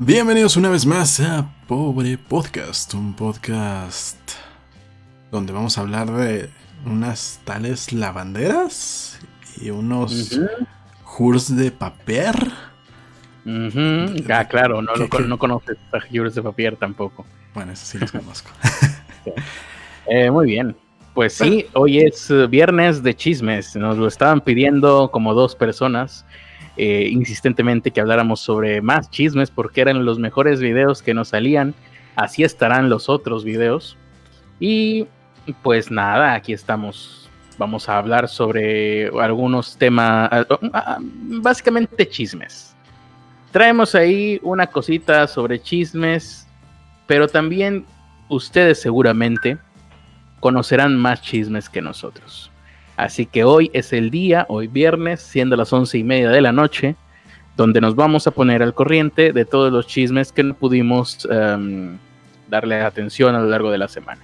[0.00, 4.16] Bienvenidos una vez más a Pobre Podcast, un podcast
[5.32, 6.50] donde vamos a hablar de
[6.86, 9.18] unas tales lavanderas
[9.60, 10.38] y unos
[11.02, 12.36] jurs de papel.
[14.30, 17.26] Ah, claro, no, no, conoces a jurs de papel tampoco.
[17.52, 18.50] Bueno, eso sí los conozco.
[20.10, 20.74] Eh, muy bien.
[21.12, 23.76] Pues sí, hoy es eh, viernes de chismes.
[23.76, 26.24] Nos lo estaban pidiendo como dos personas.
[26.80, 31.74] Eh, insistentemente que habláramos sobre más chismes porque eran los mejores videos que nos salían.
[32.14, 33.96] Así estarán los otros videos.
[34.60, 35.08] Y
[35.62, 37.28] pues nada, aquí estamos.
[37.58, 42.76] Vamos a hablar sobre algunos temas, ah, ah, básicamente chismes.
[43.50, 46.46] Traemos ahí una cosita sobre chismes,
[47.08, 47.84] pero también
[48.28, 49.58] ustedes seguramente
[50.38, 52.47] conocerán más chismes que nosotros.
[52.98, 56.50] Así que hoy es el día, hoy viernes, siendo las once y media de la
[56.50, 56.96] noche,
[57.56, 61.96] donde nos vamos a poner al corriente de todos los chismes que no pudimos em,
[62.50, 64.20] darle atención a lo largo de la semana.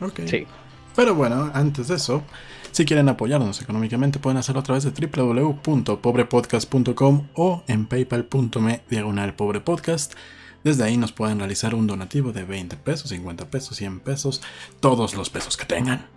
[0.00, 0.20] Ok.
[0.26, 0.46] Sí.
[0.94, 2.22] Pero bueno, antes de eso,
[2.70, 10.14] si quieren apoyarnos económicamente, pueden hacerlo a través de www.pobrepodcast.com o en paypal.me diagonal pobrepodcast.
[10.62, 14.42] Desde ahí nos pueden realizar un donativo de 20 pesos, 50 pesos, 100 pesos,
[14.78, 16.14] todos los pesos que tengan.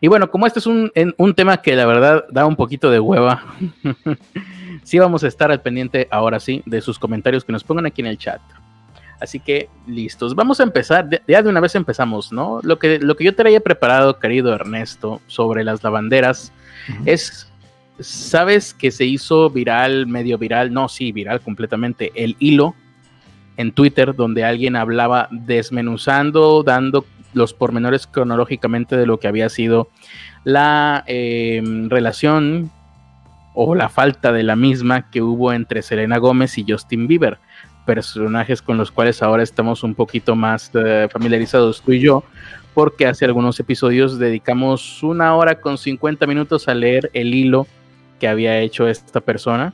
[0.00, 3.00] Y bueno, como este es un, un, tema que la verdad da un poquito de
[3.00, 3.44] hueva,
[4.82, 8.00] sí vamos a estar al pendiente ahora sí de sus comentarios que nos pongan aquí
[8.00, 8.40] en el chat.
[9.20, 12.60] Así que listos, vamos a empezar, ya de una vez empezamos, ¿no?
[12.62, 16.52] Lo que, lo que yo te había preparado, querido Ernesto, sobre las lavanderas,
[17.04, 17.50] es,
[17.98, 20.72] ¿sabes que se hizo viral, medio viral?
[20.72, 22.76] No, sí, viral completamente, el hilo
[23.56, 29.88] en Twitter donde alguien hablaba desmenuzando, dando los pormenores cronológicamente de lo que había sido
[30.44, 32.70] la em, relación
[33.54, 37.38] o la falta de la misma que hubo entre Selena Gómez y Justin Bieber,
[37.84, 42.22] personajes con los cuales ahora estamos un poquito más eh, familiarizados tú y yo,
[42.74, 47.66] porque hace algunos episodios dedicamos una hora con 50 minutos a leer el hilo
[48.20, 49.72] que había hecho esta persona,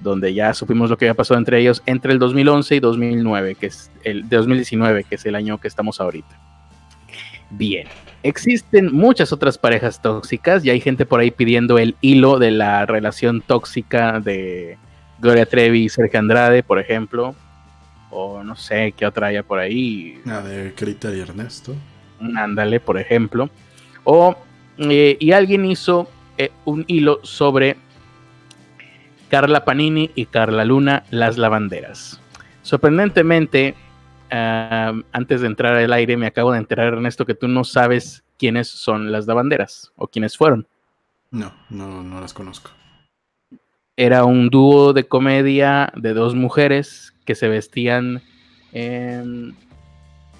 [0.00, 3.66] donde ya supimos lo que había pasado entre ellos entre el 2011 y 2009, que
[3.66, 6.47] es el 2019, que es el año que estamos ahorita.
[7.50, 7.86] Bien.
[8.22, 12.84] Existen muchas otras parejas tóxicas y hay gente por ahí pidiendo el hilo de la
[12.84, 14.76] relación tóxica de
[15.20, 17.34] Gloria Trevi y Sergio Andrade, por ejemplo.
[18.10, 20.20] O no sé qué otra haya por ahí.
[20.24, 21.74] La de Crita y Ernesto.
[22.36, 23.50] Ándale, por ejemplo.
[24.04, 24.36] O,
[24.78, 27.76] eh, y alguien hizo eh, un hilo sobre
[29.28, 32.20] Carla Panini y Carla Luna, las lavanderas.
[32.62, 33.74] Sorprendentemente,
[34.30, 38.68] antes de entrar al aire, me acabo de enterar, Ernesto, que tú no sabes quiénes
[38.68, 40.66] son las lavanderas o quiénes fueron.
[41.30, 42.70] No, no, no las conozco.
[43.96, 48.22] Era un dúo de comedia de dos mujeres que se vestían.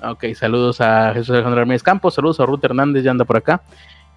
[0.03, 3.63] Ok, saludos a Jesús Alejandro Ramírez Campos, saludos a Ruth Hernández, ya anda por acá.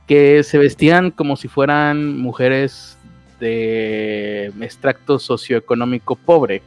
[0.07, 2.97] Que se vestían como si fueran mujeres
[3.39, 6.61] de extracto socioeconómico pobre,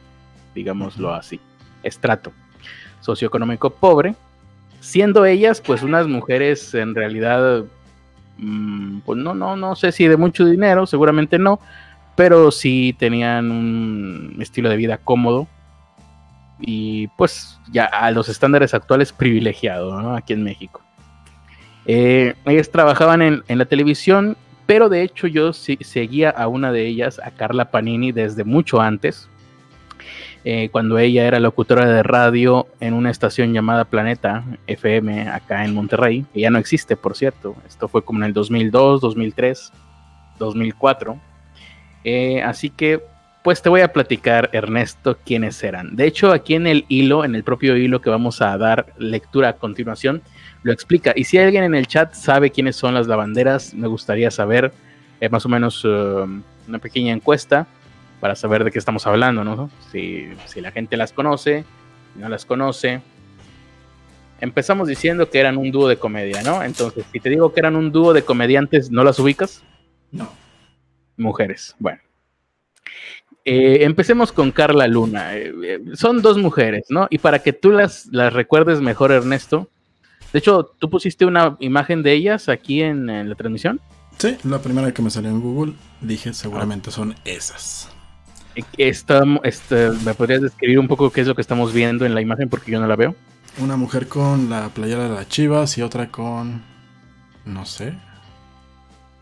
[0.53, 1.39] digámoslo así,
[1.83, 2.33] estrato
[3.05, 4.15] socioeconómico pobre,
[4.79, 7.63] siendo ellas pues unas mujeres en realidad,
[8.37, 11.59] mm, pues no, no, no sé si de mucho dinero, seguramente no,
[12.15, 15.47] pero sí tenían un estilo de vida cómodo
[16.59, 20.81] y pues ya a los estándares actuales privilegiado aquí en México.
[21.85, 26.87] Eh, ellas trabajaban en, en, la televisión, pero de hecho yo seguía a una de
[26.87, 29.29] ellas, a Carla Panini, desde mucho antes.
[30.47, 35.73] Eh, cuando ella era locutora de radio en una estación llamada Planeta FM acá en
[35.73, 37.55] Monterrey, que ya no existe, por cierto.
[37.67, 39.71] Esto fue como en el 2002, 2003,
[40.37, 41.19] 2004.
[42.43, 43.01] así que,
[43.43, 45.95] pues te voy a platicar, Ernesto, quiénes eran.
[45.95, 49.49] De hecho, aquí en el hilo, en el propio hilo que vamos a dar lectura
[49.49, 50.21] a continuación,
[50.61, 51.11] lo explica.
[51.15, 54.71] Y si alguien en el chat sabe quiénes son las lavanderas, me gustaría saber
[55.21, 56.27] eh, más o menos uh,
[56.67, 57.67] una pequeña encuesta
[58.25, 59.69] para saber de qué estamos hablando, ¿no?
[59.91, 61.63] Si, la gente las conoce,
[62.11, 62.99] si no las conoce.
[64.41, 66.63] Empezamos diciendo que eran un dúo de comedia, ¿no?
[66.63, 69.61] Entonces, si te digo que eran un dúo de comediantes, ¿no las ubicas?
[70.11, 70.27] No.
[71.17, 72.01] Mujeres, bueno.
[73.45, 75.37] Eh, empecemos con Carla Luna.
[75.37, 77.05] Eh, eh, son dos mujeres, ¿no?
[77.11, 79.69] Y para que tú las, las recuerdes mejor, Ernesto.
[80.33, 83.79] De hecho, ¿tú pusiste una imagen de ellas aquí en, la transmisión?
[84.17, 87.94] Sí, la primera que me salió en Google, dije seguramente son esas.
[88.77, 92.49] Este, ¿Me podrías describir un poco qué es lo que estamos viendo en la imagen?
[92.49, 93.15] Porque yo no la veo.
[93.57, 96.63] Una mujer con la playera de las chivas y otra con.
[97.45, 97.93] No sé.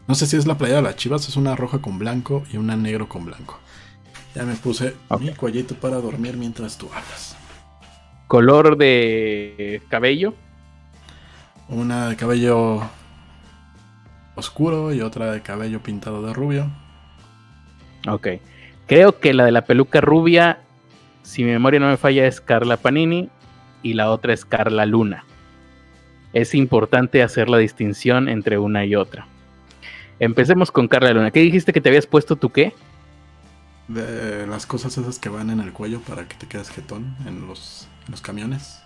[0.07, 2.57] No sé si es la playera de las chivas, es una roja con blanco y
[2.57, 3.59] una negro con blanco.
[4.35, 7.37] Ya me puse mi cuellito para dormir mientras tú hablas.
[8.27, 10.33] ¿Color de cabello?
[11.69, 12.81] Una de cabello
[14.35, 16.71] oscuro y otra de cabello pintado de rubio.
[18.07, 18.27] Ok.
[18.87, 20.59] Creo que la de la peluca rubia,
[21.21, 23.29] si mi memoria no me falla, es Carla Panini
[23.81, 25.25] y la otra es Carla Luna.
[26.33, 29.27] Es importante hacer la distinción entre una y otra.
[30.19, 31.31] Empecemos con Carla Luna.
[31.31, 32.73] ¿Qué dijiste que te habías puesto tú qué?
[33.87, 37.47] De las cosas esas que van en el cuello para que te quedes jetón en
[37.47, 38.81] los, los camiones.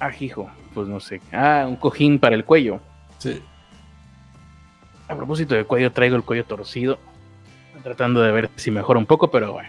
[0.00, 1.20] Ah, hijo, pues no sé.
[1.32, 2.80] Ah, un cojín para el cuello.
[3.18, 3.42] Sí.
[5.08, 6.98] A propósito de cuello, traigo el cuello torcido.
[7.82, 9.68] Tratando de ver si mejora un poco, pero bueno.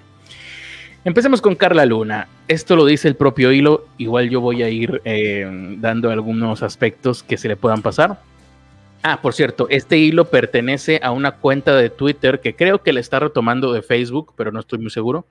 [1.05, 2.27] Empecemos con Carla Luna.
[2.47, 3.85] Esto lo dice el propio hilo.
[3.97, 5.47] Igual yo voy a ir eh,
[5.77, 8.19] dando algunos aspectos que se le puedan pasar.
[9.03, 13.01] Ah, por cierto, este hilo pertenece a una cuenta de Twitter que creo que le
[13.01, 15.27] está retomando de Facebook, pero no estoy muy seguro.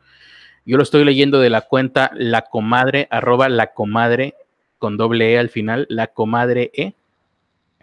[0.64, 4.34] Yo lo estoy leyendo de la cuenta La Comadre, arroba La Comadre,
[4.78, 6.94] con doble E al final, La Comadre E.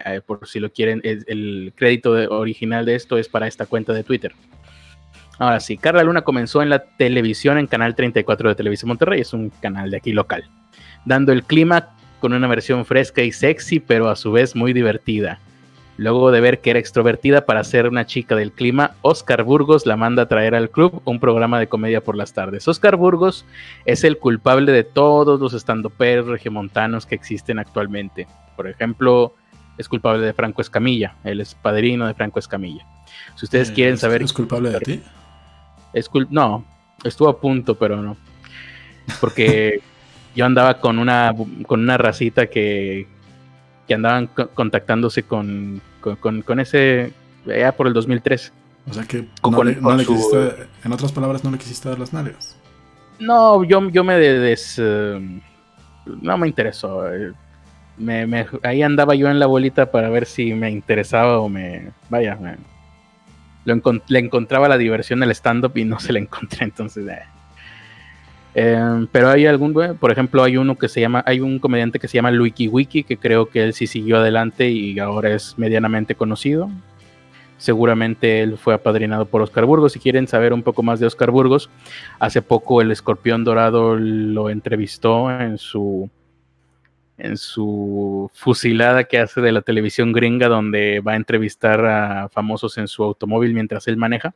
[0.04, 4.02] Eh, por si lo quieren, el crédito original de esto es para esta cuenta de
[4.02, 4.32] Twitter.
[5.38, 9.32] Ahora sí, Carla Luna comenzó en la televisión en Canal 34 de Televisión Monterrey, es
[9.32, 10.44] un canal de aquí local,
[11.04, 11.90] dando el clima
[12.20, 15.40] con una versión fresca y sexy, pero a su vez muy divertida.
[15.96, 19.96] Luego de ver que era extrovertida para ser una chica del clima, Oscar Burgos la
[19.96, 22.66] manda a traer al club un programa de comedia por las tardes.
[22.66, 23.44] Oscar Burgos
[23.84, 28.26] es el culpable de todos los estandoperos regiomontanos que existen actualmente.
[28.56, 29.34] Por ejemplo,
[29.76, 32.86] es culpable de Franco Escamilla, él es padrino de Franco Escamilla.
[33.36, 34.22] Si ustedes eh, quieren saber...
[34.22, 35.02] ¿Es culpable de ti?
[35.92, 36.64] Es no,
[37.04, 38.16] estuvo a punto, pero no.
[39.20, 39.80] Porque
[40.34, 41.32] yo andaba con una,
[41.66, 43.06] con una racita que,
[43.86, 47.12] que andaban contactándose con, con, ese,
[47.46, 48.52] ya por el 2003.
[48.90, 52.56] O sea que no, le, quisiste, en otras palabras, no le quisiste dar las nalgas.
[53.20, 55.40] No, yo, yo me des, eh,
[56.20, 57.04] no me interesó.
[57.96, 62.38] Me, ahí andaba yo en la bolita para ver si me interesaba o me, vaya,
[63.64, 67.06] le encontraba la diversión el stand-up y no se le encontré, entonces...
[67.08, 67.22] Eh.
[68.54, 72.08] Em, pero hay algún, por ejemplo, hay uno que se llama, hay un comediante que
[72.08, 76.14] se llama Luiki Wiki, que creo que él sí siguió adelante y ahora es medianamente
[76.14, 76.70] conocido.
[77.56, 79.92] Seguramente él fue apadrinado por Oscar Burgos.
[79.92, 81.70] Si quieren saber un poco más de Oscar Burgos,
[82.18, 86.10] hace poco el Escorpión Dorado lo entrevistó en su
[87.22, 92.78] en su fusilada que hace de la televisión gringa, donde va a entrevistar a famosos
[92.78, 94.34] en su automóvil mientras él maneja.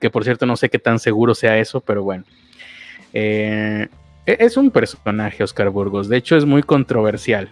[0.00, 2.24] Que por cierto no sé qué tan seguro sea eso, pero bueno.
[3.12, 3.88] Eh,
[4.24, 6.08] e-, es un personaje, Oscar Burgos.
[6.08, 7.50] De hecho, es muy controversial.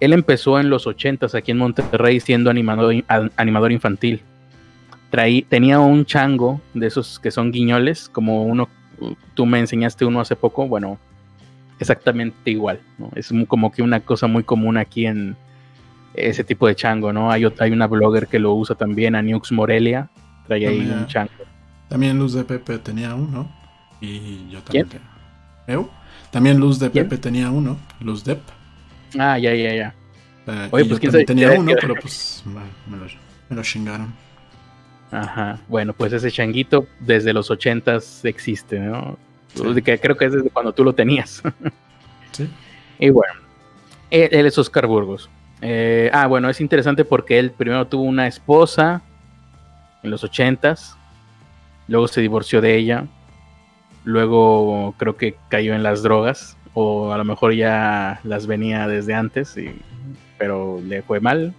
[0.00, 3.04] Él empezó en los 80 aquí en Monterrey siendo animador,
[3.36, 4.22] animador infantil.
[5.48, 8.68] tenía un chango de esos que son guiñoles, como uno,
[9.34, 10.98] tú me enseñaste uno hace poco, bueno,
[11.78, 12.80] exactamente igual.
[13.14, 15.36] Es como que una cosa muy común aquí en
[16.14, 17.30] ese tipo de chango, ¿no?
[17.30, 20.10] Hay, hay una blogger que lo usa también, Aniux Morelia,
[20.46, 21.30] trae ahí un chango.
[21.88, 23.50] También Luz de Pepe tenía uno.
[24.00, 24.88] Y yo también.
[25.66, 25.90] ¿Eu?
[26.30, 27.78] También Luz de Pepe tenía uno.
[28.00, 28.40] Luz Dep.
[29.18, 29.94] Ah, ya, ya, ya.
[30.46, 31.24] Eh, Oye, pues quién sabe.
[31.24, 34.12] Tenía uno, pero pues me, lo, chingaron.
[35.10, 35.58] Ajá.
[35.68, 39.18] Bueno, pues ese changuito desde los ochentas existe, ¿no?
[39.84, 41.42] Que creo que es desde cuando tú lo tenías.
[42.32, 42.48] sí.
[42.98, 43.34] Y bueno,
[44.10, 45.28] él, es Oscar Burgos.
[45.60, 49.02] Eh, ah, bueno, es interesante porque él primero tuvo una esposa
[50.02, 50.96] en los ochentas,
[51.88, 53.06] luego se divorció de ella,
[54.08, 59.12] Luego creo que cayó en las drogas o a lo mejor ya las venía desde
[59.12, 59.54] antes,
[60.38, 61.52] pero le fue mal.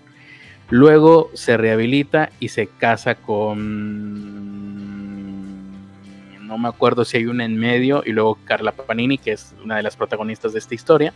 [0.72, 4.88] Luego se rehabilita y se casa con...
[6.50, 9.77] No me acuerdo si hay una en medio y luego Carla Panini, que es una
[9.77, 11.13] de las protagonistas de esta historia.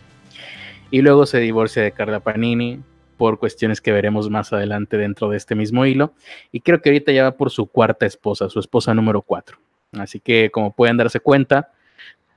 [0.92, 2.80] Y luego se divorcia de Carla Panini
[3.16, 6.14] por cuestiones que veremos más adelante dentro de este mismo hilo.
[6.52, 9.58] Y creo que ahorita ya va por su cuarta esposa, su esposa número cuatro.
[9.98, 11.72] Así que como pueden darse cuenta,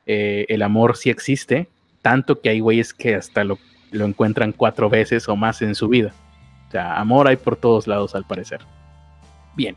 [0.07, 1.69] eh, el amor sí existe,
[2.01, 3.59] tanto que hay güeyes que hasta lo,
[3.91, 6.15] encuentran cuatro veces o más en su vida.
[6.67, 8.61] O sea, amor hay por todos lados al parecer.
[9.55, 9.75] Bien,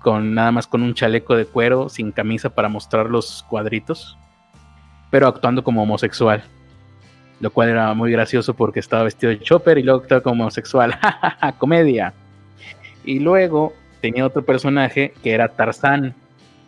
[0.00, 4.16] con nada más con un chaleco de cuero, sin camisa para mostrar los cuadritos,
[5.10, 6.44] pero actuando como homosexual
[7.40, 10.98] lo cual era muy gracioso porque estaba vestido de chopper y luego estaba como homosexual,
[11.58, 12.12] comedia.
[13.04, 16.14] Y luego tenía otro personaje que era Tarzán,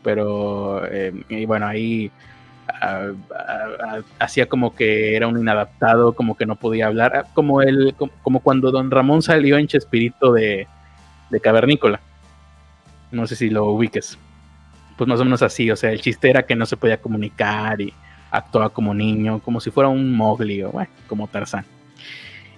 [0.03, 2.11] pero eh, y bueno, ahí
[4.19, 8.41] hacía como que era un inadaptado, como que no podía hablar, ah, como el, como,
[8.41, 10.67] cuando Don Ramón salió en Chespirito de,
[11.31, 12.01] de Cavernícola.
[13.11, 14.19] No sé si lo ubiques.
[14.97, 17.81] Pues más o menos así, o sea, el chiste era que no se podía comunicar
[17.81, 17.93] y
[18.31, 20.73] actuaba como niño, como si fuera un Mowgli o
[21.07, 21.65] como Tarzán.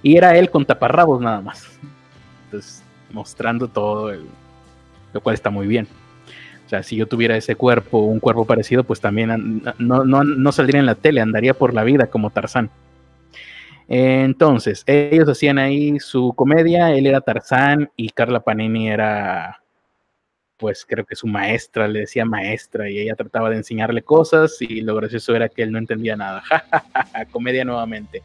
[0.03, 1.79] Y era él con taparrabos nada más.
[2.45, 4.27] Entonces, mostrando todo, el,
[5.13, 5.87] lo cual está muy bien.
[6.83, 10.95] Si yo tuviera ese cuerpo, un cuerpo parecido, pues también no, no saldría en la
[10.95, 12.71] tele, andaría por la vida como Tarzán.
[13.89, 19.59] Entonces, ellos hacían ahí su comedia, él era Tarzán y Carla Panini era
[20.63, 24.81] pues creo que su maestra le decía maestra y ella trataba de enseñarle cosas y
[24.81, 26.45] lo gracioso era que él no entendía nada.
[27.33, 28.23] Comedia nuevamente.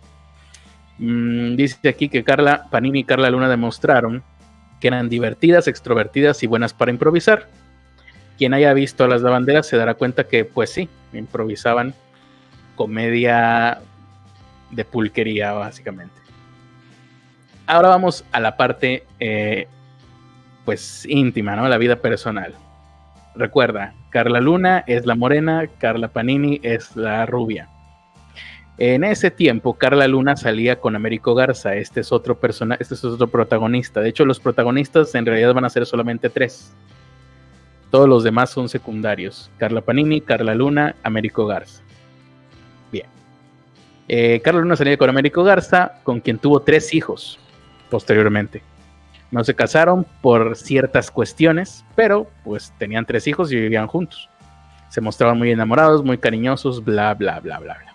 [0.99, 4.23] Mm, dice aquí que Carla Panini y Carla Luna demostraron
[4.79, 7.47] que eran divertidas, extrovertidas y buenas para improvisar.
[8.37, 11.93] Quien haya visto a las lavanderas se dará cuenta que, pues sí, improvisaban
[12.75, 13.79] comedia
[14.71, 16.15] de pulquería, básicamente.
[17.65, 19.67] Ahora vamos a la parte eh,
[20.63, 21.67] pues íntima, ¿no?
[21.67, 22.53] La vida personal.
[23.35, 27.69] Recuerda, Carla Luna es la morena, Carla Panini es la rubia.
[28.77, 31.75] En ese tiempo, Carla Luna salía con Américo Garza.
[31.75, 34.01] Este es otro persona, este es otro protagonista.
[34.01, 36.73] De hecho, los protagonistas en realidad van a ser solamente tres.
[37.91, 39.49] Todos los demás son secundarios.
[39.57, 41.81] Carla Panini, Carla Luna, Américo Garza.
[42.91, 43.05] Bien.
[44.07, 47.39] Eh, Carla Luna salía con Américo Garza, con quien tuvo tres hijos
[47.89, 48.61] posteriormente.
[49.31, 54.29] No se casaron por ciertas cuestiones, pero pues tenían tres hijos y vivían juntos.
[54.89, 57.93] Se mostraban muy enamorados, muy cariñosos, bla, bla, bla, bla, bla.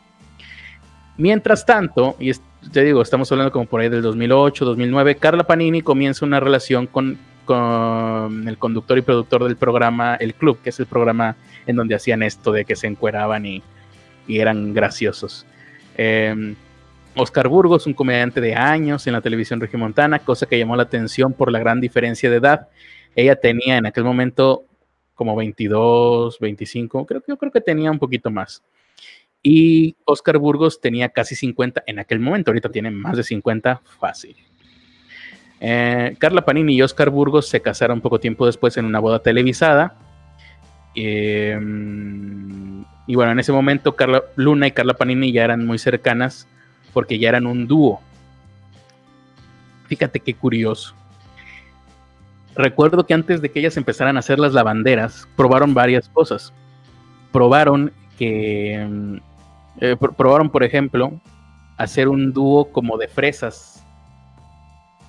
[1.16, 2.32] Mientras tanto, y
[2.72, 6.86] te digo, estamos hablando como por ahí del 2008, 2009, Carla Panini comienza una relación
[6.86, 11.76] con, con el conductor y productor del programa El Club, que es el programa en
[11.76, 13.62] donde hacían esto de que se encueraban y,
[14.28, 15.44] eran graciosos.
[15.96, 16.54] Eh,
[17.14, 21.32] Oscar Burgos, un comediante de años en la televisión regimontana, cosa que llamó la atención
[21.32, 22.68] por la gran diferencia de edad.
[23.14, 24.64] Ella tenía en aquel momento
[25.14, 28.62] como 22, 25, creo yo creo que tenía un poquito más.
[29.42, 34.36] Y Oscar Burgos tenía casi 50 en aquel momento, ahorita tiene más de 50 fácil.
[35.64, 39.94] Eh, Carla Panini y Oscar Burgos se casaron poco tiempo después en una boda televisada.
[40.96, 46.48] Em, y bueno, en ese momento Carla Luna y Carla Panini ya eran muy cercanas
[46.92, 48.00] porque ya eran un dúo.
[49.86, 50.96] Fíjate qué curioso.
[52.56, 56.52] Recuerdo que antes de que ellas empezaran a hacer las lavanderas, probaron varias cosas.
[57.30, 58.84] Probaron que.
[58.90, 59.16] Mm,
[59.80, 61.20] eh, probaron, por ejemplo,
[61.76, 63.81] hacer un dúo como de fresas.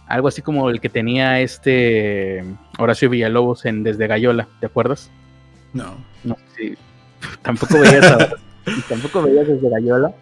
[0.08, 2.44] Algo así como el que tenía este
[2.78, 5.10] Horacio Villalobos en Desde Gallola, ¿te acuerdas?
[5.74, 5.96] No.
[6.24, 6.76] No, sí.
[7.42, 8.36] Tampoco veías,
[8.90, 10.14] tampoco veías Desde Gallola.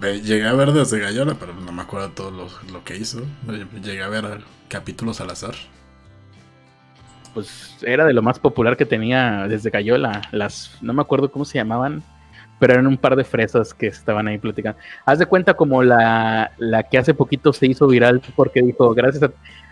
[0.00, 3.20] Llegué a ver desde Gallola, pero no me acuerdo todo lo, que hizo.
[3.82, 4.24] Llegué a ver
[4.68, 5.54] capítulos al azar.
[7.34, 10.22] pues era de lo más popular que tenía desde Cayola.
[10.32, 12.02] Las, no me acuerdo cómo se llamaban,
[12.58, 14.78] pero eran un par de fresas que estaban ahí platicando.
[15.04, 19.22] Haz de cuenta como la, la que hace poquito se hizo viral porque dijo, gracias
[19.22, 19.30] a,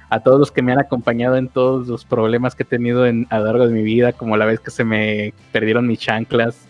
[0.08, 3.26] a, todos los que me han acompañado en todos los problemas que he tenido en,
[3.30, 6.66] a lo largo de mi vida, como la vez que se me perdieron mis chanclas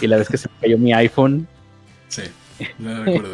[0.00, 1.46] y la vez que se me cayó mi iPhone.
[2.08, 2.22] Sí,
[2.78, 3.30] no recuerdo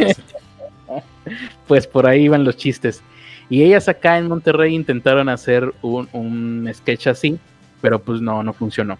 [1.67, 3.03] pues por ahí iban los chistes.
[3.49, 7.39] Y ellas acá en Monterrey intentaron hacer un, un sketch así,
[7.81, 8.99] pero pues no, no funcionó.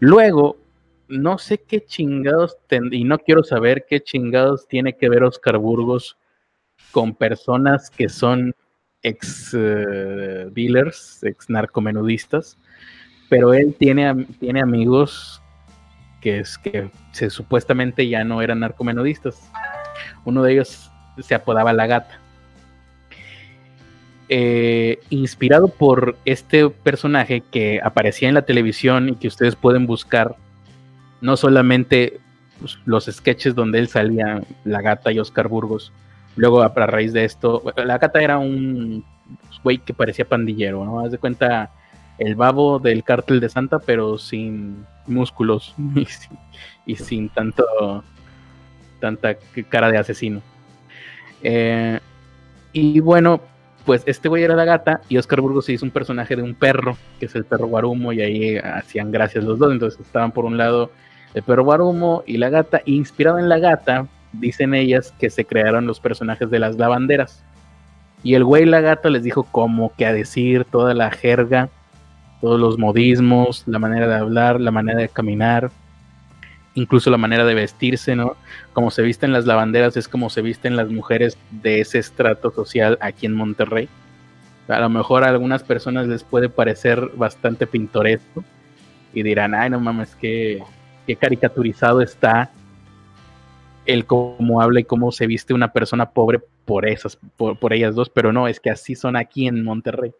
[0.00, 0.56] Luego,
[1.12, 2.56] no sé qué chingados,
[2.90, 6.16] y no quiero saber qué chingados tiene que ver Oscar Burgos
[6.90, 8.54] con personas que son
[9.02, 12.56] ex uh, dealers, ex narcomenudistas,
[13.28, 15.42] pero él tiene, tiene amigos
[16.20, 19.50] que, que supuestamente ya no eran narcomenudistas.
[20.24, 20.90] Uno de ellos
[21.20, 22.20] se apodaba La Gata.
[24.28, 30.36] Eh, inspirado por este personaje que aparecía en la televisión y que ustedes pueden buscar,
[31.22, 32.20] no solamente
[32.58, 35.92] pues, los sketches donde él salía, La Gata y Oscar Burgos,
[36.36, 39.04] luego a, raíz de esto, La Gata era un
[39.64, 41.00] güey que parecía pandillero, ¿no?
[41.00, 41.70] Haz de cuenta
[42.18, 45.74] el babo del cártel de Santa, pero sin músculos
[46.86, 48.04] y sin, tanto
[49.00, 49.36] tanta
[49.68, 50.42] cara de asesino.
[51.42, 51.98] Eh,
[52.72, 53.40] y bueno,
[53.84, 56.96] pues este güey era la gata y Oscar Burgos hizo un personaje de un perro,
[57.18, 59.72] que es el perro Guarumo, y ahí hacían gracias los dos.
[59.72, 60.90] Entonces estaban por un lado
[61.34, 62.82] el perro y la gata.
[62.84, 67.44] Inspirado en la gata, dicen ellas que se crearon los personajes de las lavanderas.
[68.22, 71.70] Y el güey la gata les dijo como que a decir toda la jerga,
[72.40, 75.70] todos los modismos, la manera de hablar, la manera de caminar,
[76.74, 78.36] incluso la manera de vestirse, ¿no?
[78.72, 82.96] Como se visten las lavanderas es como se visten las mujeres de ese estrato social
[83.00, 83.88] aquí en Monterrey.
[84.68, 88.44] A lo mejor a algunas personas les puede parecer bastante pintoresco
[89.12, 90.62] y dirán, ay, no mames, qué,
[91.06, 92.50] qué caricaturizado está
[93.86, 98.08] el cómo habla y cómo se viste una persona pobre por esas, por, ellas dos,
[98.08, 100.12] pero no, es que así son aquí en Monterrey.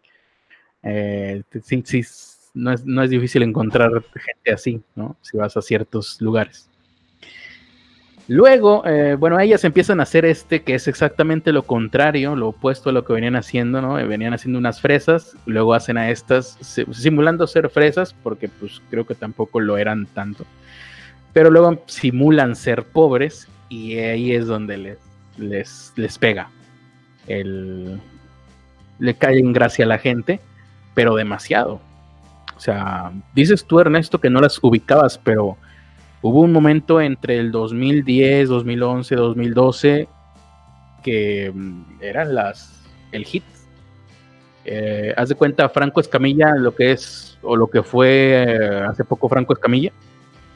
[0.82, 2.02] Eh, sí, sí,
[2.54, 5.16] no es, no es difícil encontrar gente así, ¿no?
[5.22, 6.68] Si vas a ciertos lugares.
[8.28, 12.90] Luego, eh, bueno, ellas empiezan a hacer este que es exactamente lo contrario, lo opuesto
[12.90, 13.94] a lo que venían haciendo, ¿no?
[13.94, 16.56] Venían haciendo unas fresas, luego hacen a estas,
[16.92, 20.46] simulando ser fresas, porque pues creo que tampoco lo eran tanto,
[21.32, 24.98] pero luego simulan ser pobres y ahí es donde les,
[25.38, 26.50] les, les pega.
[27.26, 28.00] El,
[28.98, 30.40] le cae en gracia a la gente,
[30.94, 31.80] pero demasiado.
[32.56, 35.56] O sea, dices tú, Ernesto, que no las ubicabas, pero
[36.20, 40.08] hubo un momento entre el 2010, 2011, 2012
[41.02, 43.44] que mm, eran las el hit.
[44.64, 49.04] Eh, haz de cuenta Franco Escamilla, lo que es o lo que fue eh, hace
[49.04, 49.92] poco Franco Escamilla.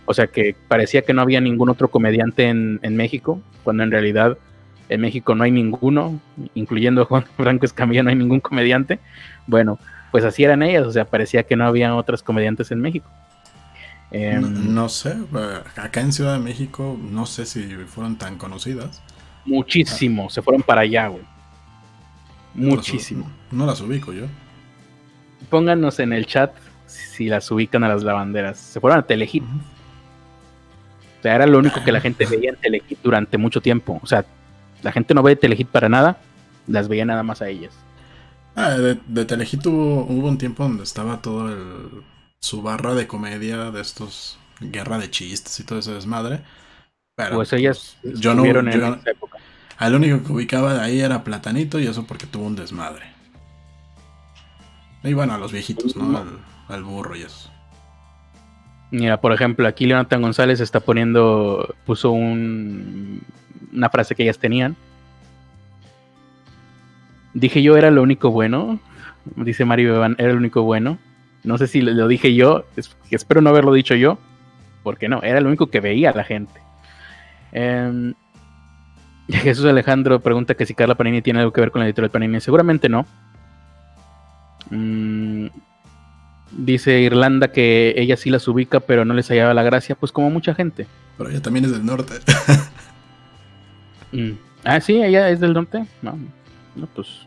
[0.06, 3.90] O sea que parecía que no había ningún otro comediante en, en México, cuando en
[3.90, 4.38] realidad
[4.88, 6.20] en México no hay ninguno,
[6.54, 9.00] incluyendo Juan Franco Escamilla, no hay ningún comediante.
[9.46, 9.78] Bueno,
[10.10, 13.08] pues así eran ellas, o sea, parecía que no había otras comediantes en México.
[14.12, 19.02] Em, no, sé, eh, acá en Ciudad de México no sé si fueron tan conocidas.
[19.44, 21.24] Muchísimo, se fueron para allá, güey.
[22.54, 23.30] Muchísimo.
[23.50, 24.26] No las, ubico yo.
[25.50, 26.52] Pónganos en el chat
[26.86, 28.58] si las ubican a las lavanderas.
[28.58, 29.44] Se fueron a Telehit.
[31.18, 33.98] O sea, era lo único que la gente veía en Telehit durante mucho tiempo.
[34.02, 34.24] O sea,
[34.82, 36.18] la gente no ve Telehit para nada,
[36.66, 37.74] las veía nada más a ellas.
[38.54, 42.02] Ah, de, de Telehit hubo, un tiempo donde estaba todo el,
[42.40, 46.40] su barra de comedia de estos guerra de chistes y todo ese desmadre.
[47.14, 49.38] Pero pues ellas yo no en esa época.
[49.78, 53.06] Al único que ubicaba de ahí era Platanito y eso porque tuvo un desmadre.
[55.02, 56.24] Y bueno, a los viejitos, ¿no?
[56.68, 57.50] Al, burro y eso.
[58.90, 63.20] Mira, por ejemplo, aquí Leonatan González está poniendo, puso un,
[63.72, 64.76] una frase que ellas tenían
[67.36, 68.80] Dije yo era lo único bueno.
[69.36, 70.96] Dice Mario Beban, era el único bueno.
[71.44, 72.64] No sé si lo dije yo,
[73.10, 74.16] espero no haberlo dicho yo,
[74.82, 76.58] porque no, era lo único que veía la gente.
[77.52, 78.14] Em,
[79.28, 82.40] Jesús Alejandro pregunta que si Carla Panini tiene algo que ver con la editorial Panini.
[82.40, 83.04] Seguramente no.
[84.70, 85.48] Mm,
[86.52, 90.30] dice Irlanda que ella sí las ubica, pero no les hallaba la gracia, pues como
[90.30, 90.86] mucha gente.
[91.18, 92.14] Pero ella también es del norte.
[94.12, 94.38] Mm.
[94.64, 95.84] Ah, sí, ella es del norte.
[96.00, 96.16] No,
[96.76, 97.26] no pues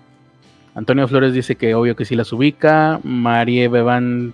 [0.75, 3.01] Antonio Flores dice que obvio que sí las ubica.
[3.03, 4.33] Marie Beban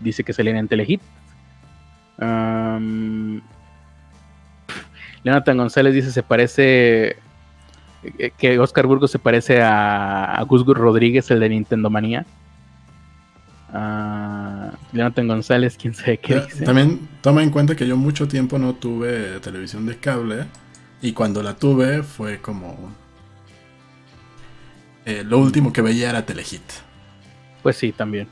[0.00, 1.00] dice que se leen en Telehit.
[2.18, 3.40] Um,
[5.24, 7.16] Leonatan González dice se parece
[8.18, 12.26] eh, que Oscar Burgos se parece a, a Gus Rodríguez, el de Nintendo Manía.
[13.72, 16.64] Uh, Jonathan González, quién sabe qué dice.
[16.64, 20.46] También toma en cuenta que yo mucho tiempo no tuve televisión de cable.
[21.00, 22.92] Y cuando la tuve fue como.
[25.04, 26.62] Eh, lo último que veía era Telehit.
[27.62, 28.28] Pues sí, también.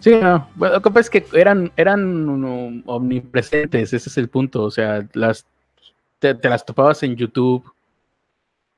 [0.00, 4.62] Sí, lo que pasa es que eran, eran omnipresentes, ese es el punto.
[4.64, 5.46] O sea, las,
[6.18, 7.64] te, las topabas en YouTube.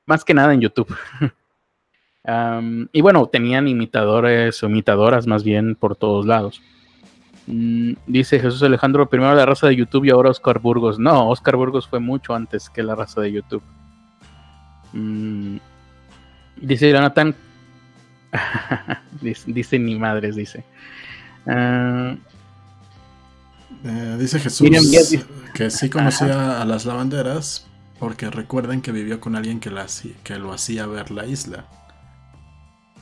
[0.07, 0.95] Más que nada en YouTube.
[2.25, 6.63] y bueno, tenían imitadores o imitadoras más bien por todos lados.
[7.47, 10.99] Mm, dice Jesús Alejandro, primero la raza de YouTube y ahora Oscar Burgos.
[10.99, 13.63] No, Oscar Burgos fue mucho antes que la raza de YouTube.
[14.93, 15.57] Mm,
[16.61, 17.35] dice Jonathan.
[19.21, 20.65] dice, ni madres, dice.
[21.47, 22.15] Ah,
[23.85, 24.69] eh, dice Jesús
[25.55, 27.67] que sí conocía a las lavanderas
[27.99, 29.71] porque recuerden que vivió con alguien que,
[30.23, 31.65] que lo hacía ver la isla.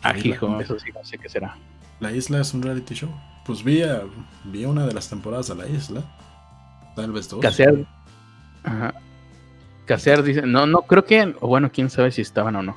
[0.02, 1.56] Aquí, hijo, eso sí, no sé qué será.
[2.00, 3.10] La isla es un reality show.
[3.44, 3.82] Pues vi,
[4.44, 6.02] vi una de las temporadas de la isla.
[6.94, 7.40] Tal vez dos.
[7.40, 7.74] Casear.
[8.62, 8.94] Ajá.
[9.86, 12.76] Casear dice, no, no, creo que, bueno, quién sabe si estaban o no.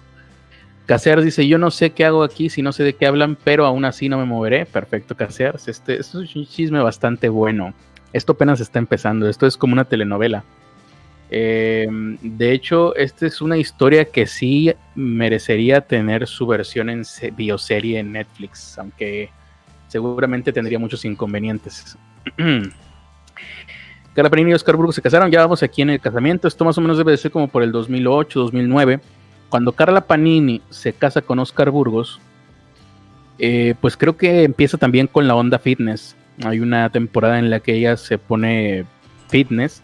[0.86, 3.66] Casear dice, yo no sé qué hago aquí, si no sé de qué hablan, pero
[3.66, 4.66] aún así no me moveré.
[4.66, 5.60] Perfecto, Casear.
[5.66, 7.74] Este, es un chisme bastante bueno.
[8.14, 10.44] Esto apenas está empezando, esto es como una telenovela.
[11.34, 17.04] Em, de hecho, esta es una historia que sí merecería tener su versión en
[17.38, 19.30] bioserie en Netflix, aunque
[19.88, 21.98] seguramente tendría muchos inconvenientes.
[24.14, 26.78] Carla Panini y Oscar Burgos se casaron, ya vamos aquí en el casamiento, esto más
[26.78, 29.00] o menos debe de ser como por el 2008, 2009.
[29.48, 32.20] Cuando Carla Panini se casa con Oscar Burgos,
[33.40, 36.18] eh, pues creo que empieza también con la onda fitness.
[36.44, 38.86] Hay una temporada en la que ella se pone
[39.30, 39.82] fitness.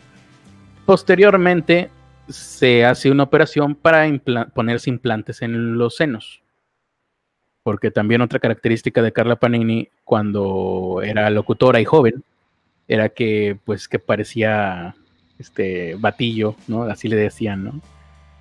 [0.87, 1.91] Posteriormente
[2.27, 4.09] se hace una operación para
[4.55, 6.41] ponerse implantes en los senos
[7.67, 12.23] porque también otra característica de Carla Panini cuando era locutora y joven
[12.87, 14.95] era que pues que parecía
[15.37, 16.83] este batillo, ¿no?
[16.83, 17.81] Así le decían, ¿no?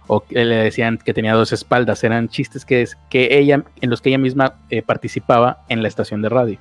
[0.06, 4.11] O le decían que tenía dos espaldas, eran chistes que, que ella, en los que
[4.11, 6.59] ella misma eh, participaba en la estación de radio.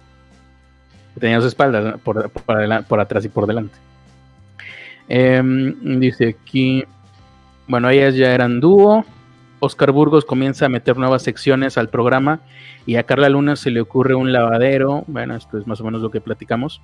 [1.19, 3.75] Tenía dos espaldas por, atrás y por delante.
[5.07, 6.83] Em, dice aquí,
[7.67, 9.05] bueno, ellas ya eran dúo,
[9.59, 12.39] Oscar Burgos comienza a meter nuevas secciones al programa
[12.85, 15.03] y a Carla Luna se le ocurre un lavadero.
[15.07, 16.81] Bueno, esto es más o menos lo que platicamos.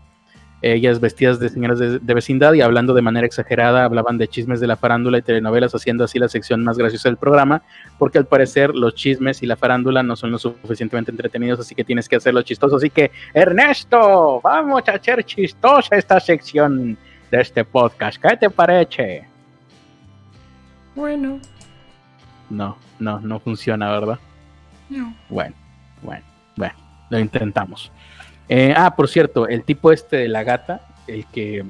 [0.63, 4.67] Ellas vestidas de señoras de, vecindad y hablando de manera exagerada, hablaban de chismes de
[4.67, 7.63] la farándula y telenovelas, haciendo así la sección más graciosa del programa,
[7.97, 11.83] porque al parecer los chismes y la farándula no son lo suficientemente entretenidos, así que
[11.83, 12.75] tienes que hacerlo chistoso.
[12.75, 16.95] Así que, Ernesto, vamos a hacer chistosa esta sección
[17.31, 18.21] de este podcast.
[18.21, 19.25] ¿Qué te parece?
[20.95, 21.39] Bueno.
[22.49, 24.19] No, no, no funciona, ¿verdad?
[24.89, 25.15] No.
[25.29, 25.55] Bueno,
[26.01, 26.25] bueno,
[26.57, 26.75] bueno,
[27.09, 27.91] lo intentamos.
[28.49, 31.63] Eh, ah, por cierto, el tipo este de la gata, el que,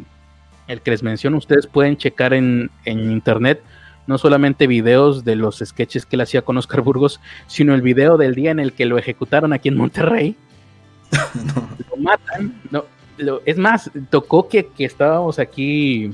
[0.67, 3.61] el que les menciono, ustedes pueden checar en, internet
[4.07, 8.17] no solamente videos de los sketches que él hacía con Oscar Burgos, sino el video
[8.17, 10.35] del día en el que lo ejecutaron aquí en Monterrey.
[11.91, 12.59] Lo matan.
[12.71, 12.85] No,
[13.45, 16.13] es más, tocó que, que estábamos aquí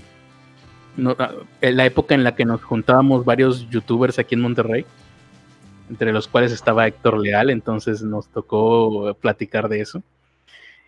[0.97, 4.85] Ah, en la época en la que nos juntábamos varios youtubers aquí en Monterrey,
[5.89, 10.01] entre los cuales estaba Héctor Leal, entonces nos tocó platicar de eso.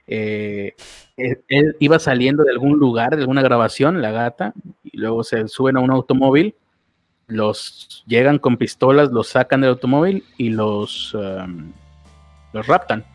[0.08, 0.74] Eh,
[1.16, 4.54] él, iba saliendo de algún lugar, de alguna grabación, la gata,
[4.84, 6.56] y luego se suben a un automóvil,
[7.28, 11.72] los llegan con pistolas, los sacan del automóvil y los, um,
[12.54, 13.06] los raptan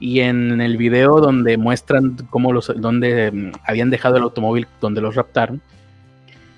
[0.00, 5.00] y en el video donde muestran cómo los donde mm, habían dejado el automóvil donde
[5.00, 5.60] los raptaron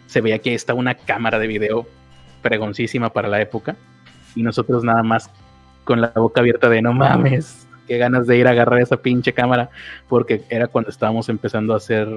[0.06, 1.86] se veía que estaba una cámara de video
[2.42, 3.76] pregoncísima para la época
[4.34, 5.30] y nosotros nada más
[5.84, 9.32] con la boca abierta de no mames qué ganas de ir a agarrar esa pinche
[9.32, 9.70] cámara
[10.08, 12.08] porque era cuando estábamos empezando a hacer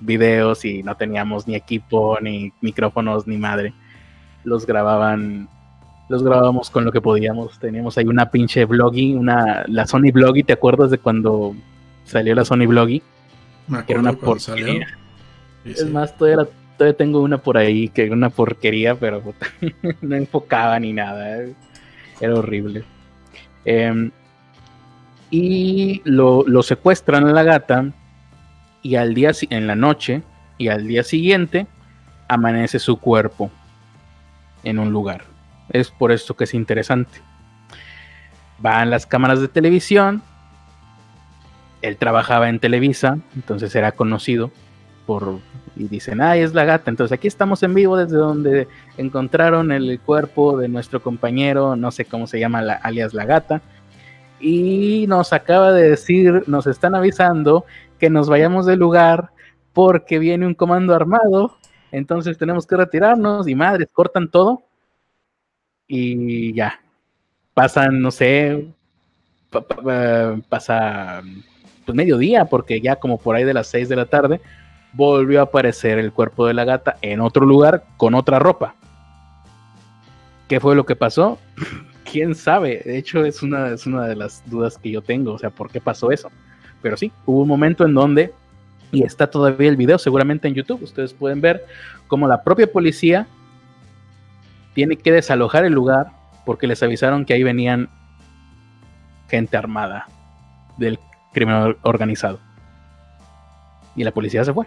[0.00, 3.72] videos y no teníamos ni equipo ni micrófonos ni madre.
[4.44, 5.48] Los grababan
[6.08, 7.58] los grabábamos con lo que podíamos.
[7.58, 11.54] Teníamos ahí una pinche Vloggy, una, la Sony Vloggy, ¿te acuerdas de cuando
[12.04, 12.58] salió la Sony?
[13.68, 14.86] Me acuerdo era una porquería.
[15.64, 19.22] Es más, todavía, todavía, tengo una por ahí que era una porquería, pero
[20.00, 21.42] no enfocaba ni nada.
[21.42, 21.54] Eh.
[22.20, 22.84] Era horrible.
[23.64, 24.12] Em,
[25.30, 27.92] y lo, lo, secuestran a la gata
[28.80, 30.22] y al día en la noche
[30.56, 31.66] y al día siguiente
[32.28, 33.50] amanece su cuerpo
[34.62, 35.35] en un lugar.
[35.70, 37.20] Es por esto que es interesante.
[38.58, 40.22] Van las cámaras de televisión.
[41.82, 44.50] Él trabajaba en Televisa, entonces era conocido
[45.06, 45.38] por
[45.76, 50.00] y dicen, "Ay, es la gata." Entonces aquí estamos en vivo desde donde encontraron el
[50.00, 53.60] cuerpo de nuestro compañero, no sé cómo se llama, la, alias la gata.
[54.40, 57.64] y nos acaba de decir, nos están avisando
[57.98, 59.30] que nos vayamos del lugar
[59.72, 61.56] porque viene un comando armado,
[61.92, 64.65] entonces tenemos que retirarnos y madres, cortan todo
[65.88, 66.80] y ya,
[67.54, 68.66] pasan, no sé,
[70.48, 71.22] pasa
[71.84, 74.40] pues mediodía, porque ya como por ahí de las 6 de la tarde,
[74.92, 78.74] volvió a aparecer el cuerpo de la gata en otro lugar con otra ropa.
[80.48, 81.38] ¿Qué fue lo que pasó?
[82.10, 82.82] quién sabe.
[82.84, 85.32] De hecho, es una, es una de las dudas que yo tengo.
[85.32, 86.30] O sea, ¿por qué pasó eso?
[86.82, 88.32] Pero sí, hubo un momento en donde,
[88.92, 91.64] y está todavía el video seguramente en YouTube, ustedes pueden ver
[92.06, 93.26] cómo la propia policía
[94.76, 96.08] tiene que desalojar el lugar
[96.44, 97.88] porque les avisaron que ahí venían
[99.26, 100.06] gente armada
[100.76, 101.00] del
[101.32, 102.38] crimen organizado.
[103.96, 104.66] Y la policía se fue.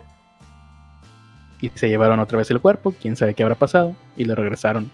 [1.62, 4.90] Y se llevaron otra vez el cuerpo, quién sabe qué habrá pasado, y le regresaron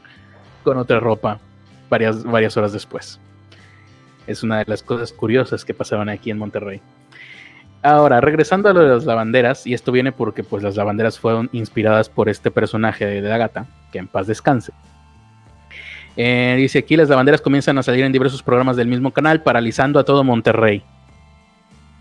[0.65, 1.39] con otra ropa
[1.89, 3.21] varias, varias horas después.
[4.27, 6.81] Es una de las cosas curiosas que pasaban aquí en Monterrey.
[7.83, 11.49] Ahora, regresando a lo de las lavanderas, y esto viene porque pues las lavanderas fueron
[11.53, 14.73] inspiradas por este personaje de la gata, que en paz descanse.
[16.17, 19.99] Eh, dice aquí, las lavanderas comienzan a salir en diversos programas del mismo canal, paralizando
[19.99, 20.83] a todo Monterrey.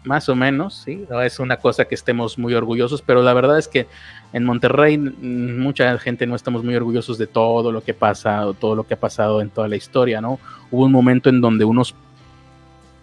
[0.04, 3.68] Más o menos, sí, es una cosa que estemos muy orgullosos, pero la verdad es
[3.68, 3.86] que
[4.34, 8.74] en Monterrey mucha gente no estamos muy orgullosos de todo lo que pasa, o todo
[8.74, 10.38] lo que ha pasado en toda la historia, ¿no?
[10.70, 11.94] Hubo un momento en donde unos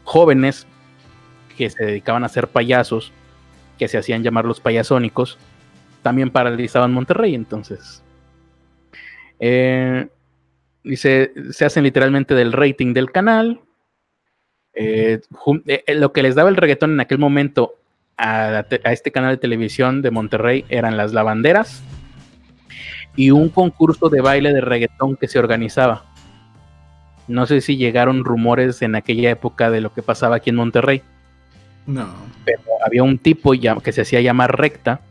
[0.03, 0.67] jóvenes
[1.57, 3.11] que se dedicaban a ser payasos,
[3.79, 5.39] que se hacían llamar los payasónicos,
[6.03, 8.03] también paralizaban Monterrey, entonces.
[9.39, 10.07] Eh,
[10.83, 13.61] dice, se hacen literalmente del rating del canal.
[14.73, 15.19] Eh,
[15.65, 17.75] eh, lo que les daba el reggaetón en aquel momento
[18.17, 21.83] a, este canal de televisión de Monterrey eran las lavanderas
[23.15, 26.05] y un concurso de baile de reggaetón que se organizaba.
[27.27, 31.01] No sé si llegaron rumores en aquella época de lo que pasaba aquí en Monterrey.
[31.85, 32.07] No.
[32.45, 33.51] Pero había un tipo
[33.83, 35.01] que se hacía llamar Recta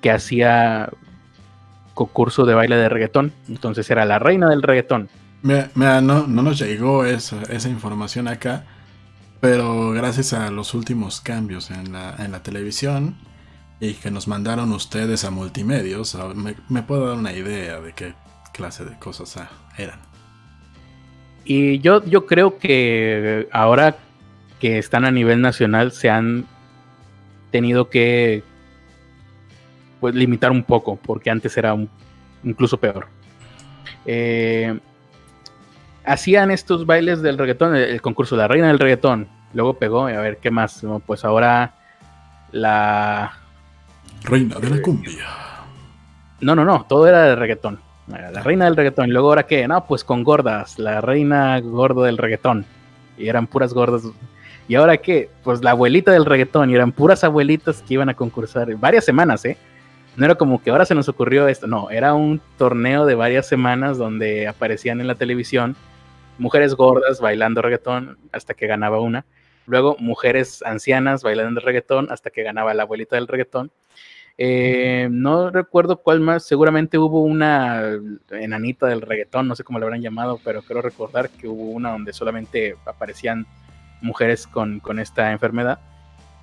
[0.00, 0.90] que hacía
[1.94, 3.32] concurso de baile de reggaetón.
[3.48, 5.08] Entonces era la reina del reggaetón.
[5.42, 8.64] Mira, no, no nos llegó esa, esa información acá.
[9.40, 13.16] Pero gracias a los últimos cambios en la, en la televisión
[13.80, 16.16] y que nos mandaron ustedes a multimedios,
[16.68, 18.14] me, puedo dar una idea de qué
[18.52, 19.36] clase de cosas
[19.76, 19.98] eran.
[21.44, 23.96] Y yo, yo creo que ahora
[24.60, 26.46] que están a nivel nacional se han
[27.50, 28.44] tenido que
[30.02, 31.76] pues, limitar un poco, porque antes era
[32.42, 33.06] incluso peor.
[34.04, 34.76] Eh,
[36.04, 40.14] hacían estos bailes del reggaetón, el, concurso de La Reina del Reggaetón, luego pegó, y
[40.14, 41.74] a ver qué más, pues ahora
[42.50, 43.32] la...
[44.24, 45.24] Reina de la cumbia.
[46.40, 47.78] No, no, no, todo era de reggaetón.
[48.08, 49.08] La reina del reggaetón.
[49.08, 52.66] Y luego ahora qué, no, pues con gordas, la reina gordo del reggaetón.
[53.16, 54.02] Y eran puras gordas.
[54.66, 56.70] Y ahora qué, pues la abuelita del reggaetón.
[56.70, 59.56] Y eran puras abuelitas que iban a concursar varias semanas, ¿eh?
[60.16, 63.46] No era como que ahora se nos ocurrió esto, no, era un torneo de varias
[63.46, 65.74] semanas donde aparecían en la televisión
[66.38, 69.24] mujeres gordas bailando reggaetón hasta que ganaba una.
[69.66, 73.70] Luego mujeres ancianas bailando reggaetón hasta que ganaba la abuelita del reggaetón.
[74.38, 77.82] Eh, no recuerdo cuál más, seguramente hubo una
[78.30, 81.92] enanita del reggaetón, no sé cómo la habrán llamado, pero creo recordar que hubo una
[81.92, 83.46] donde solamente aparecían
[84.00, 85.78] mujeres con, con esta enfermedad.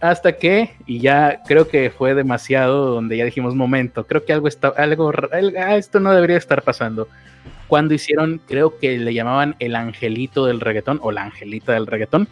[0.01, 4.47] Hasta que, y ya creo que fue demasiado, donde ya dijimos, momento, creo que algo
[4.47, 7.07] está, algo, ah, esto no debería estar pasando
[7.69, 12.27] cuando hicieron, creo que le llamaban el angelito del reggaetón o la angelita del reggaetón,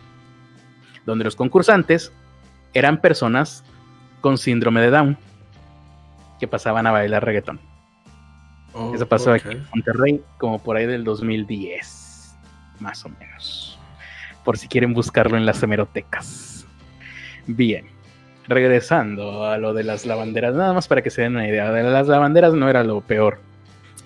[1.05, 2.11] donde los concursantes
[2.73, 3.63] eran personas
[4.19, 5.17] con síndrome de Down
[6.39, 7.59] que pasaban a bailar reggaetón.
[8.73, 12.35] Oh, Eso pasó aquí en Monterrey como por ahí del 2010,
[12.79, 13.79] más o menos.
[14.43, 16.66] Por si quieren buscarlo en las hemerotecas.
[17.47, 17.85] Bien,
[18.47, 21.71] regresando a lo de las lavanderas, nada más para que se den una idea.
[21.71, 23.39] De las lavanderas no era lo peor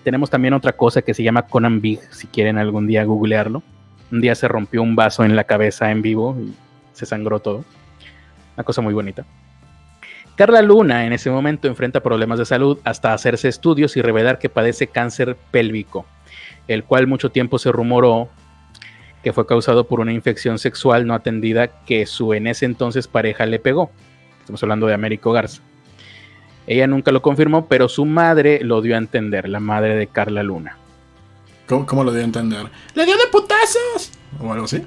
[0.03, 3.61] tenemos también otra cosa que se llama Conan Big, si quieren algún día googlearlo.
[4.11, 6.53] Un día se rompió un vaso en la cabeza en vivo y
[6.93, 7.63] se sangró todo.
[8.55, 9.25] Una cosa muy bonita.
[10.35, 14.49] Carla Luna en ese momento enfrenta problemas de salud hasta hacerse estudios y revelar que
[14.49, 16.05] padece cáncer pélvico,
[16.67, 18.29] el cual mucho tiempo se rumoró
[19.23, 23.45] que fue causado por una infección sexual no atendida que su en ese entonces pareja
[23.45, 23.91] le pegó.
[24.39, 25.61] Estamos hablando de Américo Garza.
[26.67, 30.43] Ella nunca lo confirmó, pero su madre lo dio a entender, la madre de Carla
[30.43, 30.77] Luna.
[31.67, 32.67] ¿Cómo, lo dio a entender?
[32.95, 34.11] ¡Le dio de putazos!
[34.39, 34.83] ¿O algo así?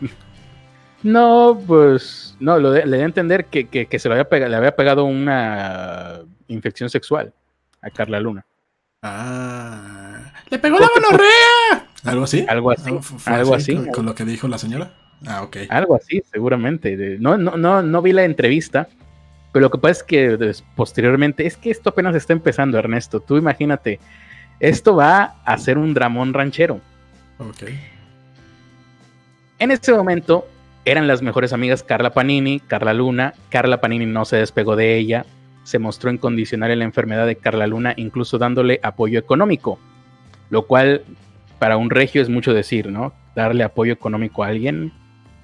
[1.03, 2.37] No, pues.
[2.41, 7.33] No, le dio a entender que, se le había, le había pegado una infección sexual
[7.81, 8.45] a Carla Luna.
[9.03, 10.33] Ah.
[10.49, 11.84] ¡Le pegó la gonorrea!
[12.05, 12.45] ¿Algo así?
[12.49, 12.91] Algo así.
[13.27, 13.77] algo así.
[13.93, 14.93] Con, lo que dijo la señora?
[15.27, 15.57] Ah, ok.
[15.71, 17.17] Algo así, seguramente.
[17.19, 18.89] No, no, no, no vi la entrevista,
[19.53, 23.21] pero lo que pasa es que posteriormente, es que esto apenas está empezando, Ernesto.
[23.21, 24.01] Tú imagínate,
[24.61, 26.81] esto va a ser un dramón ranchero.
[27.39, 27.63] Ok.
[29.59, 30.47] En ese momento
[30.85, 33.35] eran las mejores amigas Carla Panini, Carla Luna.
[33.49, 35.25] Carla Panini no se despegó de ella,
[35.63, 39.79] se mostró incondicional en la enfermedad de Carla Luna, incluso dándole apoyo económico,
[40.51, 41.03] lo cual
[41.65, 43.15] para un regio es mucho decir, ¿no?
[43.35, 44.93] Darle apoyo económico a alguien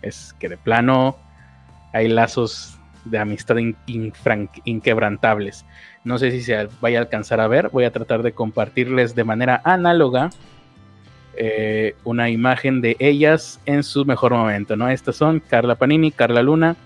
[0.02, 1.16] es que de plano
[1.94, 3.56] hay lazos de amistad
[3.86, 5.64] inquebrantables.
[6.04, 9.24] No sé si se vaya a alcanzar a ver, voy a tratar de compartirles de
[9.24, 10.28] manera análoga
[11.38, 14.90] eh, una imagen de ellas en su mejor momento, ¿no?
[14.90, 16.76] Estas son Carla Panini, Carla Luna.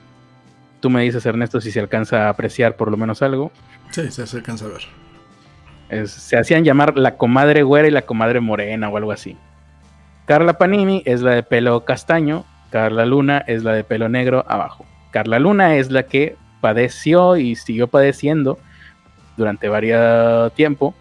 [0.79, 3.51] Tú me dices, Ernesto, si se alcanza a apreciar por lo menos algo.
[3.91, 5.04] Sí, se alcanza a ver.
[6.07, 9.37] Se hacían llamar la comadre güera y la comadre morena o algo así.
[10.27, 14.87] Carla Panini es la de pelo castaño, Carla Luna es la de pelo negro abajo.
[15.11, 18.59] Carla Luna es la que padeció y siguió padeciendo
[19.37, 20.95] durante varios tiempo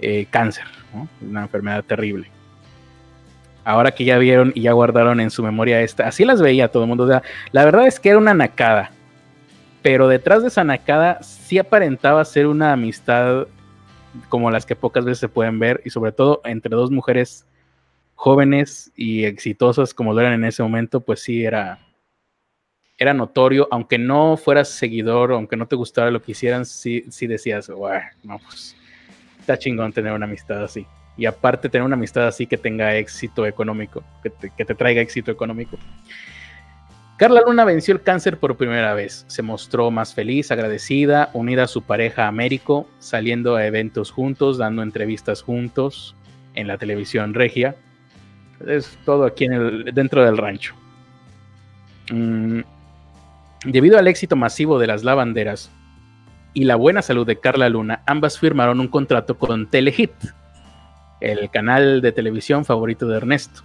[0.00, 0.64] eh, cáncer,
[1.20, 2.30] una enfermedad terrible
[3.68, 6.84] ahora que ya vieron y ya guardaron en su memoria esta, así las veía todo
[6.84, 7.06] el mundo.
[7.52, 8.92] la verdad es que era una nacada,
[9.82, 13.46] pero detrás de esa nacada sí aparentaba ser una amistad
[14.28, 17.46] como las que pocas veces se pueden ver y sobre todo entre dos mujeres
[18.14, 21.78] jóvenes y exitosas como lo eran en ese momento, pues sí era
[23.00, 27.28] era notorio, aunque no fueras seguidor, aunque no te gustara lo que hicieran, sí, sí
[27.28, 28.76] decías, no, pues
[29.38, 30.84] está chingón tener una amistad así
[31.18, 34.30] y aparte tener una amistad así que tenga éxito económico, que
[34.64, 35.76] te, traiga éxito económico.
[37.18, 39.24] Carla Luna venció el cáncer por primera vez.
[39.26, 44.84] Se mostró más feliz, agradecida, unida a su pareja Américo, saliendo a eventos juntos, dando
[44.84, 46.14] entrevistas juntos
[46.54, 47.74] en la televisión regia.
[48.64, 50.76] Es todo aquí dentro del rancho.
[52.12, 52.60] Mm,
[53.64, 55.72] debido al éxito masivo de las lavanderas
[56.54, 60.12] y la buena salud de Carla Luna, ambas firmaron un contrato con Telehit,
[61.20, 63.62] el canal de televisión favorito de Ernesto.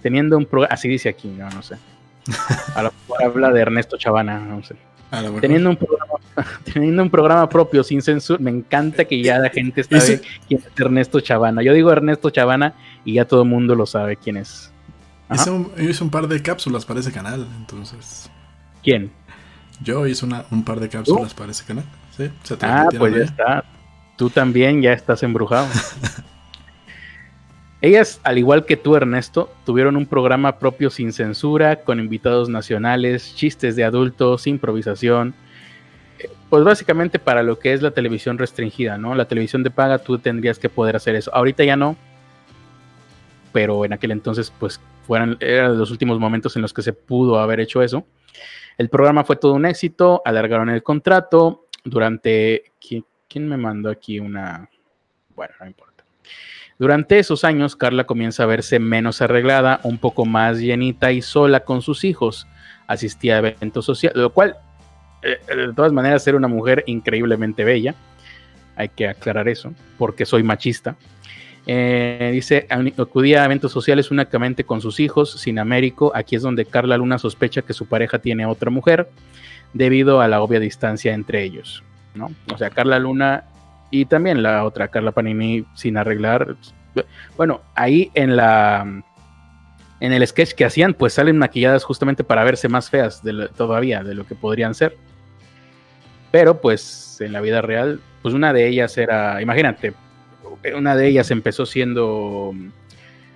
[0.00, 1.76] Teniendo un programa, así dice aquí, no, no sé.
[2.74, 4.76] A lo mejor habla de Ernesto Chavana, no sé.
[5.40, 6.12] Teniendo un, programa,
[6.72, 10.80] teniendo un programa propio sin censura, me encanta que ya la gente sabe quién es
[10.80, 11.62] Ernesto Chavana.
[11.62, 14.70] Yo digo Ernesto Chavana y ya todo el mundo lo sabe quién es.
[15.32, 18.30] Hice un, un, par de cápsulas para ese canal, entonces.
[18.82, 19.10] ¿Quién?
[19.82, 21.84] Yo hice una, un par de cápsulas para ese canal.
[22.16, 22.30] Sí,
[22.62, 23.64] ah, pues ya está.
[24.16, 25.68] Tú también ya estás embrujado.
[27.80, 33.36] Ellas, al igual que tú, Ernesto, tuvieron un programa propio sin censura, con invitados nacionales,
[33.36, 35.34] chistes de adultos, improvisación.
[36.18, 39.14] Eh, pues básicamente para lo que es la televisión restringida, ¿no?
[39.14, 41.32] La televisión de paga tú tendrías que poder hacer eso.
[41.32, 41.96] Ahorita ya no,
[43.52, 47.38] pero en aquel entonces pues fueran, eran los últimos momentos en los que se pudo
[47.38, 48.04] haber hecho eso.
[48.76, 52.72] El programa fue todo un éxito, alargaron el contrato durante...
[52.80, 54.68] ¿Quién, quién me mandó aquí una...?
[55.34, 55.87] Bueno, no importa.
[56.78, 61.60] Durante esos años, Carla comienza a verse menos arreglada, un poco más llenita y sola
[61.60, 62.46] con sus hijos.
[62.86, 64.56] Asistía a eventos sociales, lo cual,
[65.22, 67.96] eh, de todas maneras, era una mujer increíblemente bella.
[68.76, 70.94] Hay que aclarar eso, porque soy machista.
[71.66, 76.12] Eh, dice, acudía a eventos sociales únicamente con sus hijos, sin Américo.
[76.14, 79.10] Aquí es donde Carla Luna sospecha que su pareja tiene otra mujer,
[79.74, 81.82] debido a la obvia distancia entre ellos.
[82.14, 82.30] ¿no?
[82.54, 83.44] O sea, Carla Luna
[83.90, 86.56] y también la otra, Carla Panini, sin arreglar.
[87.36, 89.02] Bueno, ahí en la
[90.00, 93.22] en el sketch que hacían, pues salen maquilladas justamente para verse más feas
[93.56, 94.96] todavía de lo que podrían ser.
[96.30, 99.94] Pero pues en la vida real, pues una de ellas era, imagínate,
[100.76, 102.52] una de ellas empezó siendo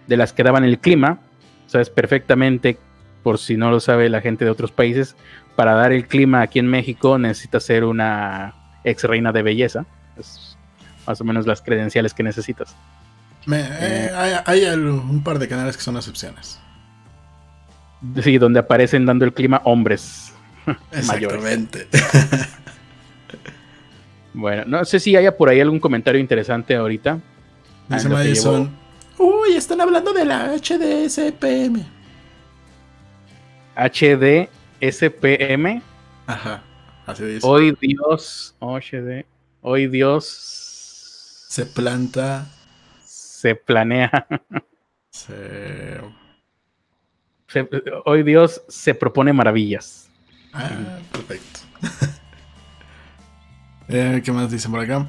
[0.06, 1.20] de las que daban el clima,
[1.66, 2.78] sabes perfectamente,
[3.22, 5.16] por si no lo sabe la gente de otros países,
[5.56, 9.86] para dar el clima aquí en México necesita ser una ex reina de belleza
[10.18, 10.56] es
[11.06, 12.74] más o menos las credenciales que necesitas.
[13.50, 14.10] Eh,
[14.46, 16.60] hay, un par de canales que son excepciones.
[18.22, 20.32] Sí, donde aparecen dando el clima hombres
[20.92, 21.88] Exactamente.
[24.32, 27.18] bueno, no sé si haya por ahí algún comentario interesante ahorita.
[27.88, 28.70] Dice Madison.
[29.18, 31.84] Uy, están hablando de la HDSPM.
[33.76, 34.42] HDSPM.
[36.26, 36.62] Ajá,
[37.06, 37.46] así dice.
[37.46, 39.24] Hoy Dios, HD.
[39.64, 40.26] Hoy Dios
[41.48, 42.48] se planta.
[43.04, 44.10] Se planea.
[48.04, 50.08] hoy Dios se propone maravillas.
[50.52, 51.60] Ah, perfecto.
[53.88, 55.04] Eh, ¿Qué más dicen por acá?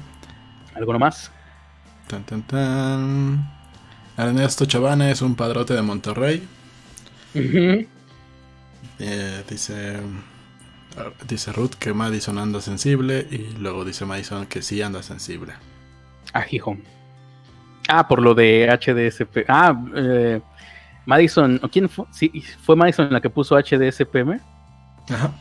[0.74, 1.30] ¿Alguno más?
[2.06, 3.50] Tan, tan, tan.
[4.18, 6.46] Ernesto Chavana es un padrote de Monterrey.
[8.98, 10.00] Eh, dice,
[11.28, 15.54] dice Ruth que Madison anda sensible y luego dice Madison que sí anda sensible.
[16.32, 16.76] Ah, hijo.
[17.88, 19.44] Ah, por lo de HDSP.
[19.48, 20.40] Ah, eh,
[21.06, 22.06] Madison, ¿quién fue?
[22.10, 22.30] Sí,
[22.62, 24.40] fue Madison la que puso HDSPM.
[25.10, 25.32] Ajá.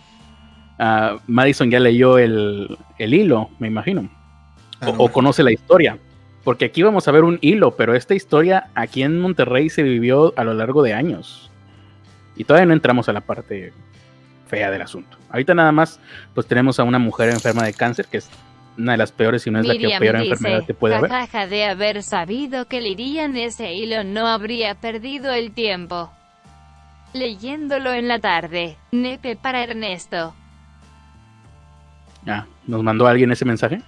[0.79, 4.09] Ah, Madison ya leyó el, hilo, me imagino.
[4.81, 5.97] Ah, o, conoce la historia.
[6.43, 10.33] Porque aquí vamos a ver un hilo, pero esta historia aquí en Monterrey se vivió
[10.35, 11.49] a lo largo de años.
[12.35, 13.71] Y todavía no entramos a la parte
[14.53, 15.17] fea del asunto.
[15.31, 15.99] Ahorita nada más,
[16.35, 18.29] pues tenemos a una mujer enferma de cáncer, que es
[18.77, 21.49] una de las peores, si no es la que peor enfermedad que puede haber.
[21.49, 26.11] de haber sabido que leerían ese hilo no habría perdido el tiempo.
[27.13, 28.77] Leyéndolo en la tarde.
[28.91, 30.35] Nepe para Ernesto.
[32.27, 33.81] Ah, ¿nos mandó alguien ese mensaje?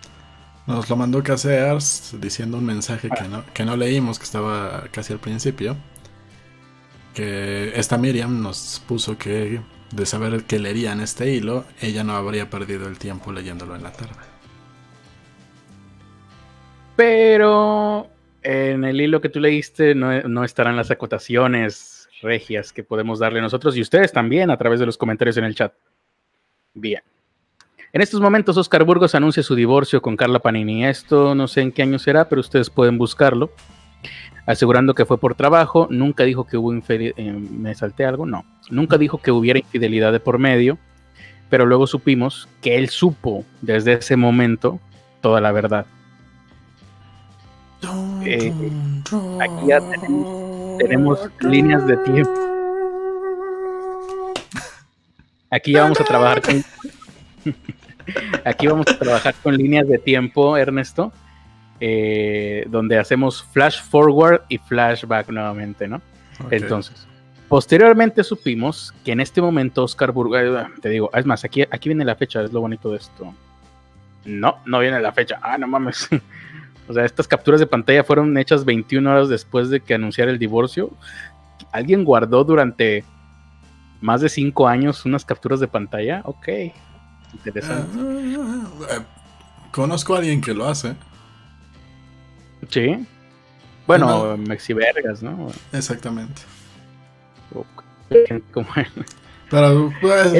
[0.66, 5.14] Nos lo mandó Casears diciendo un mensaje que, no, que no leímos, que estaba casi
[5.14, 5.78] al principio.
[7.14, 9.62] Que esta Miriam nos puso que
[9.96, 13.92] de saber que leerían este hilo, ella no habría perdido el tiempo leyéndolo en la
[13.92, 14.14] tarde.
[16.96, 18.08] Pero
[18.44, 23.76] en el hilo que tú leíste no, estarán las acotaciones regias que podemos darle nosotros
[23.78, 25.74] y ustedes también a través de los comentarios en el chat.
[26.74, 27.02] Bien.
[27.94, 30.86] En estos momentos Oscar Burgos anuncia su divorcio con Carla Panini.
[30.86, 33.52] Esto no sé en qué año será, pero ustedes pueden buscarlo.
[34.46, 37.18] Asegurando que fue por trabajo, nunca dijo que hubo infidelidad.
[37.18, 38.26] Eh, ¿Me salté algo?
[38.26, 38.46] No.
[38.70, 40.78] Nunca dijo que hubiera infidelidad de por medio,
[41.50, 44.80] pero luego supimos que él supo desde ese momento
[45.22, 45.88] toda la verdad.
[48.24, 48.54] Eh,
[49.40, 49.80] aquí ya
[50.78, 52.32] tenemos, líneas de tiempo.
[55.50, 56.64] Aquí ya vamos a trabajar con.
[58.46, 61.12] aquí vamos a trabajar con líneas de tiempo, Ernesto.
[61.82, 66.02] Eh, donde hacemos flash forward y flashback nuevamente, ¿no?
[66.50, 67.06] Entonces,
[67.50, 71.90] posteriormente supimos que en este momento Oscar Burgos, eh, te digo, es más, aquí, aquí
[71.90, 73.34] viene la fecha, es lo bonito de esto.
[74.26, 75.40] No, no viene la fecha.
[75.42, 76.10] Ah, no mames.
[76.88, 80.38] O sea, estas capturas de pantalla fueron hechas 21 horas después de que anunciara el
[80.38, 80.92] divorcio.
[81.72, 83.04] ¿Alguien guardó durante
[84.02, 86.22] más de 5 años unas capturas de pantalla?
[86.26, 86.48] Ok,
[87.34, 87.98] interesante.
[88.40, 89.02] Ah, eh,
[89.72, 90.96] conozco a alguien que lo hace.
[92.70, 93.06] Sí.
[93.88, 95.52] Bueno, Mexi Vergas, ¿no?
[95.72, 96.42] Exactamente.
[99.50, 100.34] Pero pues,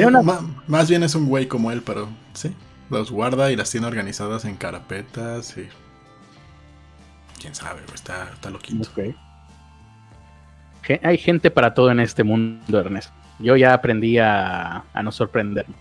[0.66, 2.54] más, bien es un güey como él, pero sí.
[2.90, 5.68] Los guarda y las tiene organizadas en carapetas y
[7.40, 8.88] quién sabe, está, está loquito.
[11.02, 13.12] Hay gente para todo en este mundo, Ernesto.
[13.38, 15.74] Yo ya aprendí a, no sorprenderme.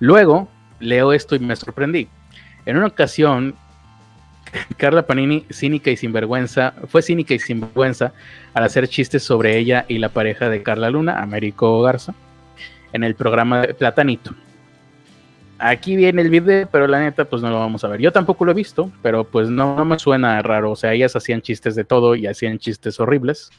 [0.00, 0.48] Luego
[0.80, 2.08] leo esto y me sorprendí.
[2.66, 3.54] En una ocasión,
[4.76, 8.12] Carla Panini, cínica y sinvergüenza, fue cínica y sinvergüenza
[8.54, 12.14] al hacer chistes sobre ella y la pareja de Carla Luna, Américo Garza,
[12.92, 14.34] en el programa de Platanito
[15.58, 18.00] aquí viene el video, pero la neta, pues no lo vamos a ver.
[18.00, 20.72] Yo tampoco lo he visto, pero pues no, me suena raro.
[20.72, 23.50] O sea, ellas hacían chistes de todo y hacían chistes horribles.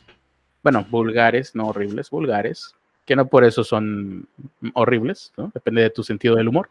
[0.64, 2.76] Bueno, vulgares, no horribles, vulgares.
[3.06, 4.28] Que no por eso son
[4.74, 5.52] horribles, ¿no?
[5.54, 6.70] Depende de tu sentido del humor.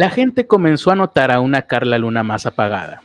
[0.00, 3.02] La gente comenzó a notar a una Carla Luna más apagada.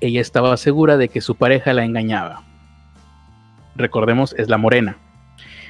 [0.00, 2.42] Ella estaba segura de que su pareja la engañaba.
[3.76, 4.96] Recordemos, es la morena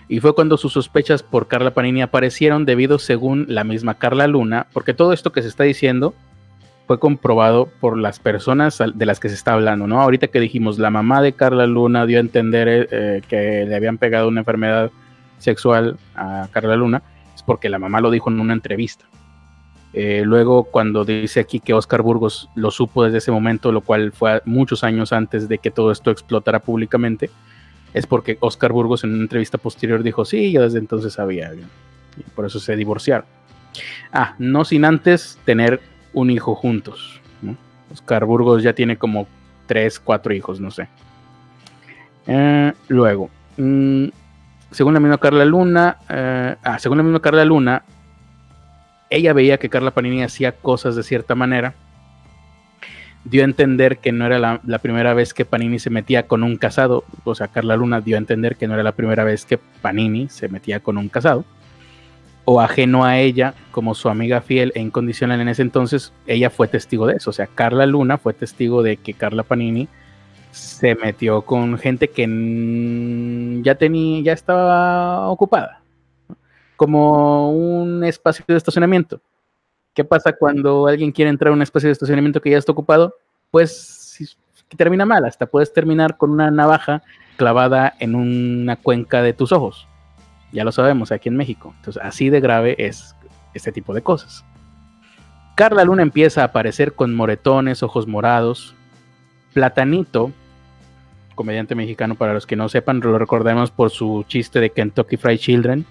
[0.08, 4.66] y fue cuando sus sospechas por Carla Panini aparecieron debido, según la misma Carla Luna,
[4.72, 6.14] porque todo esto que se está diciendo
[6.86, 10.00] fue comprobado por las personas de las que se está hablando, ¿no?
[10.00, 13.76] Ahorita que dijimos, la mamá de Carla Luna dio a entender eh, eh, que le
[13.76, 14.90] habían pegado una enfermedad
[15.36, 17.02] sexual a Carla Luna,
[17.34, 19.04] es porque la mamá lo dijo en una entrevista.
[19.92, 24.12] Eh, luego, cuando dice aquí que Oscar Burgos lo supo desde ese momento, lo cual
[24.12, 27.30] fue muchos años antes de que todo esto explotara públicamente,
[27.92, 31.52] es porque Oscar Burgos en una entrevista posterior dijo, sí, yo desde entonces sabía.
[32.36, 33.26] Por eso se divorciaron.
[34.12, 35.80] Ah, no sin antes tener
[36.12, 37.20] un hijo juntos.
[37.92, 39.26] Oscar Burgos ya tiene como
[39.66, 40.88] tres, cuatro hijos, no sé.
[42.26, 44.06] Eh, luego, mm,
[44.70, 47.82] según la misma Carla Luna, eh, ah, según la misma Carla Luna,
[49.10, 51.74] ella veía que Carla Panini hacía cosas de cierta manera
[53.24, 56.56] dio a entender que no era la, primera vez que Panini se metía con un
[56.56, 59.58] casado, o sea, Carla Luna dio a entender que no era la primera vez que
[59.58, 61.44] Panini se metía con un casado,
[62.46, 66.68] o ajeno a ella, como su amiga fiel e incondicional en ese entonces, ella fue
[66.68, 69.88] testigo de eso, o sea, Carla Luna fue testigo de que Carla Panini
[70.50, 75.79] se metió con gente que ya tenía, ya estaba ocupada,
[76.80, 79.20] como un espacio de estacionamiento
[79.92, 83.16] ¿Qué pasa cuando alguien quiere entrar a un espacio de estacionamiento que ya está ocupado?
[83.50, 84.32] Pues
[84.78, 87.02] termina mal, hasta puedes terminar con una navaja
[87.36, 89.86] clavada en una cuenca de tus ojos.
[90.52, 91.74] Ya lo sabemos aquí en México.
[91.76, 93.14] Entonces, así de grave es
[93.52, 94.42] este tipo de cosas.
[95.56, 98.74] Carla Luna empieza a aparecer con moretones, ojos morados.
[99.52, 100.32] Platanito,
[101.34, 105.40] comediante mexicano, para los que no sepan, lo recordemos por su chiste de Kentucky Fried
[105.40, 105.84] Children.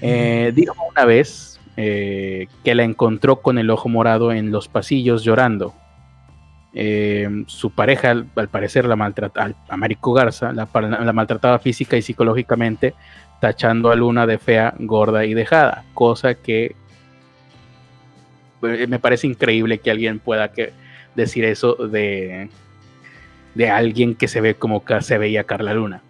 [0.00, 5.22] Eh, dijo una vez eh, que la encontró con el ojo morado en los pasillos
[5.24, 5.74] llorando.
[6.74, 10.66] Eh, su pareja, al, parecer, la maltrataba, a Garza, la,
[11.12, 12.94] maltrataba física y psicológicamente,
[13.40, 16.74] tachando a Luna de fea, gorda y dejada, cosa que
[18.60, 20.50] me parece increíble que alguien pueda
[21.14, 22.50] decir eso de,
[23.54, 26.02] de alguien que se ve como se veía Carla Luna.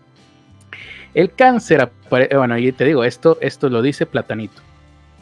[1.19, 4.63] El cáncer, bueno, y te digo, esto, esto lo dice Platanito.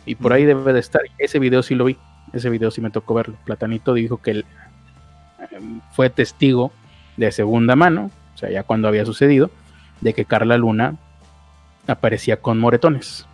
[0.04, 1.00] Y por ahí debe de estar.
[1.16, 1.96] Ese video sí lo vi.
[2.34, 3.38] Ese video sí me tocó verlo.
[3.46, 4.44] Platanito dijo que él
[5.52, 6.70] em, fue testigo
[7.16, 9.50] de segunda mano, o sea, ya cuando había sucedido,
[10.02, 10.98] de que Carla Luna
[11.86, 13.26] aparecía con moretones.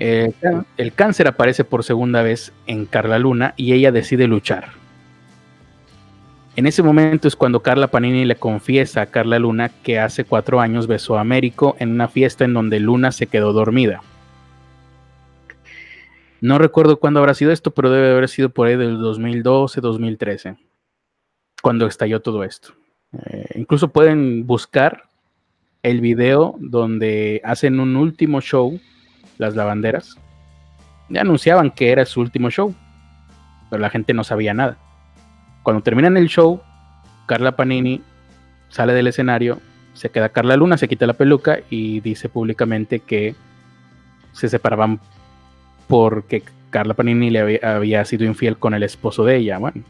[0.00, 4.70] el cáncer aparece por segunda vez en Carla Luna y ella decide luchar.
[6.56, 10.58] En ese momento es cuando Carla Panini le confiesa a Carla Luna que hace cuatro
[10.58, 14.00] años besó a Américo en una fiesta en donde Luna se quedó dormida.
[16.40, 20.56] No recuerdo cuándo habrá sido esto, pero debe haber sido por ahí del 2012, 2013,
[21.60, 22.72] cuando estalló todo esto.
[23.26, 25.02] Eh, incluso pueden buscar
[25.82, 28.80] el video donde hacen un último show,
[29.36, 30.16] las lavanderas.
[31.10, 32.74] Ya anunciaban que era su último show,
[33.68, 34.78] pero la gente no sabía nada.
[35.66, 36.60] Cuando terminan el show,
[37.26, 38.00] Carla Panini
[38.68, 39.58] sale del escenario,
[39.94, 43.34] se queda Carla Luna, se quita la peluca y dice públicamente que
[44.30, 45.00] se separaban
[45.88, 49.58] porque Carla Panini le había, sido infiel con el esposo de ella.
[49.58, 49.82] Bueno,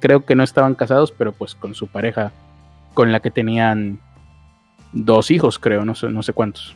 [0.00, 2.32] creo que no estaban casados, pero pues con su pareja,
[2.94, 4.00] con la que tenían
[4.94, 6.74] dos hijos, creo, no sé, no sé cuántos.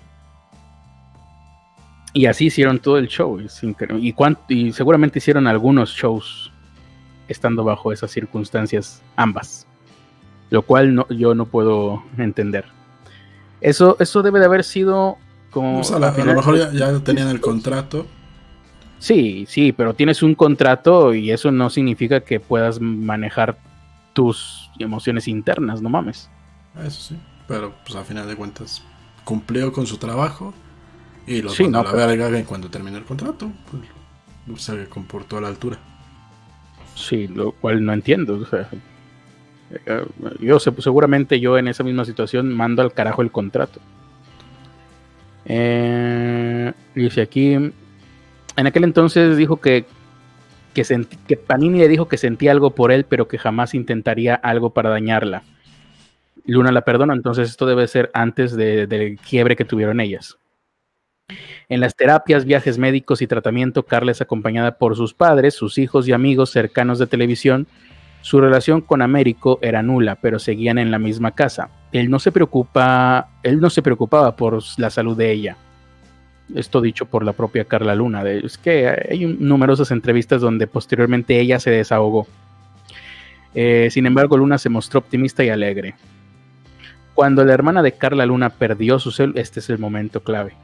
[2.13, 3.41] Y así hicieron todo el show.
[3.41, 4.15] Y,
[4.49, 6.52] y seguramente hicieron algunos shows
[7.33, 9.67] estando bajo esas circunstancias ambas,
[10.51, 12.67] lo cual no, yo no puedo entender.
[13.61, 15.19] Eso, eso debe de haber sido
[15.51, 15.83] como...
[15.83, 18.07] a, lo mejor ya, tenían el contrato.
[18.99, 23.59] Sí, sí, pero tienes un contrato y eso no significa que puedas manejar
[24.13, 26.31] tus emociones internas, no mames.
[26.85, 27.19] Eso sí,
[27.49, 28.83] pero pues a final de cuentas
[29.25, 30.55] cumplió con su trabajo
[31.27, 33.51] y lo sí, no, la verga cuando terminó el contrato,
[34.47, 35.79] pues se comportó a la altura.
[36.95, 38.47] Sí, lo cual no entiendo.
[39.87, 40.05] Eh,
[40.41, 43.81] yo seguramente yo en esa misma situación mando al carajo el contrato.
[45.45, 49.87] Eh, dice aquí, en aquel entonces dijo que,
[50.75, 50.85] que,
[51.27, 54.91] que, Panini le dijo que sentía algo por él, pero que jamás intentaría algo para
[54.91, 55.43] dañarla.
[56.45, 60.39] Luna la perdona, entonces esto debe ser antes del quiebre que tuvieron ellas.
[61.73, 66.07] En las terapias, viajes médicos y tratamiento, Carla es acompañada por sus padres, sus hijos
[66.07, 67.67] y amigos cercanos de televisión.
[68.21, 71.71] Su relación con Américo era nula, pero seguían en la misma casa.
[71.91, 75.57] Él no se preocupa, él no se preocupaba por la salud de ella.
[76.55, 78.23] Esto dicho por la propia Carla Luna.
[78.29, 82.27] es que hay numerosas entrevistas donde posteriormente ella se desahogó.
[83.55, 85.95] Eh, sin embargo, Luna se mostró optimista y alegre.
[87.15, 90.55] Cuando la hermana de Carla Luna perdió su cel, este es el momento clave.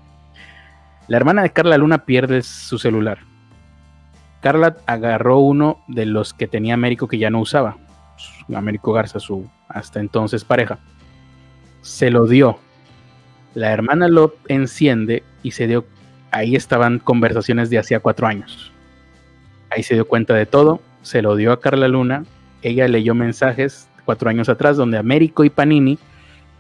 [1.09, 3.21] La hermana de Carla Luna pierde su celular.
[4.43, 7.79] Carla agarró uno de los que tenía Américo que ya no usaba.
[8.55, 10.79] Américo Garza, su hasta entonces pareja.
[11.81, 12.59] Se lo dio.
[13.55, 15.87] La hermana lo enciende y se dio.
[16.31, 18.71] Ahí estaban conversaciones de hacía cuatro años.
[19.71, 20.83] Ahí se dio cuenta de todo.
[21.01, 22.25] Se lo dio a Carla Luna.
[22.61, 25.99] Ella leyó mensajes cuatro años atrás donde Américo y Panini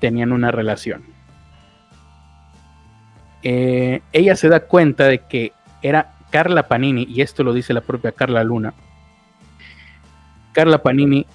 [0.01, 1.18] tenían una relación
[3.43, 7.80] eh, ella se da cuenta de que era Carla Panini, y esto lo dice la
[7.80, 8.74] propia Carla Luna.
[10.53, 11.26] Carla Panini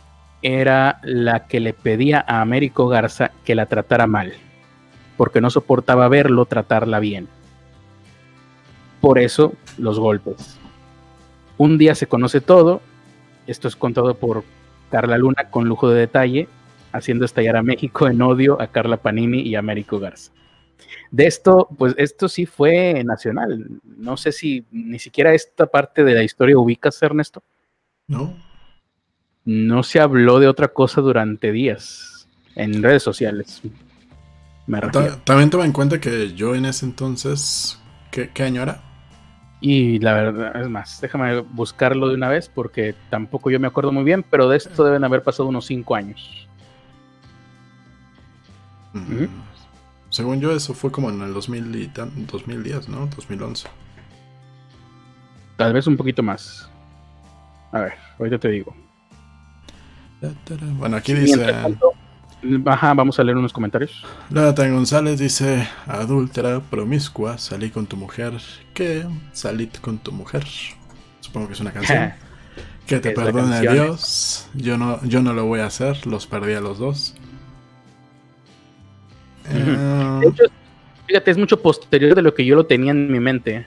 [0.42, 4.34] era la que le pedía a Américo Garza que la tratara mal,
[5.18, 7.28] porque no soportaba verlo tratarla bien.
[9.00, 10.60] Por eso los golpes.
[11.58, 12.82] Un día se conoce todo,
[13.48, 14.44] esto es contado por
[14.92, 16.48] Carla Luna con lujo de detalle,
[16.92, 20.32] haciendo estallar a México en odio a Carla Panini y a Américo Garza.
[21.12, 23.80] De esto, pues esto sí fue nacional.
[23.84, 27.44] No sé si ni siquiera esta parte de la historia ubicas, Ernesto.
[28.08, 28.34] No.
[29.46, 33.62] No se habló de otra cosa durante días en redes sociales.
[34.66, 34.80] Me
[35.26, 37.80] También toma en cuenta que yo en ese entonces,
[38.12, 38.82] ¿qué, año era?
[39.60, 43.92] Y la verdad, es más, déjame buscarlo de una vez porque tampoco yo me acuerdo
[43.92, 46.48] muy bien, pero de esto deben haber pasado unos cinco años.
[48.94, 49.26] Mm.
[50.14, 53.08] Según yo, eso fue como en el 2000 y tan- 2010, ¿no?
[53.08, 53.68] 2011.
[55.58, 56.70] Tal vez un poquito más.
[57.72, 58.76] A ver, ahorita te digo.
[60.78, 61.44] Bueno, aquí dice.
[62.66, 64.06] Ajá, vamos a leer unos comentarios.
[64.30, 68.40] Jonathan González dice: Adúltera, promiscua, salí con tu mujer.
[68.76, 69.08] ¿Qué?
[69.32, 70.46] Salid con tu mujer.
[71.22, 72.14] Supongo que es una canción.
[72.86, 73.62] que te perdone.
[73.62, 74.48] Dios.
[74.54, 77.16] Yo no, yo no lo voy a hacer, los perdí a los dos.
[79.50, 80.44] Eh, De hecho,
[81.08, 83.66] fíjate, es mucho posterior de lo que yo lo tenía en mi mente.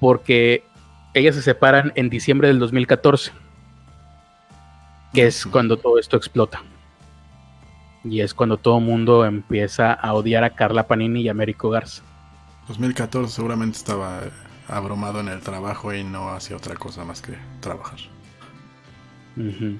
[0.00, 0.64] Porque
[1.14, 3.32] ellas se separan en diciembre del 2014.
[5.12, 6.62] Que es cuando todo esto explota.
[8.04, 11.70] Y es cuando todo el mundo empieza a odiar a Carla Panini y a Américo
[11.70, 12.02] Garza.
[12.68, 14.20] 2014 seguramente estaba
[14.68, 17.98] abrumado en el trabajo y no hacía otra cosa más que trabajar.
[19.36, 19.78] Eh,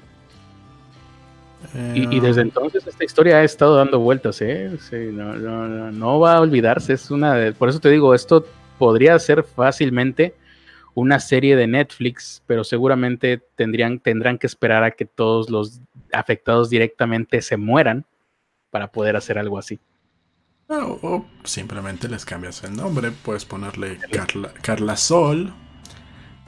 [1.95, 4.71] Y, y desde entonces esta historia ha estado dando vueltas, ¿eh?
[4.79, 6.93] Sí, no, no- no- no va a olvidarse.
[6.93, 8.45] Es una de- por eso te digo, esto
[8.77, 10.35] podría ser fácilmente
[10.95, 15.79] una serie de Netflix, pero seguramente tendrían, tendrán que esperar a que todos los
[16.11, 18.05] afectados directamente se mueran
[18.69, 19.79] para poder hacer algo así.
[20.67, 25.53] O, o simplemente les cambias el nombre, puedes ponerle Carla, Carla Sol,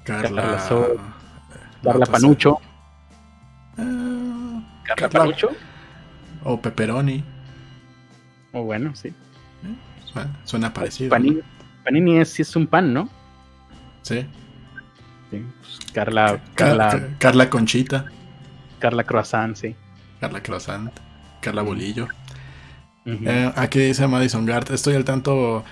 [0.04, 2.60] Carla, Carla Sol, eh, la Carla Panucho,
[3.78, 5.50] eh, Carla Carla- Panucho,
[6.44, 7.24] o Pepperoni.
[8.54, 9.14] o bueno, sí.
[10.06, 11.10] Suena, suena parecido.
[11.10, 11.42] Panini,
[11.84, 13.10] Panini es, sí es un pan, ¿no?
[14.04, 14.26] Sí.
[15.32, 18.06] Sí, pues, Carla, Car- Carla, Car- Carla Conchita,
[18.80, 19.76] Carla Croissant, sí.
[20.22, 20.92] Carla Croissant,
[21.42, 22.08] Carla Bolillo.
[23.06, 25.64] Eh, aquí dice Madison Gart, estoy al tanto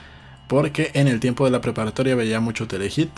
[0.47, 3.09] porque en el tiempo de la preparatoria veía mucho telehit.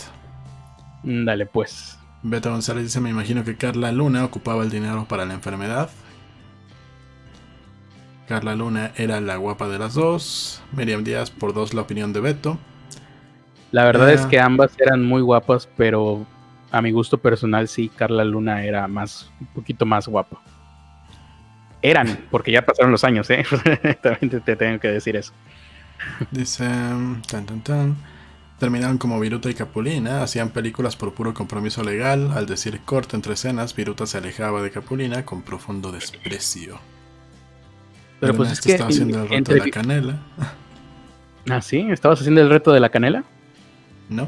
[1.03, 1.97] Dale, pues.
[2.27, 5.91] Beto González dice, me imagino que Carla Luna ocupaba el dinero para la enfermedad.
[8.27, 10.63] Carla Luna era la guapa de las dos.
[10.71, 12.57] Miriam Díaz, por dos, la opinión de Beto.
[13.71, 16.25] La verdad es que ambas eran muy guapas, pero
[16.71, 20.41] a mi gusto personal sí, Carla Luna era más, un poquito más guapa.
[21.83, 23.45] Eran, porque ya pasaron los años, ¿eh?
[24.01, 25.31] También te, te tengo que decir eso.
[26.31, 27.95] Dice, tan tan tan.
[28.59, 32.31] Terminaron como Viruta y Capulina, hacían películas por puro compromiso legal.
[32.33, 36.79] Al decir corte entre escenas, Viruta se alejaba de Capulina con profundo desprecio.
[38.21, 40.19] Pero pues es que estaba haciendo el reto entre- de la canela.
[41.47, 43.23] Ah, sí, ¿estabas haciendo el reto de la canela?
[44.09, 44.27] ¿No?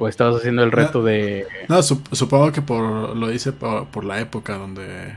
[0.00, 1.46] ¿O estabas haciendo el reto de...
[1.68, 5.14] No, sup- supongo que por lo hice por, por la época donde.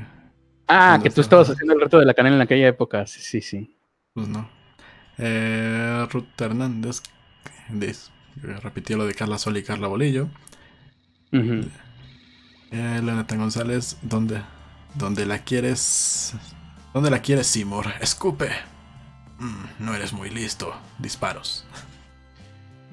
[0.67, 3.07] Ah, ¿Dónde que tú estabas haciendo el reto de la canela en aquella época.
[3.07, 3.75] Sí, sí, sí.
[4.13, 4.47] Pues no.
[5.17, 7.01] Eh, Ruth Hernández
[7.79, 8.11] dice,
[8.61, 10.27] repitió lo de Carla Sol y Carla Bolillo.
[11.33, 11.65] Ujú.
[12.71, 14.41] Eh, Leoneta González, ¿dónde,
[14.95, 16.33] ¿dónde la quieres?
[16.93, 17.85] ¿Dónde la quieres, Seymour?
[17.99, 18.49] Escupe.
[19.39, 20.73] Mm, no eres muy listo.
[20.99, 21.65] Disparos.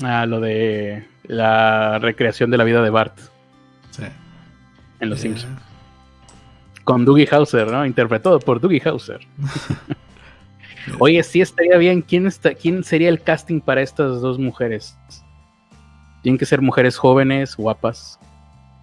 [0.02, 3.18] Ah, lo de la recreación de la vida de Bart
[3.90, 4.04] Sí.
[5.00, 5.60] en Los Eh, Simpsons.
[6.84, 7.84] Con Dougie Hauser, ¿no?
[7.84, 9.20] Interpretado por Dougie Hauser.
[10.98, 12.02] Oye, sí estaría bien.
[12.02, 14.96] ¿Quién, está, ¿Quién sería el casting para estas dos mujeres?
[16.22, 18.18] Tienen que ser mujeres jóvenes, guapas,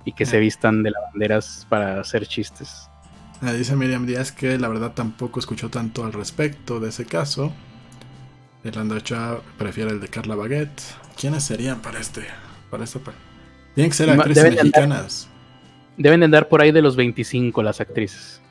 [0.06, 0.40] y que se Eh.
[0.42, 2.90] vistan de lavanderas para hacer chistes.
[3.42, 7.52] Ah, dice Miriam Díaz que la verdad tampoco escuchó tanto al respecto de ese caso.
[8.64, 10.82] Irlanda Ochoa prefiere el de Carla Baguette.
[11.20, 12.26] ¿Quiénes serían para este?
[12.72, 13.00] Para esta
[13.76, 15.28] Tienen que ser actrices deben de andar- mexicanas.
[15.98, 18.42] Deben de andar por ahí de los 25 las actrices.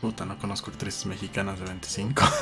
[0.00, 2.22] Puta, no conozco actrices mexicanas de 25.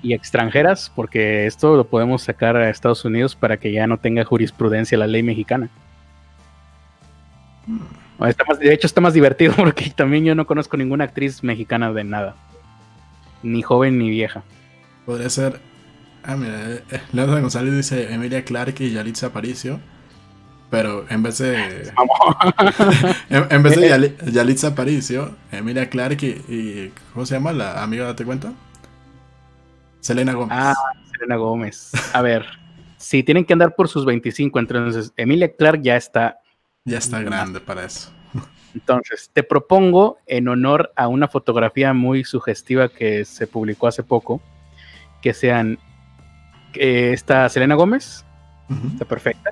[0.00, 4.24] Y extranjeras, porque esto lo podemos sacar a Estados Unidos para que ya no tenga
[4.24, 5.68] jurisprudencia la ley mexicana.
[8.24, 11.92] Está más- de hecho, está más divertido porque también yo no conozco ninguna actriz mexicana
[11.92, 12.36] de nada.
[13.42, 14.44] Ni joven ni vieja.
[15.04, 15.60] Podría ser.
[16.22, 19.80] Ah, mira, eh, eh, Leonardo González dice Emilia Clarke y Yalitza Aparicio.
[20.70, 21.54] Pero en vez de.
[23.30, 27.82] en, en vez de Yali- Yalitza Aparicio, Emilia Clarke y, y- ¿Cómo se llama la
[27.82, 28.04] amiga?
[28.04, 28.52] ¿Date cuenta?
[30.00, 30.56] Selena Gómez.
[30.58, 30.74] Ah,
[31.12, 31.92] Selena Gómez.
[32.12, 32.44] A ver,
[32.98, 36.38] si tienen que andar por sus 25, entonces Emilia Clark ya está.
[36.84, 38.12] ya está grande para eso.
[38.74, 44.40] Entonces, te propongo, en honor a una fotografía muy sugestiva que se publicó hace poco,
[45.22, 45.78] que sean
[46.74, 48.24] eh, esta Selena Gómez,
[48.92, 49.50] está perfecta,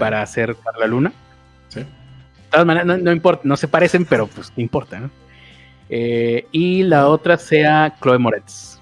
[0.00, 1.12] para hacer Carla Luna.
[1.68, 1.80] Sí.
[1.80, 1.86] De
[2.50, 5.10] todas maneras, no, no importa, no se parecen, pero pues no importa, ¿no?
[5.88, 8.80] Eh, y la otra sea Chloe Moretz.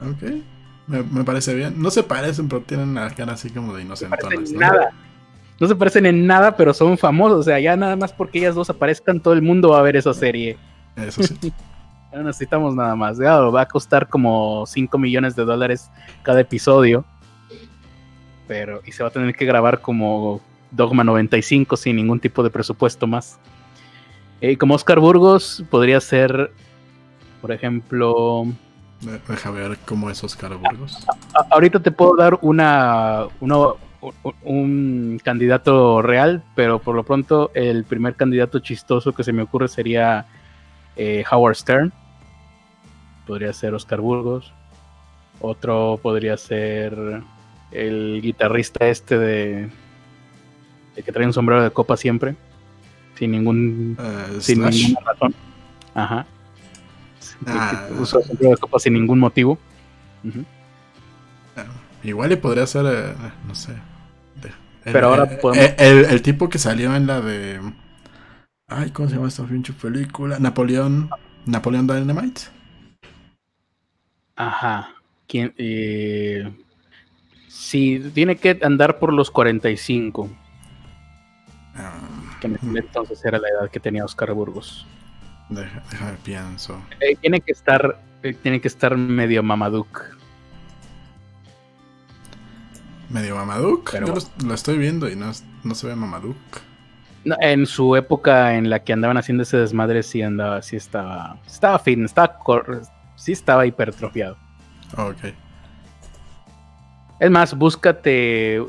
[0.00, 0.30] Ok.
[0.86, 1.80] Me, me parece bien.
[1.80, 3.96] No se parecen, pero tienen la cara así como de en ¿no?
[4.58, 4.90] nada.
[5.58, 7.40] No se parecen en nada, pero son famosos.
[7.40, 9.96] O sea, ya nada más porque ellas dos aparezcan, todo el mundo va a ver
[9.96, 10.56] esa serie.
[10.96, 11.52] Eso sí.
[12.12, 13.18] No necesitamos nada más.
[13.18, 15.90] Claro, va a costar como 5 millones de dólares
[16.22, 17.04] cada episodio.
[18.48, 20.40] Pero, y se va a tener que grabar como
[20.70, 23.38] Dogma 95 sin ningún tipo de presupuesto más.
[24.40, 26.50] Y como Oscar Burgos podría ser,
[27.40, 28.44] por ejemplo,
[29.00, 30.98] De- Deja ver cómo es Oscar Burgos.
[31.34, 33.56] a- ahorita te puedo dar una, una-
[34.00, 39.42] un, un candidato real, pero por lo pronto el primer candidato chistoso que se me
[39.42, 40.26] ocurre sería
[40.96, 41.92] eh, Howard Stern.
[43.26, 44.52] Podría ser Oscar Burgos.
[45.40, 47.20] Otro podría ser
[47.70, 49.68] el guitarrista este de
[50.96, 52.36] el que trae un sombrero de copa siempre,
[53.18, 54.82] sin ningún Eh, sin Slash.
[54.88, 55.34] ninguna razón.
[55.94, 56.26] Ajá.
[57.46, 57.88] Ah.
[57.98, 59.58] Usa sombrero de copa sin ningún motivo.
[62.02, 63.14] Igual y podría ser, eh,
[63.46, 63.72] no sé.
[64.84, 67.60] el, Pero ahora eh, podemos- el, el tipo que salió en la de.
[68.68, 70.38] Ay, ¿cómo se llama esta pinche película?
[70.38, 71.10] Napoleón.
[71.46, 72.42] Napoleón Dynamite.
[74.36, 74.90] Ajá.
[75.26, 75.52] ¿Quién?
[75.58, 76.52] Eh,
[77.56, 80.28] sí, tiene que andar por los 45,
[81.78, 81.92] Ah,
[82.40, 84.86] que en aquel entonces era la edad que tenía Oscar Burgos.
[85.50, 86.80] deja, déjame pienso.
[87.00, 90.16] Eh, tiene que estar, eh, tiene que estar medio mamaduc.
[93.08, 93.92] Medio Mamaduc.
[93.92, 95.30] Pero Yo lo, lo estoy viendo y no,
[95.62, 96.36] no se ve Mamaduc.
[97.24, 101.38] No, en su época en la que andaban haciendo ese desmadre, sí andaba, sí estaba,
[101.46, 102.38] estaba fin, estaba,
[103.16, 104.36] sí estaba hipertrofiado.
[104.96, 105.34] Ok.
[107.20, 108.62] Es más, búscate,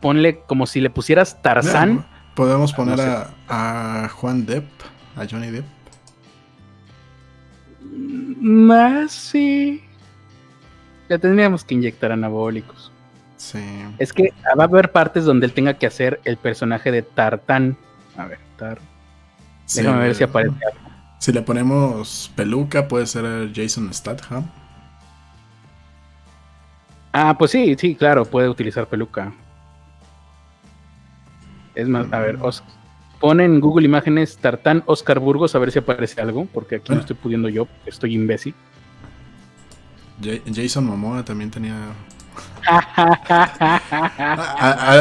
[0.00, 2.06] ponle como si le pusieras Tarzán.
[2.34, 3.26] Podemos poner No sé.
[3.48, 4.68] a, a Juan Depp,
[5.16, 5.64] a Johnny Depp.
[8.40, 9.82] Más sí.
[11.08, 12.92] Le tendríamos que inyectar anabólicos.
[13.36, 13.60] Sí.
[13.98, 17.76] Es que va a haber partes donde él tenga que hacer el personaje de Tartán.
[18.16, 18.78] A ver, Tar.
[19.64, 20.88] Sí, Déjame ver si aparece algo.
[21.18, 24.48] Si le ponemos peluca, puede ser Jason Statham.
[27.12, 29.32] Ah, pues sí, sí, claro, puede utilizar peluca.
[31.74, 32.62] Es más, a ver, Os-
[33.20, 36.98] pon en Google Imágenes Tartán Oscar Burgos a ver si aparece algo, porque aquí no
[36.98, 37.00] Ah.
[37.00, 38.54] estoy pudiendo yo, estoy imbécil.
[40.22, 41.74] Ja- Jason Momoa también tenía.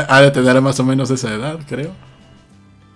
[0.09, 1.91] Ha, de tener más o menos esa edad, creo.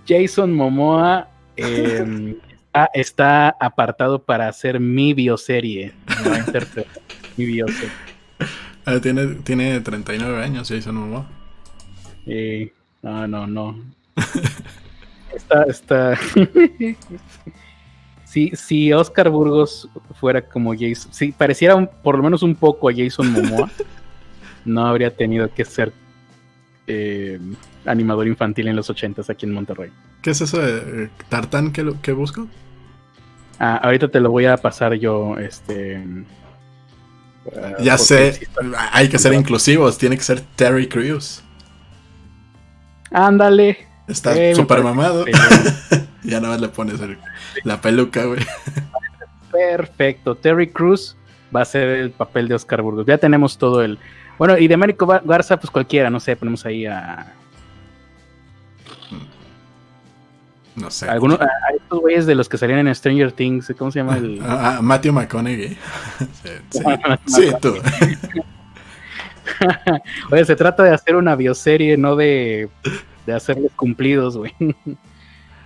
[0.07, 2.38] Jason Momoa eh,
[2.74, 5.93] está, está apartado para hacer mi bioserie.
[7.38, 7.91] Mi bioserie.
[8.86, 11.26] Ah, tiene, tiene 39 años, Jason Momoa.
[12.26, 12.72] Eh,
[13.02, 13.80] no, no, no.
[15.36, 16.18] Está, está.
[18.26, 19.88] si, si Oscar Burgos
[20.20, 23.70] fuera como Jason, si pareciera un- por lo menos un poco a Jason Momoa,
[24.66, 25.94] no habría tenido que ser
[26.88, 27.40] eh,
[27.86, 29.90] animador infantil en los ochentas aquí en Monterrey.
[30.22, 32.48] ¿Qué es eso de eh, Tartán que, lo- que busco?
[33.58, 36.04] Ah, ahorita te lo voy a pasar yo, este.
[37.48, 38.46] Ah, Ya porque sé, sí
[38.92, 41.44] hay que ser inclusivos, tiene que ser Terry Crews.
[43.12, 43.78] Ándale.
[44.08, 45.26] Está Eh, súper mamado.
[46.24, 47.18] ya nada más le pones el-
[47.64, 48.39] la peluca, güey.
[49.52, 50.36] Perfecto.
[50.36, 51.16] Terry Cruz
[51.56, 53.06] va a ser el papel de Oscar Burgos.
[53.06, 54.00] Ya tenemos todo el.
[54.38, 57.34] Bueno, y de Américo Gar- Garza, pues cualquiera, no sé, ponemos ahí a.
[60.76, 61.10] No sé.
[61.10, 64.18] algunos, a, a estos güeyes de los que salían en Stranger Things, ¿cómo se llama
[64.18, 64.40] el?
[64.44, 65.78] Ah, ah, Matthew McConaughey.
[66.44, 66.80] sí, sí.
[67.28, 67.76] Sí, tú.
[70.32, 72.70] Oye, se trata de hacer una bioserie, no de,
[73.26, 74.54] de hacerles cumplidos, güey.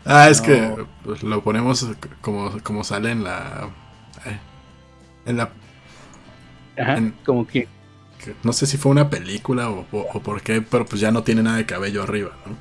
[0.05, 0.45] Ah, es No.
[0.47, 1.85] que pues, lo ponemos
[2.21, 3.69] como, como sale en la.
[4.25, 4.39] eh,
[5.25, 5.49] En la.
[6.77, 7.67] Ajá, En- como que.
[8.23, 11.11] que no sé si fue una película o, o- o por qué, pero pues ya
[11.11, 12.55] no tiene nada de cabello arriba, ¿no?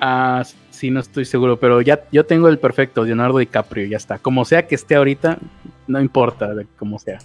[0.00, 4.18] Ah, sí, no estoy seguro, pero ya yo tengo el perfecto, Leonardo DiCaprio, ya está.
[4.18, 5.38] Como sea que esté ahorita,
[5.86, 7.18] no importa de cómo sea.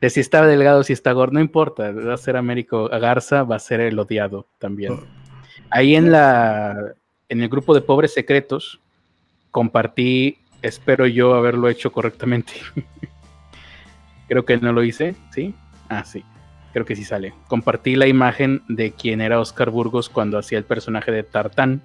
[0.00, 1.92] De si está delgado, si está gordo, no importa.
[1.92, 4.98] Va a ser Américo Garza, va a ser el odiado también.
[5.70, 6.94] Ahí en la
[7.28, 8.80] en el grupo de pobres secretos
[9.50, 12.52] compartí, espero yo haberlo hecho correctamente.
[14.28, 15.54] Creo que no lo hice, ¿sí?
[15.88, 16.24] Ah, sí.
[16.72, 17.34] Creo que sí sale.
[17.48, 21.82] Compartí la imagen de quien era Oscar Burgos cuando hacía el personaje de Tartán.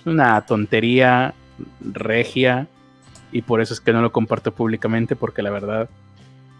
[0.00, 1.34] Es una tontería
[1.80, 2.68] regia
[3.32, 5.88] y por eso es que no lo comparto públicamente porque la verdad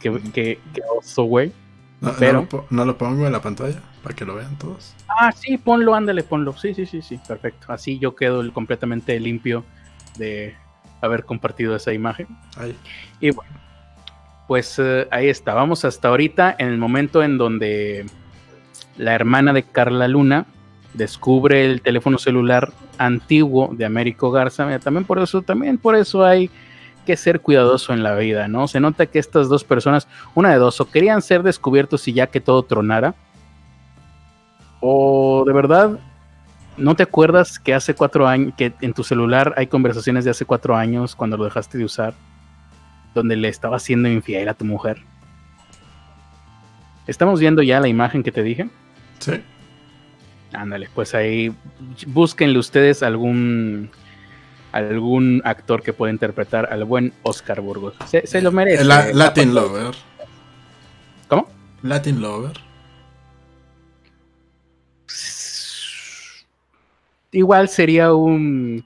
[0.01, 1.53] que, que, que oso, güey.
[2.01, 4.95] No, no Pero- lo, no lo pongo en la pantalla para que lo vean todos.
[5.09, 6.53] Ah, sí, ponlo, ándale, ponlo.
[6.57, 7.73] Sí, sí, sí, sí, perfecto.
[7.73, 9.65] Así yo quedo completamente limpio
[10.19, 10.55] de
[11.01, 12.27] haber compartido esa imagen.
[12.57, 12.77] Ahí.
[13.21, 13.53] Y bueno,
[14.47, 15.55] pues eh, ahí está.
[15.55, 18.07] Vamos hasta ahorita en el momento en donde
[18.97, 20.47] la hermana de Carla Luna
[20.95, 24.79] descubre el teléfono celular antiguo de Américo Garza.
[24.79, 26.51] También por eso, también por eso hay
[27.05, 28.67] que ser cuidadoso en la vida, ¿no?
[28.67, 32.27] Se nota que estas dos personas, una de dos, o querían ser descubiertos y ya
[32.27, 33.15] que todo tronara,
[34.81, 35.99] o de verdad
[36.77, 40.45] ¿No te acuerdas que hace cuatro años, que en tu celular hay conversaciones de hace
[40.45, 42.13] cuatro años cuando lo dejaste de usar,
[43.17, 45.03] donde le estaba haciendo infiel a tu mujer?
[47.07, 48.69] ¿Estamos viendo ya la imagen que te dije?
[49.19, 49.41] Sí.
[50.53, 51.53] Ándale, pues ahí
[52.07, 53.91] búsquenle ustedes algún
[54.73, 57.95] algún actor que pueda interpretar al buen Oscar Burgos.
[58.07, 58.85] Se, lo merece.
[58.85, 59.95] Latin Lover.
[61.29, 61.49] ¿Cómo?
[61.83, 62.67] Latin Lover.
[67.37, 68.85] igual sería un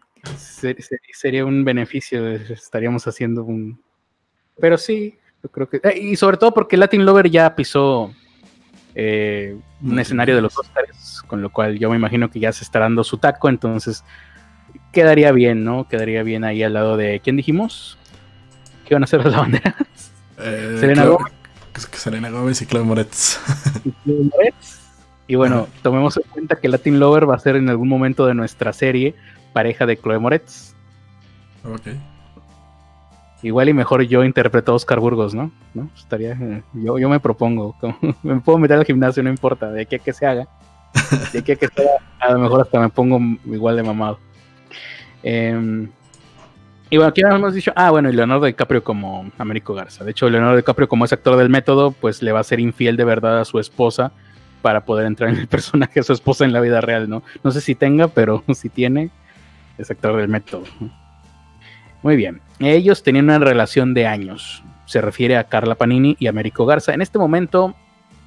[1.12, 3.80] sería un beneficio, estaríamos haciendo un
[4.60, 8.12] pero sí, yo creo que eh, y sobre todo porque Latin Lover ya pisó
[8.94, 12.64] eh, un escenario de los Oscars, con lo cual yo me imagino que ya se
[12.64, 14.04] está dando su taco, entonces
[14.92, 15.88] quedaría bien, ¿no?
[15.88, 17.98] Quedaría bien ahí al lado de ¿quién dijimos?
[18.86, 19.74] ¿Qué van a hacer las banderas?
[20.38, 21.32] Eh, Selena Gómez.
[21.92, 23.38] Selena Gómez y Chloe Moretz.
[23.84, 24.80] ¿Y Chloe Moretz?
[25.26, 28.34] Y bueno, tomemos en cuenta que Latin Lover va a ser en algún momento de
[28.34, 29.14] nuestra serie
[29.52, 30.74] pareja de Chloe Moretz.
[31.64, 31.88] Ok.
[33.42, 35.50] Igual y mejor yo interpreto a Oscar Burgos, ¿no?
[35.72, 35.88] ¿No?
[35.96, 37.74] Estaría, eh, yo, yo me propongo,
[38.22, 40.46] me puedo meter al gimnasio, no importa, de a que se haga.
[41.32, 44.18] De a que sea, a lo mejor hasta me pongo igual de mamado.
[45.22, 45.88] Em,
[46.90, 50.04] y bueno, aquí hemos dicho, ah, bueno, y Leonardo DiCaprio como Américo Garza.
[50.04, 52.96] De hecho, Leonardo DiCaprio como es actor del método, pues le va a ser infiel
[52.96, 54.12] de verdad a su esposa
[54.60, 57.22] para poder entrar en el personaje de su esposa en la vida real, ¿no?
[57.42, 59.10] No sé si tenga, pero si tiene,
[59.78, 60.64] es actor del método.
[62.02, 62.40] Muy bien.
[62.58, 64.62] Ellos tenían una relación de años.
[64.86, 66.92] Se refiere a Carla Panini y Américo Garza.
[66.92, 67.74] En este momento,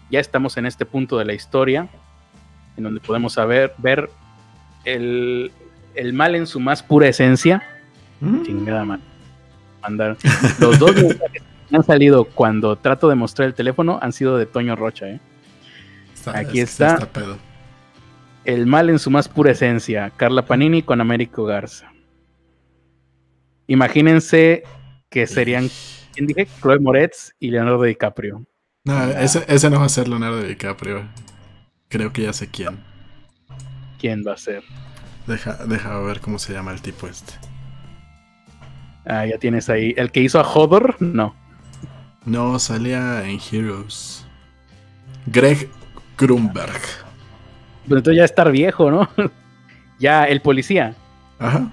[0.09, 1.87] ya estamos en este punto de la historia,
[2.77, 4.09] en donde podemos saber, ver
[4.85, 5.51] el,
[6.13, 7.63] mal en su más pura esencia.
[8.19, 8.43] Mm.
[8.43, 9.01] Chingada man.
[9.81, 10.17] Mandar.
[10.59, 11.41] Los dos que
[11.75, 15.19] han salido cuando trato de mostrar el teléfono han sido de Toño Rocha, ¿eh?
[16.33, 17.09] Aquí está.
[18.45, 20.11] el mal en su más pura esencia.
[20.15, 21.92] Carla Panini con Américo Garza.
[23.73, 24.61] Imagínense
[25.09, 25.67] que serían,
[26.13, 26.47] ¿quién dije?
[26.61, 28.45] Chloe Moretz y Leonardo DiCaprio.
[28.83, 31.07] No, ese, no va a ser Leonardo DiCaprio.
[31.89, 32.77] Creo que ya sé quién.
[33.97, 34.61] ¿Quién va a ser?
[35.25, 37.33] Deja, deja ver cómo se llama el tipo este.
[39.07, 39.95] Ah, ya tienes ahí.
[39.97, 41.01] ¿El que hizo a Hodor?
[41.01, 41.35] No.
[42.25, 44.23] No, salía en Heroes.
[45.25, 45.67] Greg
[46.15, 46.79] Grunberg.
[47.87, 49.09] Pero entonces ya estar viejo, ¿no?
[49.99, 50.93] ya el policía.
[51.39, 51.71] Ajá.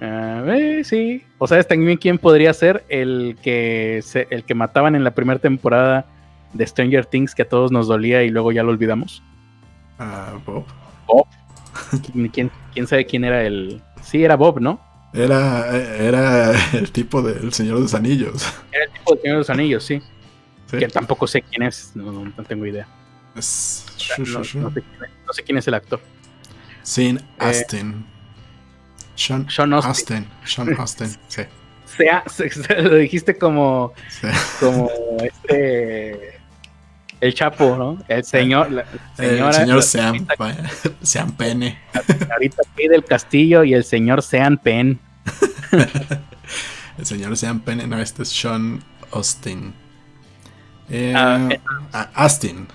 [0.00, 1.24] Uh, eh, sí.
[1.38, 6.06] O sabes también quién podría ser el que el que mataban en la primera temporada
[6.52, 9.22] de Stranger Things que a todos nos dolía y luego ya lo olvidamos.
[9.98, 10.64] Ah, Bob.
[11.06, 11.26] Bob.
[12.32, 13.80] ¿Quién, ¿Quién, sabe quién era el?
[14.02, 14.80] Sí, era Bob, ¿no?
[15.12, 18.52] Era, era el tipo del Señor de los Anillos.
[18.72, 20.02] Era el tipo del Señor de los Anillos, sí.
[20.70, 22.88] Que tampoco sé quién es, no tengo idea
[23.34, 23.84] no, sé,
[25.44, 26.00] quién es el actor.
[26.82, 27.64] Sean eh,
[29.14, 29.48] Astin.
[29.48, 30.26] Sean, Austin.
[30.44, 31.42] Sean Austin, sí.
[31.96, 32.24] Sea,
[32.82, 33.92] lo dijiste como,
[34.58, 34.90] como
[35.22, 36.40] este
[37.20, 37.98] el Chapo, ¿no?
[38.08, 38.84] El señor, la
[39.16, 40.26] señora, el señor Sean,
[41.02, 41.78] Sean Pene.
[42.30, 45.00] Ahorita pide el castillo y el señor Sean Pen.
[46.98, 49.72] el señor Sean Pene, no, este es Sean Austin.
[50.90, 51.60] Eh, ah, eh,
[52.14, 52.66] Austin.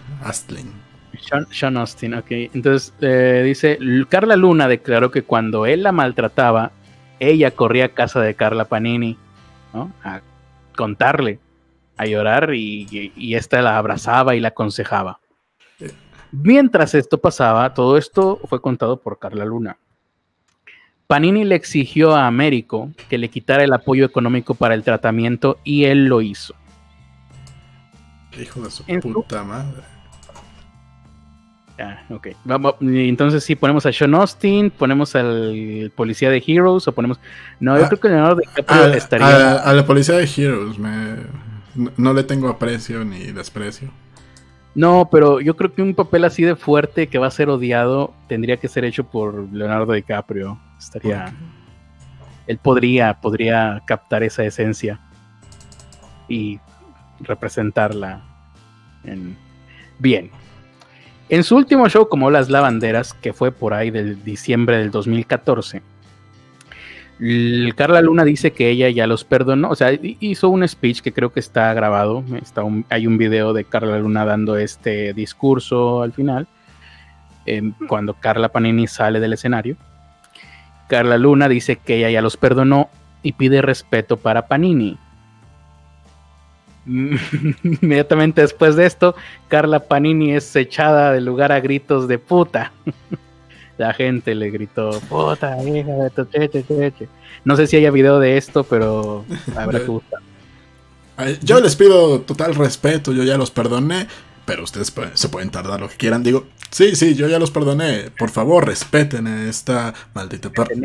[1.51, 2.27] Sean, Austin, ok.
[2.29, 6.71] Entonces eh, dice, Carla Luna declaró que cuando él la maltrataba,
[7.19, 9.17] ella corría a casa de Carla Panini,
[9.73, 9.91] ¿no?
[10.03, 10.21] A
[10.75, 11.39] contarle,
[11.97, 15.19] a llorar y, y, esta la abrazaba y la aconsejaba.
[16.31, 19.77] Mientras esto pasaba, todo esto fue contado por Carla Luna.
[21.07, 25.85] Panini le exigió a Américo que le quitara el apoyo económico para el tratamiento y
[25.85, 26.53] él lo hizo.
[28.39, 29.98] Hijo de su puta madre.
[31.79, 32.27] Ah, ok.
[32.43, 37.19] Vamos, entonces sí, ponemos a Sean Austin, ponemos al policía de Heroes o ponemos...
[37.59, 39.53] No, yo ah, creo que Leonardo DiCaprio a, estaría...
[39.53, 41.15] A, la policía de Heroes me...
[41.95, 43.89] no, le tengo aprecio ni desprecio.
[44.75, 48.13] No, pero yo creo que un papel así de fuerte que va a ser odiado
[48.27, 50.59] tendría que ser hecho por Leonardo DiCaprio.
[50.77, 51.33] Estaría...
[52.45, 54.99] Él podría, podría captar esa esencia
[56.27, 56.59] y
[57.21, 58.21] representarla
[59.05, 59.37] en...
[59.99, 60.31] bien.
[61.29, 65.83] En su último show como Las Lavanderas, que fue por ahí del diciembre del 2014,
[67.75, 71.31] Carla Luna dice que ella ya los perdonó, o sea, hizo un speech que creo
[71.31, 76.47] que está grabado, está hay un video de Carla Luna dando este discurso al final,
[77.45, 79.77] em, cuando Carla Panini sale del escenario.
[80.87, 82.89] Carla Luna dice que ella ya los perdonó
[83.21, 84.97] y pide respeto para Panini.
[87.81, 89.15] Inmediatamente después de esto,
[89.47, 92.71] Carla Panini es echada del lugar a gritos de puta.
[93.77, 97.07] La gente le gritó, puta, hija de tu cheche, cheche.
[97.45, 99.23] No sé si haya video de esto, pero
[99.55, 100.19] habrá que buscar.
[101.41, 104.07] Yo les pido total respeto, yo ya los perdoné,
[104.45, 106.23] pero ustedes se pueden tardar lo que quieran.
[106.23, 108.11] Digo, sí, sí, yo ya los perdoné.
[108.17, 110.75] Por favor, respeten a esta maldita perra.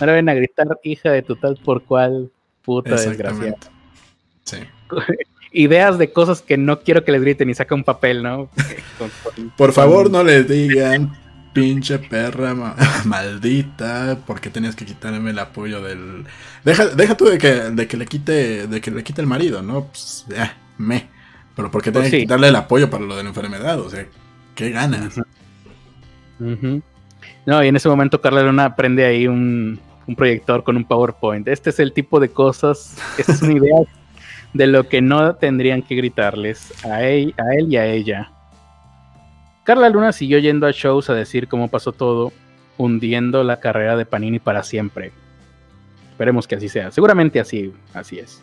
[0.00, 2.30] No le vayan a gritar, hija de tu tal por cual
[2.64, 3.56] puta desgraciada.
[4.46, 4.58] Sí.
[5.52, 8.50] Ideas de cosas que no quiero que les griten y saca un papel, ¿no?
[9.56, 11.16] Por favor, no les digan
[11.56, 12.54] pinche perra
[13.06, 16.26] maldita, ¿por qué tenías que quitarme el apoyo del
[16.62, 19.62] Deja, deja tú de que, de que le quite de que le quite el marido,
[19.62, 19.84] ¿no?
[19.86, 20.26] Pues,
[20.76, 21.08] me.
[21.54, 23.80] Pero ¿por qué pues que quitarle el apoyo para lo de la enfermedad?
[23.80, 24.06] O sea,
[24.54, 25.18] qué ganas.
[26.38, 31.48] No, y en ese momento Carla Luna prende ahí un, un proyector con un PowerPoint.
[31.48, 33.78] Este es el tipo de cosas, esta es una idea
[34.56, 37.34] de lo que no tendrían que gritarles a él,
[37.68, 38.32] y a ella.
[39.64, 42.32] Carla Luna siguió yendo a shows a decir cómo pasó todo,
[42.78, 45.12] hundiendo la carrera de Panini para siempre.
[46.10, 46.90] Esperemos que así sea.
[46.90, 48.42] Seguramente así, así es.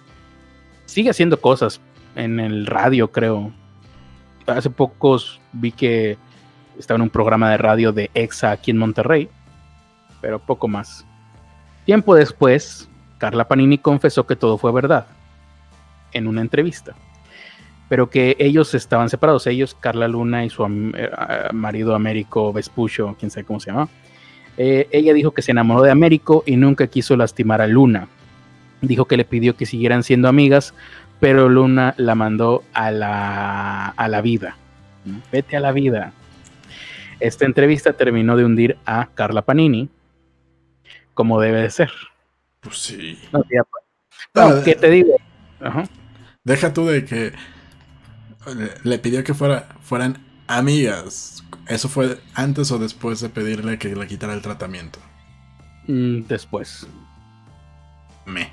[0.86, 1.82] Sigue haciendo cosas
[2.16, 3.52] en el radio, creo.
[4.46, 6.18] Hace pocos vi que
[6.78, 9.30] estaba en un programa de radio de EXA aquí en Monterrey,
[10.22, 11.06] pero poco más.
[11.86, 15.08] Tiempo después, Carla Panini confesó que todo fue verdad
[16.14, 16.96] en una entrevista,
[17.90, 21.10] pero que ellos estaban separados, ellos, Carla Luna y su eh,
[21.54, 23.90] marido Américo Vespucho, quién sabe cómo se llama.
[24.58, 28.08] Eh, ella dijo que se enamoró de Américo y nunca quiso lastimar a Luna.
[28.82, 30.74] Dijo que le pidió que siguieran siendo amigas,
[31.20, 34.58] pero Luna la mandó a la, a la vida.
[35.32, 36.14] Vete a la vida.
[37.20, 39.90] Esta entrevista terminó de hundir a Carla Panini,
[41.14, 41.92] como debe de ser.
[42.60, 43.20] Pues sí.
[43.32, 45.16] No, ¿qué te digo?
[45.62, 45.84] Ajá.
[46.46, 47.32] Deja tú de que
[48.84, 50.18] le pidió que fuera, fueran
[50.48, 51.42] amigas.
[51.70, 55.00] ¿Eso fue antes o después de pedirle que le quitara el tratamiento?
[55.88, 56.86] Mm, después.
[58.26, 58.52] Me.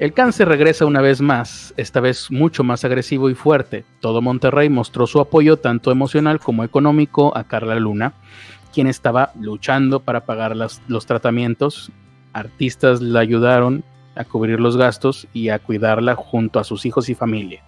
[0.00, 3.84] El cáncer regresa una vez más, esta vez mucho más agresivo y fuerte.
[4.00, 8.12] Todo Monterrey mostró su apoyo tanto emocional como económico a Carla Luna,
[8.72, 11.92] quien estaba luchando para pagar los tratamientos.
[12.32, 13.84] Artistas la ayudaron
[14.14, 17.62] a cubrir los gastos y a cuidarla junto a sus hijos y familia.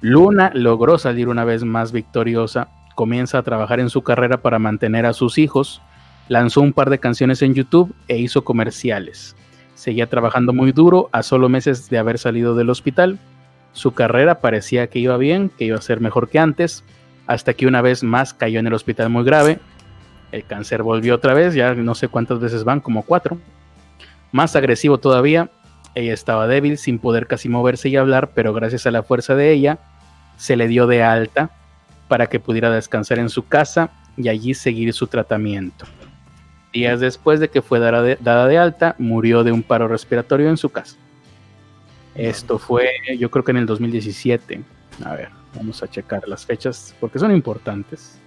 [0.00, 5.06] Luna logró salir una vez más victoriosa, comienza a trabajar en su carrera para mantener
[5.06, 5.82] a sus hijos,
[6.28, 9.36] lanzó un par de canciones en YouTube e hizo comerciales.
[9.74, 13.18] Seguía trabajando muy duro a solo meses de haber salido del hospital.
[13.72, 16.84] Su carrera parecía que iba bien, que iba a ser mejor que antes,
[17.26, 19.58] hasta que una vez más cayó en el hospital muy grave.
[20.32, 23.38] El cáncer volvió otra vez, ya no sé cuántas veces van, como cuatro.
[24.32, 25.50] Más agresivo todavía,
[25.94, 29.52] ella estaba débil, sin poder casi moverse y hablar, pero gracias a la fuerza de
[29.52, 29.78] ella,
[30.36, 31.50] se le dio de alta
[32.08, 35.86] para que pudiera descansar en su casa y allí seguir su tratamiento.
[36.72, 40.70] Días después de que fue dada de, alta, murió de un paro respiratorio en su
[40.70, 40.96] casa.
[42.14, 44.62] Esto fue, yo creo que en el 2017.
[45.04, 48.18] A ver, vamos a checar las fechas porque son importantes.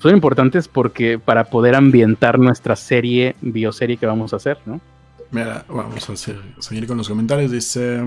[0.00, 4.80] Son importantes porque para poder ambientar nuestra serie, bioserie que vamos a hacer, ¿no?
[5.30, 7.50] Mira, vamos a seguir con los comentarios.
[7.50, 8.02] Dice.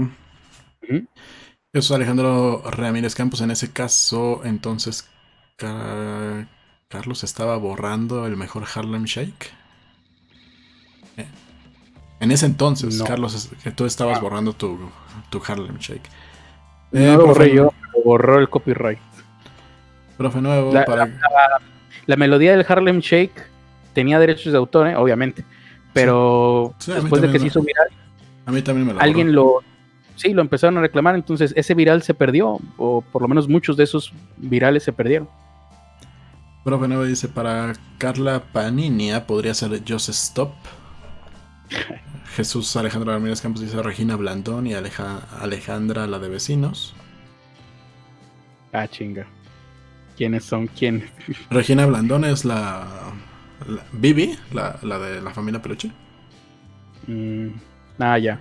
[1.73, 3.41] Jesús Alejandro Ramírez Campos.
[3.41, 5.09] En ese caso, entonces.
[6.89, 9.51] Carlos estaba borrando el mejor Harlem Shake.
[11.17, 11.25] Eh,
[12.19, 14.21] en ese entonces, Carlos, que tú estabas ah.
[14.21, 14.79] borrando tu,
[15.45, 16.09] Harlem Shake.
[16.91, 17.73] no lo eh, borré yo,
[18.05, 18.99] borró el copyright.
[20.17, 21.09] Profe nuevo, para...
[22.05, 23.33] la, melodía del Harlem Shake
[23.93, 24.95] tenía derechos de autor, ¿eh?
[24.95, 25.43] obviamente
[25.93, 27.87] pero después de que se hizo viral,
[28.45, 29.61] a mí también me lo alguien lo,
[30.15, 33.77] sí, lo empezaron a reclamar, entonces ese viral se perdió, o por lo menos muchos
[33.77, 35.29] de esos virales se perdieron.
[36.63, 40.51] Profe Nuevo dice, para Carla Paninia podría ser Just Stop.
[42.35, 46.93] Jesús Alejandro Ramírez Campos dice Regina Blandón y Alejandra, la de vecinos.
[48.73, 49.25] Ah, chinga.
[50.17, 50.67] ¿Quiénes son?
[50.67, 51.09] ¿Quién?
[51.49, 52.85] Regina Blandón es la
[53.91, 55.91] Vivi, la, la, de la familia Peluche.
[57.07, 57.47] Mm,
[57.99, 58.39] ah, ya.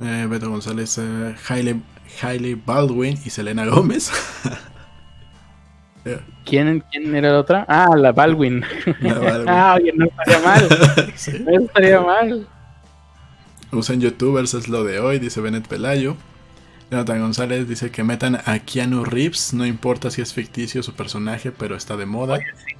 [0.00, 4.10] Eh, Beto González, eh, Hailey, Baldwin y Selena Gómez.
[6.44, 7.64] ¿Quién, ¿Quién era la otra?
[7.68, 8.64] Ah, la Baldwin.
[9.46, 10.68] ah, oye, no estaría mal.
[11.44, 12.48] No estaría mal.
[13.70, 16.16] Usan youtubers, es lo de hoy, dice Bennett Pelayo.
[16.90, 21.50] Jonathan González dice que metan a Keanu Reeves, no importa si es ficticio su personaje,
[21.52, 22.38] pero está de moda.
[22.38, 22.74] Sí,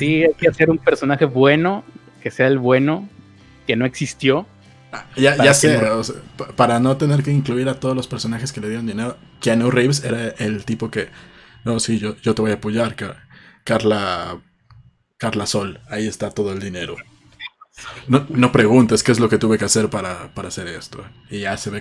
[0.00, 1.84] hay que hacer un personaje bueno,
[2.22, 3.08] que sea el bueno,
[3.66, 4.46] que no existió.
[4.92, 5.80] Ah, ya, ya sé,
[6.56, 10.04] para no tener que incluir a todos los personajes que le dieron dinero, Keanu Reeves
[10.04, 11.08] era el tipo que,
[11.64, 12.94] no, sí, yo, yo te voy a apoyar,
[13.64, 14.38] Carla,
[15.16, 16.96] Carla Sol, ahí está todo el dinero.
[18.06, 21.02] No, no, preguntes qué es lo que tuve que hacer para, hacer esto.
[21.30, 21.80] Y ya se ve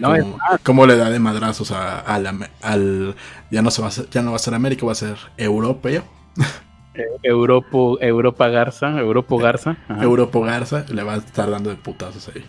[0.64, 3.16] cómo, le da de madrazos a, al...
[3.52, 6.06] Ya no, se va a ya no va a ser América, va a ser europeo.
[7.02, 9.78] Eh, Europo, Europa Garza, Europo Garza.
[10.02, 12.44] Europo Garza, le va a estar dando de putazos ahí.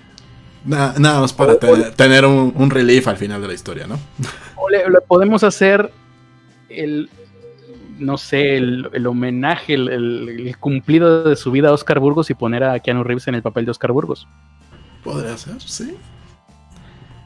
[0.64, 3.98] Nada, nada más para tener un, relief al final de la historia, ¿no?
[4.56, 5.90] O le, podemos hacer
[6.68, 7.10] el,
[7.98, 12.78] no sé, el, homenaje, el, cumplido de su vida a Oscar Burgos y poner a
[12.78, 14.28] Keanu Reeves en el papel de Oscar Burgos.
[15.02, 15.96] Podría ser, sí.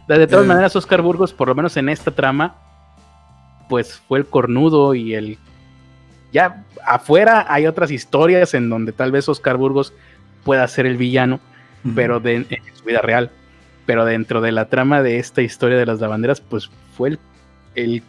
[0.08, 0.48] De, todas eh.
[0.48, 2.54] maneras, Oscar Burgos, por lo menos en esta trama,
[3.68, 5.38] pues fue el cornudo y el...
[6.36, 9.94] Ya afuera hay otras historias en donde tal vez Oscar Burgos
[10.44, 11.40] pueda ser el villano,
[11.94, 13.30] pero de, en su vida real.
[13.86, 17.18] Pero dentro de la trama de esta historia de las lavanderas, pues fue el,
[17.74, 18.02] el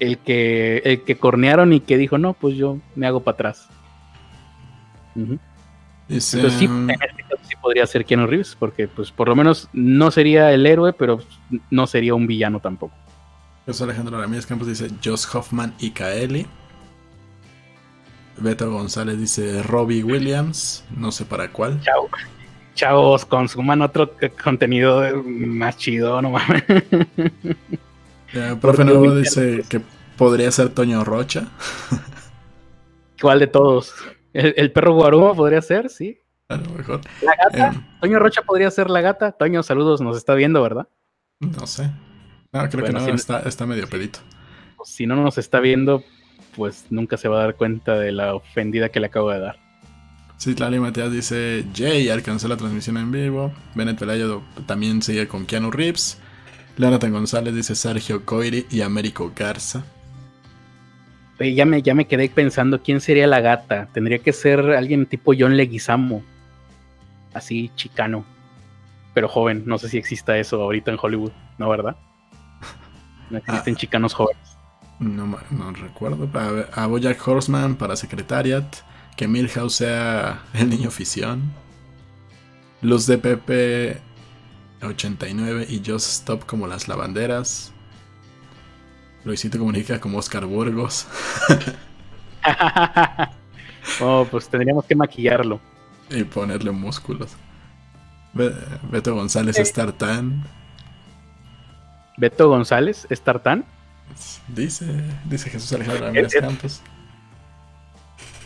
[0.00, 3.68] el que, el que cornearon y que dijo, no, pues yo me hago para atrás.
[6.08, 9.70] Entonces sí, en este caso sí podría ser Keanu Reeves, porque pues por lo menos
[9.72, 11.20] no sería el héroe, pero
[11.70, 12.94] no sería un villano tampoco.
[13.66, 16.46] José Alejandro Ramírez Campos dice Josh Hoffman y Kaeli.
[18.40, 21.80] Beto González dice Robbie Williams, no sé para cuál.
[21.80, 22.08] Chao.
[22.74, 24.12] Chavos, consuman otro
[24.42, 26.62] contenido más chido, no mames.
[28.32, 29.80] El profe Nuevo dice que
[30.16, 31.48] podría ser Toño Rocha.
[33.20, 33.94] ¿Cuál de todos?
[34.32, 35.90] ¿El, perro guarumo podría ser?
[35.90, 36.20] Sí.
[36.48, 37.00] A lo mejor.
[37.22, 37.70] ¿La gata?
[37.70, 39.32] Eh, ¿Toño Rocha podría ser la gata?
[39.32, 40.88] Toño, saludos, nos está viendo, ¿verdad?
[41.40, 41.90] No sé.
[42.52, 44.20] No, creo que no, está, está medio pedito.
[44.84, 46.04] Si no nos está viendo,
[46.58, 49.56] pues nunca se va a dar cuenta de la ofendida que le acabo de dar.
[50.38, 53.52] Sí, Lali Matías dice, Jay alcanzó la transmisión en vivo.
[53.76, 56.20] Bennett Pelayo también sigue con Keanu Reeves.
[56.76, 59.84] Jonathan González dice Sergio Coiri y Américo Garza.
[61.38, 63.88] ya, me, ya me quedé pensando quién sería la gata.
[63.92, 66.22] Tendría que ser alguien tipo John Leguizamo.
[67.34, 68.24] Así, chicano.
[69.14, 69.62] Pero joven.
[69.64, 71.32] No sé si exista eso ahorita en Hollywood.
[71.56, 71.96] ¿No, verdad?
[73.30, 73.76] No existen ah.
[73.76, 74.57] chicanos jóvenes.
[74.98, 76.28] No, no recuerdo.
[76.34, 78.76] A, a Bojack Horseman para Secretariat.
[79.16, 81.52] Que Milhouse sea el niño fisión.
[82.82, 84.00] Luz de Pepe
[84.82, 87.72] 89 y Just Stop como las lavanderas.
[89.24, 91.06] Luisito comunica como Oscar Burgos.
[94.00, 95.60] oh, pues tendríamos que maquillarlo.
[96.10, 97.32] Y ponerle músculos.
[98.34, 100.44] Beto González es Tartán.
[102.16, 103.64] ¿Beto González es Tartán?
[104.48, 104.86] Dice,
[105.24, 106.82] dice Jesús Alejandro Ramírez Campos.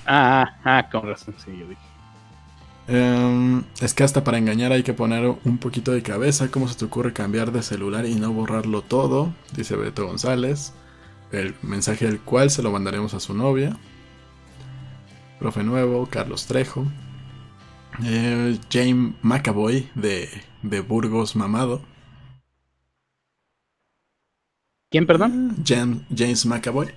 [0.07, 1.81] Ah, ah, ah, con razón, sí, yo dije.
[2.89, 6.51] Em, es que hasta para engañar hay que poner un poquito de cabeza.
[6.51, 9.33] ¿Cómo se te ocurre cambiar de celular y no borrarlo todo?
[9.55, 10.73] Dice Beto González.
[11.31, 13.77] El mensaje del cual se lo mandaremos a su novia.
[15.39, 16.85] Profe Nuevo, Carlos Trejo.
[18.05, 20.29] Eh, James McAvoy de,
[20.63, 21.83] de Burgos Mamado.
[24.93, 25.57] ¿Quién, perdón?
[25.67, 26.91] James, James McAvoy,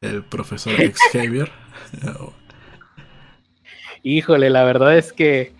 [0.00, 0.72] el profesor
[1.12, 1.52] Xavier.
[4.02, 5.52] Híjole, la verdad es que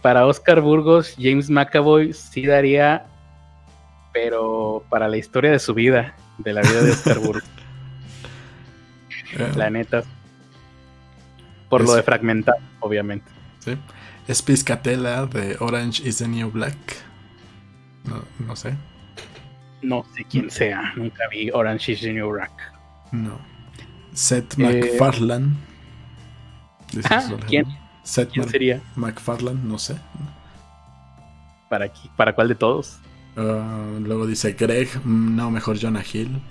[0.00, 3.04] para Oscar Burgos, James McAvoy sí daría,
[4.14, 7.44] pero para la historia de su vida, de la vida de Oscar Burgos.
[9.56, 10.04] la neta.
[11.68, 13.30] Por lo de fragmentar, obviamente.
[13.58, 13.76] Sí.
[14.26, 16.76] Es Piscatella de Orange is the New Black.
[18.38, 18.74] No, sé.
[19.86, 20.92] No sé quién sea.
[20.96, 22.50] Nunca vi Orange is the New Black.
[23.12, 23.38] No.
[24.12, 25.52] Seth MacFarlane.
[27.46, 27.66] ¿Quién?
[28.02, 28.82] sería?
[28.96, 29.96] McFarland, no sé.
[31.68, 32.98] ¿Para, ¿Para cuál de todos?
[33.36, 36.42] Ah, luego dice Greg, mm, no, mejor Jonah Hill.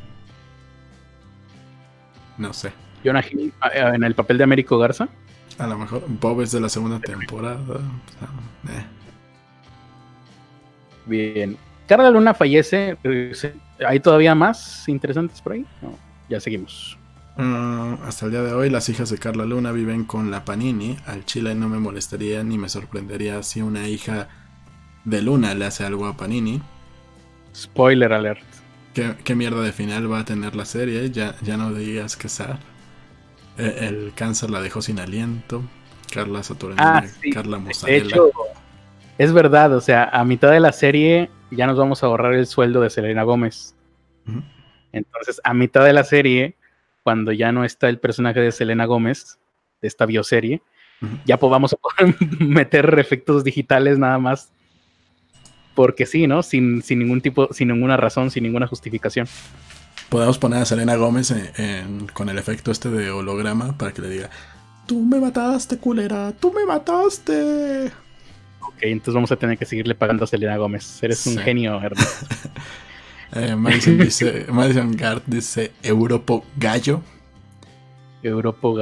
[2.37, 2.71] No sé.
[3.03, 5.09] Jonah Hill ah, eh, en el papel de Américo Garza.
[5.57, 7.79] A lo mejor Bob es de la segunda temporada.
[8.69, 8.85] Eh.
[11.05, 11.57] Bien.
[11.87, 12.97] Carla Luna fallece.
[13.03, 13.33] Eh,
[13.85, 15.65] ¿Hay todavía más interesantes por ahí?
[16.27, 16.97] ya seguimos.
[17.37, 20.97] Mm, hasta el día de hoy, las hijas de Carla Luna viven con la Panini.
[21.05, 24.29] Al Chile no me molestaría ni me sorprendería si una hija
[25.03, 26.61] de Luna le hace algo a Panini.
[27.53, 28.43] Spoiler alert.
[28.93, 31.11] ¿Qué, mierda de final va a tener la serie?
[31.11, 32.59] Ya, ya no digas que Sar.
[33.57, 35.61] E, el, cáncer la dejó sin aliento.
[36.13, 38.31] Carla Saturnina, ah, Carla De hecho,
[39.17, 42.47] es verdad, o sea, a mitad de la serie ya nos vamos a ahorrar el
[42.47, 43.75] sueldo de Selena Gómez.
[44.91, 46.55] Entonces, a mitad de la serie
[47.03, 49.37] cuando ya no está el personaje de Selena Gómez,
[49.81, 50.61] de esta bioserie,
[51.25, 51.75] ya podamos
[52.39, 54.51] meter efectos digitales nada más.
[55.75, 56.41] Porque sí, ¿no?
[56.41, 59.27] Sin, sin ningún tipo, sin ninguna razón, sin ninguna justificación.
[60.09, 61.33] Podemos poner a Selena Gómez
[62.13, 64.29] con el efecto este de holograma para que le diga,
[64.87, 67.91] tú me mataste, culera, tú me mataste.
[68.75, 71.01] Ok, entonces vamos a tener que seguirle pagando a Selena Gómez.
[71.01, 72.27] Eres un genio, Ernesto.
[73.33, 77.01] eh, Madison dice, Madison Gard dice Europo Gallo.
[78.21, 78.75] Europo,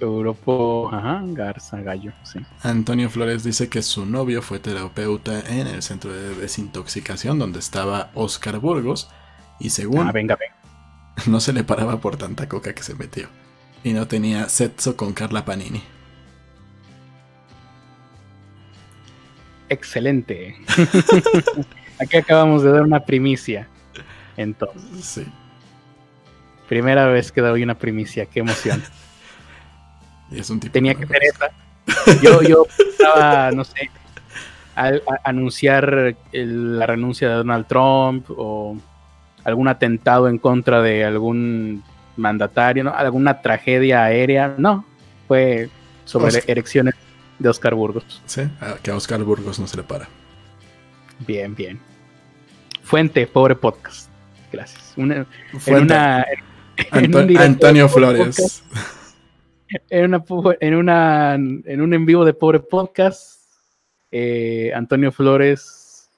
[0.00, 2.40] Europo ajá, Garza Gallo, sí.
[2.62, 8.10] Antonio Flores dice que su novio fue terapeuta en el centro de desintoxicación donde estaba
[8.14, 9.10] Oscar Burgos
[9.60, 10.08] y según...
[10.08, 10.56] Ah, venga, venga.
[11.26, 13.28] No se le paraba por tanta coca que se metió.
[13.84, 15.82] Y no tenía sexo con Carla Panini.
[19.72, 20.54] Excelente.
[21.98, 23.68] Aquí acabamos de dar una primicia.
[24.36, 25.04] Entonces.
[25.04, 25.26] Sí.
[26.68, 28.82] Primera vez que doy una primicia, qué emoción.
[30.30, 31.50] Es un tipo Tenía que ser esa.
[32.22, 33.90] Yo, yo estaba, no sé,
[34.74, 38.78] al, anunciar la renuncia de Donald Trump o
[39.44, 41.84] algún atentado en contra de algún
[42.16, 42.94] mandatario, ¿no?
[42.94, 44.54] alguna tragedia aérea.
[44.56, 44.86] No,
[45.28, 45.68] fue
[46.06, 46.94] sobre elecciones
[47.42, 48.22] de Oscar Burgos.
[48.26, 48.42] Sí,
[48.82, 50.08] que a Oscar Burgos no se le para.
[51.26, 51.80] Bien, bien.
[52.82, 54.08] Fuente, pobre podcast.
[54.50, 54.94] Gracias.
[54.96, 55.26] en
[55.82, 56.26] una,
[57.38, 58.62] Antonio Flores.
[59.90, 60.24] en, una,
[60.60, 63.40] en, una, en un en vivo de Pobre Podcast,
[64.10, 66.10] eh, Antonio Flores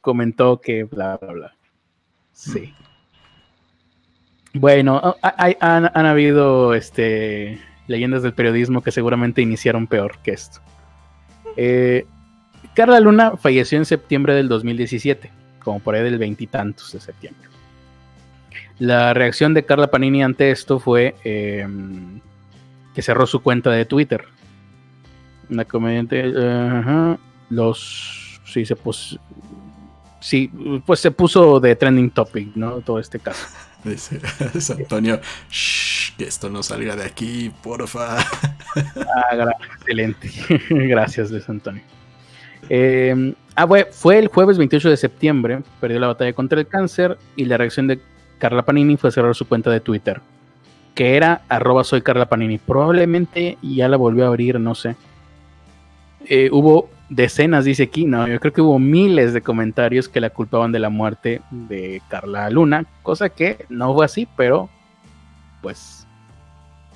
[0.00, 1.56] comentó que bla, bla, bla.
[2.32, 2.74] Sí.
[4.52, 7.60] Bueno, han, han, habido este,
[7.90, 10.60] leyendas del periodismo que seguramente iniciaron peor que esto.
[11.56, 12.06] Eh,
[12.74, 17.48] Carla Luna falleció en septiembre del 2017, como por ahí del veintitantos de septiembre.
[18.78, 22.20] La reacción de Carla Panini ante esto fue em,
[22.94, 24.24] que cerró su cuenta de Twitter.
[25.50, 26.32] Una comediante.
[27.50, 28.40] los.
[28.44, 29.18] Sí, se puso.
[30.20, 30.50] Sí,
[30.86, 32.80] pues se puso de trending topic, ¿no?
[32.82, 33.46] Todo este caso.
[33.84, 34.20] Dice
[34.78, 35.20] Antonio,
[36.16, 38.18] que esto no salga de aquí, porfa.
[38.72, 40.30] Ah, excelente.
[40.70, 41.82] Gracias, Luis Antonio.
[42.68, 47.46] Em, ah, fue el jueves 28 de septiembre, perdió la batalla contra el cáncer y
[47.46, 47.98] la reacción de
[48.38, 50.20] Carla Panini fue cerrar su cuenta de Twitter,
[50.94, 52.58] que era arroba soy Carla Panini.
[52.58, 54.94] Probablemente ya la volvió a abrir, no sé.
[56.26, 60.30] Eh, hubo decenas, dice aquí, no, yo creo que hubo miles de comentarios que la
[60.30, 64.70] culpaban de la muerte de Carla Luna, cosa que no fue así, pero
[65.60, 66.06] pues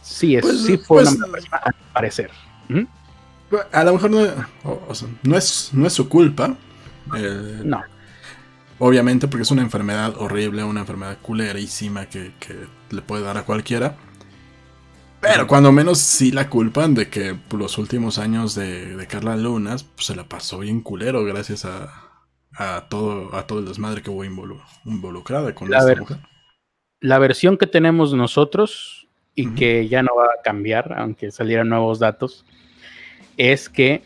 [0.00, 2.30] sí, es, pues, sí fue pues, una persona, al parecer.
[3.72, 4.20] A lo mejor no,
[5.22, 6.56] no, es, no es su culpa.
[7.16, 7.82] Eh, no.
[8.78, 13.42] Obviamente porque es una enfermedad horrible, una enfermedad culerísima que, que le puede dar a
[13.42, 13.96] cualquiera.
[15.26, 20.06] Pero cuando menos sí la culpan de que los últimos años de, Carla Lunas pues,
[20.06, 25.55] se la pasó bien culero gracias a, todo, a todo el desmadre que hubo involucrada
[25.55, 26.18] con la esta mujer.
[27.01, 31.98] La versión que tenemos nosotros y que ya no va a cambiar, aunque salieran nuevos
[31.98, 32.44] datos,
[33.38, 34.02] es que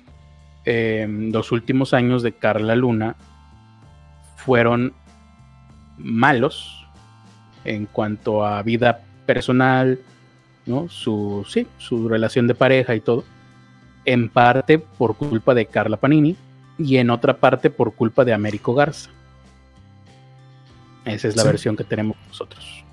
[0.64, 3.16] eh, los últimos años de Carla Luna
[4.36, 4.94] fueron
[5.96, 6.86] malos
[7.64, 10.00] en cuanto a vida personal,
[10.68, 10.88] ¿no?
[10.88, 13.24] Su, sí, su relación de pareja y todo.
[14.04, 16.36] En parte por culpa de Carla Panini
[16.78, 19.10] y en otra parte por culpa de Américo Garza.
[21.04, 22.84] Esa es la versión que tenemos nosotros.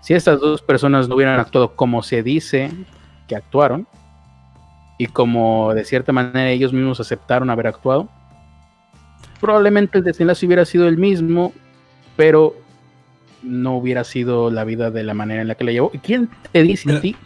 [0.00, 2.70] Si estas dos personas no hubieran actuado como se dice
[3.28, 3.86] que actuaron,
[4.98, 8.08] y como de cierta manera ellos mismos aceptaron haber actuado,
[9.40, 11.52] probablemente el desenlace hubiera sido el mismo,
[12.16, 12.54] pero
[13.44, 15.92] no hubiera sido la vida de la manera en la que la llevó.
[16.02, 17.16] ¿Quién te dice a ti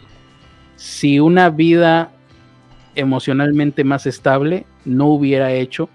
[0.75, 2.11] si una vida
[2.95, 5.89] emocionalmente más estable no hubiera hecho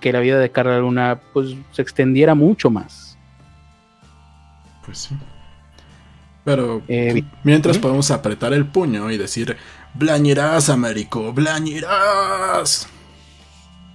[0.00, 3.18] que la vida de Carla Luna pues se extendiera mucho más?
[4.84, 5.16] Pues sí.
[6.44, 9.56] Pero eh, mientras podemos apretar el puño y decir,
[9.94, 12.88] Blañirás, Américo, Blañirás.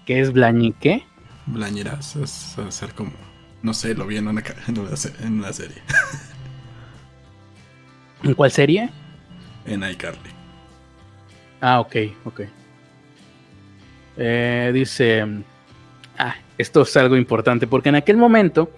[0.05, 1.05] ¿Qué es Blañique?
[1.45, 3.32] Blañeras es hacer como.
[3.63, 4.77] No sé, lo vi en una, en
[5.39, 5.77] una, serie.
[8.23, 8.89] ¿En cuál serie?
[9.65, 10.31] En iCarly.
[11.61, 11.95] Ah, ok,
[12.25, 12.41] ok.
[14.17, 15.25] Eh, dice.
[16.17, 18.69] Ah, esto es algo importante porque en aquel momento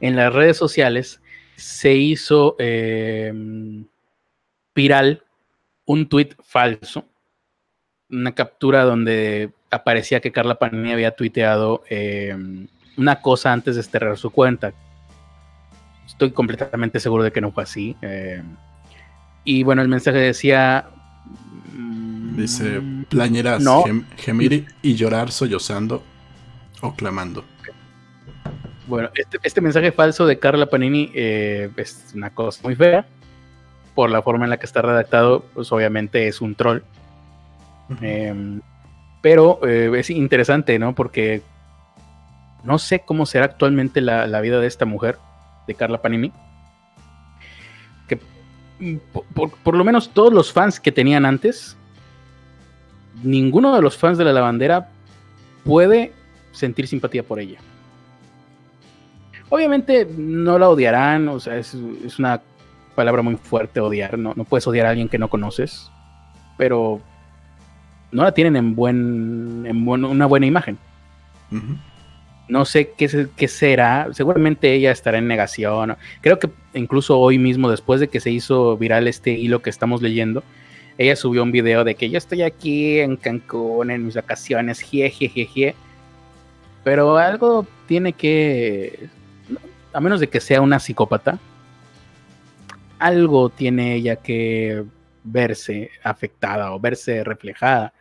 [0.00, 1.20] en las redes sociales
[1.56, 3.32] se hizo eh,
[4.74, 5.22] viral
[5.84, 7.04] un tweet falso,
[8.08, 12.34] una captura donde aparecía que Carla Panini había tuiteado eh,
[13.00, 14.72] una cosa antes de cerrar su cuenta.
[16.06, 17.96] Estoy completamente seguro de que no fue así.
[18.02, 18.42] Eh,
[19.44, 20.86] y bueno, el mensaje decía,
[21.72, 23.82] mm, Dice, plañeras, No.
[23.84, 26.02] gem- gemir y llorar sollozando
[26.80, 27.44] o clamando.
[28.86, 33.06] Bueno, este, este mensaje falso de Carla Panini eh, es una cosa muy fea.
[33.94, 36.80] Por la forma en la que está redactado, pues obviamente es un troll.
[38.00, 38.60] Eh,
[39.20, 40.94] pero eh, es interesante, ¿no?
[40.94, 41.42] Porque
[42.64, 45.16] no sé cómo será actualmente la, la vida de esta mujer,
[45.66, 46.32] de Carla Panini.
[48.08, 48.18] Que
[49.12, 51.76] por, por- lo menos todos los fans que tenían antes,
[53.22, 54.88] ninguno de los fans de la lavandera
[55.64, 56.12] puede
[56.52, 57.58] sentir simpatía por ella.
[59.48, 61.74] Obviamente no la odiarán, o sea, es,
[62.04, 62.40] es una
[62.94, 65.90] palabra muy fuerte odiar, no, no puedes odiar a alguien que no conoces,
[66.56, 67.00] pero
[68.12, 70.78] no la tienen en buen en buen- una buena imagen.
[71.50, 71.76] Ujú.
[72.50, 75.96] No sé qué, qué será, seguramente ella estará en negación.
[76.20, 80.02] Creo que incluso hoy mismo, después de que se hizo viral este hilo que estamos
[80.02, 80.42] leyendo,
[80.98, 85.76] ella subió un video de que yo estoy aquí en Cancún en mis vacaciones, jejejeje.
[86.82, 89.08] Pero algo tiene que,
[89.92, 91.38] a menos de que sea una psicópata,
[92.98, 94.84] algo tiene ella que
[95.22, 97.92] verse afectada o verse reflejada.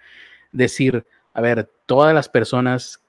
[0.51, 1.05] Decir,
[1.35, 2.99] a ver, todas las personas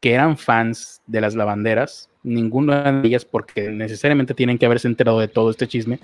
[0.00, 5.20] que eran fans de las lavanderas, ninguna de ellas, porque necesariamente tienen que haberse enterado
[5.20, 6.00] de todo este chisme,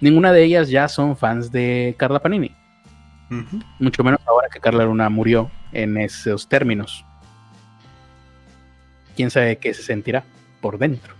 [0.00, 2.54] ninguna de ellas ya son fans de Carla Panini.
[3.78, 7.04] Mucho menos ahora que Carla Luna murió en esos términos.
[9.16, 10.24] Quién sabe qué se sentirá
[10.60, 11.14] por dentro.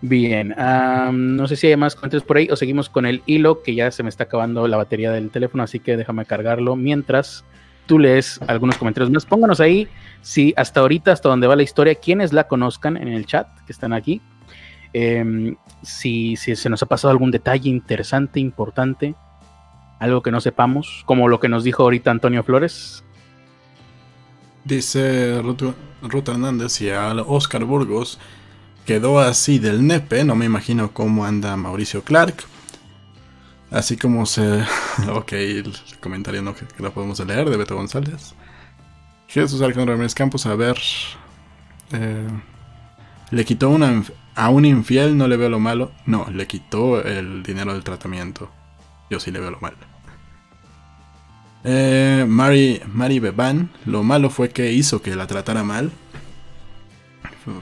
[0.00, 3.74] Bien, no sé si hay más comentarios por ahí o seguimos con el hilo que
[3.74, 7.44] ya se me está acabando la batería del teléfono, así que déjame cargarlo mientras
[7.86, 9.24] tú lees algunos comentarios más.
[9.26, 9.88] Pónganos ahí
[10.20, 13.72] si hasta ahorita, hasta donde va la historia, quienes la conozcan en el chat que
[13.72, 14.20] están aquí.
[14.92, 19.14] Em, si, si se nos ha pasado algún detalle interesante, importante,
[19.98, 23.04] algo que no sepamos, como lo que nos dijo ahorita Antonio Flores.
[24.64, 28.18] Dice Ruth, Hernández y a Oscar Burgos
[28.84, 30.24] quedó así del nepe.
[30.24, 32.44] No me imagino cómo anda Mauricio Clark.
[33.72, 34.62] Así como se.
[35.12, 38.34] ok, el comentario no que, que lo podemos leer de Beto González.
[39.28, 40.76] Jesús Alejandro Ramírez Campos, a ver.
[41.92, 42.28] eh,
[43.30, 44.02] le quitó una,
[44.34, 45.92] a un infiel, no le veo lo malo.
[46.06, 48.50] No, le quitó el dinero del tratamiento.
[49.10, 49.78] Yo sí le veo lo malo.
[51.64, 55.92] Eh, Mari, Mari Beban, lo malo fue que hizo que la tratara mal.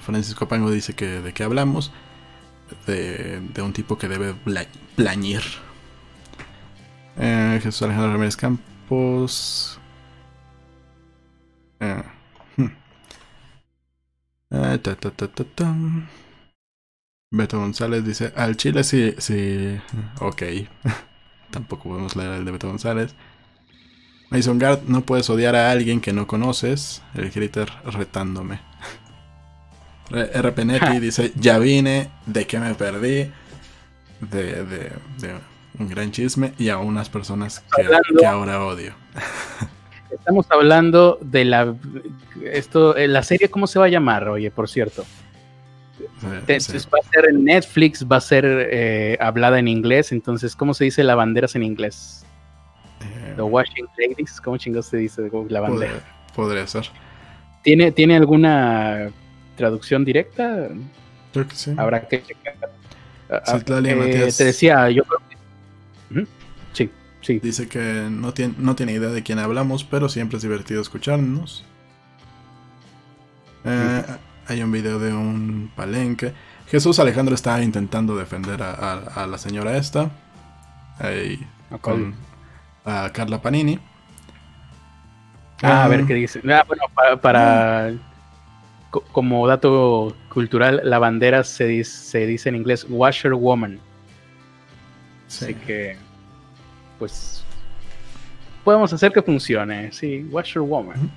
[0.05, 1.93] Francisco Pango dice que de qué hablamos.
[2.87, 4.35] De, de un tipo que debe
[4.97, 5.43] plañir.
[7.21, 9.79] Eh, Jesús Alejandro Ramírez Campos.
[11.81, 12.03] Eh,
[12.57, 12.71] hmm.
[14.51, 15.75] Eh, ta, ta, ta.
[17.33, 19.79] Beto González dice, al Chile sí, sí,
[20.21, 20.43] ok.
[21.51, 23.15] Tampoco podemos leer el de Beto González.
[24.31, 27.03] Mason Guard, no puedes odiar a alguien que no conoces.
[27.15, 28.61] El Gritter retándome.
[30.11, 33.31] R- RPNetti dice, ya vine, de que me perdí.
[34.21, 38.19] De, de, de un gran chisme y a unas personas que, Hablando.
[38.19, 38.95] que ahora odio.
[40.11, 41.75] Estamos hablando de la
[42.45, 45.05] esto eh, la serie cómo se va a llamar, oye, por cierto.
[46.23, 46.89] Entonces sí.
[46.93, 50.85] va a ser en Netflix, va a ser eh, hablada en inglés, entonces ¿cómo se
[50.85, 52.25] dice lavanderas en inglés?
[53.01, 55.93] Eh, The Washing Ladies, ¿cómo chingados se dice lavandera?
[56.35, 56.91] podría, podría ser.
[57.63, 59.11] ¿Tiene, ¿Tiene alguna
[59.57, 60.69] traducción directa?
[61.33, 61.75] Creo que sí.
[61.77, 62.57] Habrá que checar.
[63.47, 64.37] Citlali eh, Matías.
[64.37, 65.21] te decía, yo creo
[66.73, 67.39] Sí, sí.
[67.41, 71.65] Dice que no tiene, no tiene idea de quién hablamos, pero siempre es divertido escucharnos.
[73.65, 74.03] Eh,
[74.49, 76.33] hay un video de un palenque.
[76.69, 80.11] Jesús Alejandro está intentando defender a, a- a la señora esta.
[80.99, 81.39] Ahí,
[81.81, 82.15] con
[82.85, 83.79] a Carla Panini.
[85.63, 86.41] Ah, a ver Ah, qué dice.
[86.51, 87.93] Ah, bueno, para, para-
[88.91, 93.79] co- como dato cultural, la bandera se dice, se dice en inglés washerwoman.
[95.31, 95.45] Sí.
[95.47, 95.97] Así que,
[96.99, 97.45] pues,
[98.65, 99.93] podemos hacer que funcione.
[99.93, 100.99] Sí, washerwoman.
[100.99, 101.09] Ujú.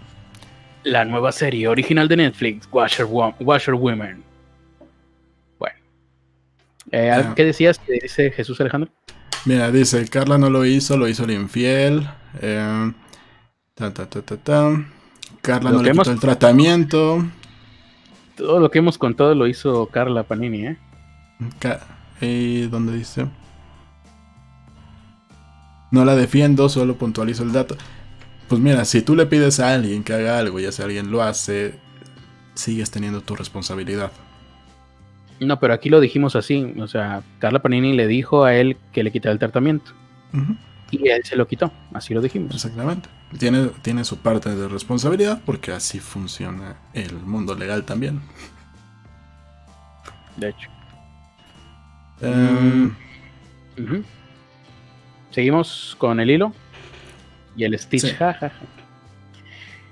[0.83, 3.35] La nueva serie original de Netflix, Washerwoman.
[3.39, 4.21] Washerwoman.
[5.57, 5.75] Bueno.
[6.91, 7.33] Eh, Ah.
[7.35, 7.79] ¿Qué decías?
[7.79, 8.91] ¿Qué dice Jesús Alejandro?
[9.45, 12.07] Mira, dice, Carla no lo hizo, lo hizo el infiel.
[12.41, 12.91] Eh,
[13.75, 14.85] ta, ta, ta, ta, ta.
[15.41, 17.25] Carla Lo no que le hemos- quitó el tratamiento.
[18.35, 20.77] Todo lo que hemos contado lo hizo Carla Panini, ¿eh?
[21.59, 21.81] Ca-
[22.21, 23.27] ¿Y dónde dice?
[25.93, 27.77] No la defiendo, solo puntualizo el dato.
[28.47, 31.21] Pues mira, si tú le pides a alguien que haga algo y ese alguien lo
[31.21, 31.75] hace,
[32.55, 34.11] sigues teniendo tu responsabilidad.
[35.39, 36.73] No, pero aquí lo dijimos así.
[36.79, 39.91] O sea, Carla Panini le dijo a él que le quitara el tratamiento.
[40.89, 42.55] Y él se lo quitó, así lo dijimos.
[42.55, 43.07] Exactamente.
[43.37, 48.19] Tiene, tiene su parte de responsabilidad porque así funciona el mundo legal también.
[50.37, 50.69] De hecho.
[52.19, 52.95] Em.
[55.33, 56.53] Seguimos con el hilo
[57.55, 58.01] y el Stitch.
[58.01, 58.11] Sí.
[58.11, 58.61] ja, ja, ja.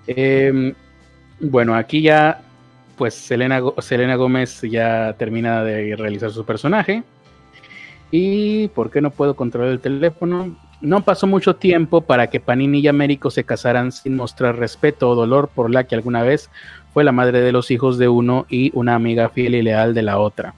[0.05, 0.73] Em,
[1.39, 2.41] bueno, aquí ya,
[2.95, 7.03] pues Selena, Selena Gómez ya termina de realizar su personaje.
[8.11, 10.55] ¿Y por qué no puedo controlar el teléfono?
[10.79, 15.15] No pasó mucho tiempo para que Panini y Américo se casaran sin mostrar respeto o
[15.15, 16.51] dolor por la que alguna vez
[16.93, 20.01] fue la madre de los hijos de uno y una amiga fiel y leal de
[20.03, 20.53] la otra.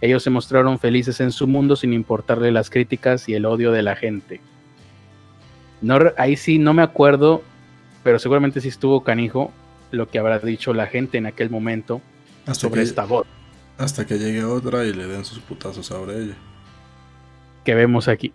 [0.00, 3.82] Ellos se mostraron felices en su mundo sin importarle las críticas y el odio de
[3.82, 4.40] la gente.
[5.82, 7.42] No, ahí sí no me acuerdo,
[8.02, 9.52] pero seguramente sí estuvo canijo
[9.90, 12.00] lo que habrá dicho la gente en aquel momento
[12.46, 13.26] hasta, sobre que, esta voz
[13.80, 16.34] hasta que llegue otra y le den sus putazos sobre ella.
[17.64, 18.32] que vemos aquí.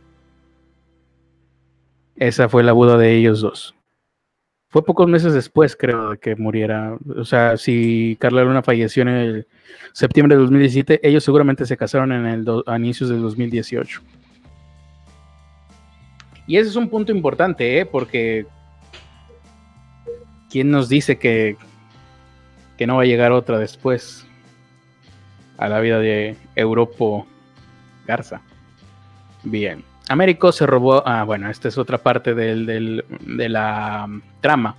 [2.15, 3.75] Esa fue la boda de ellos dos.
[4.75, 6.97] Fue pocos meses después, creo, de que muriera.
[7.15, 9.47] O sea, si Carla Luna falleció en el
[9.93, 14.01] septiembre de 2017, ellos seguramente se casaron en el do- a inicios del 2018.
[16.45, 17.85] Y ese es un punto importante, ¿eh?
[17.85, 18.47] Porque
[20.49, 21.55] ¿quién nos dice que,
[22.77, 24.27] que no va a llegar otra después
[25.57, 27.25] a la vida de Europo
[28.05, 28.41] Garza?
[29.41, 29.85] Bien.
[30.09, 31.03] Américo se robó.
[31.07, 33.03] Ah, bueno, esta es otra parte de
[33.49, 34.75] la um, trama.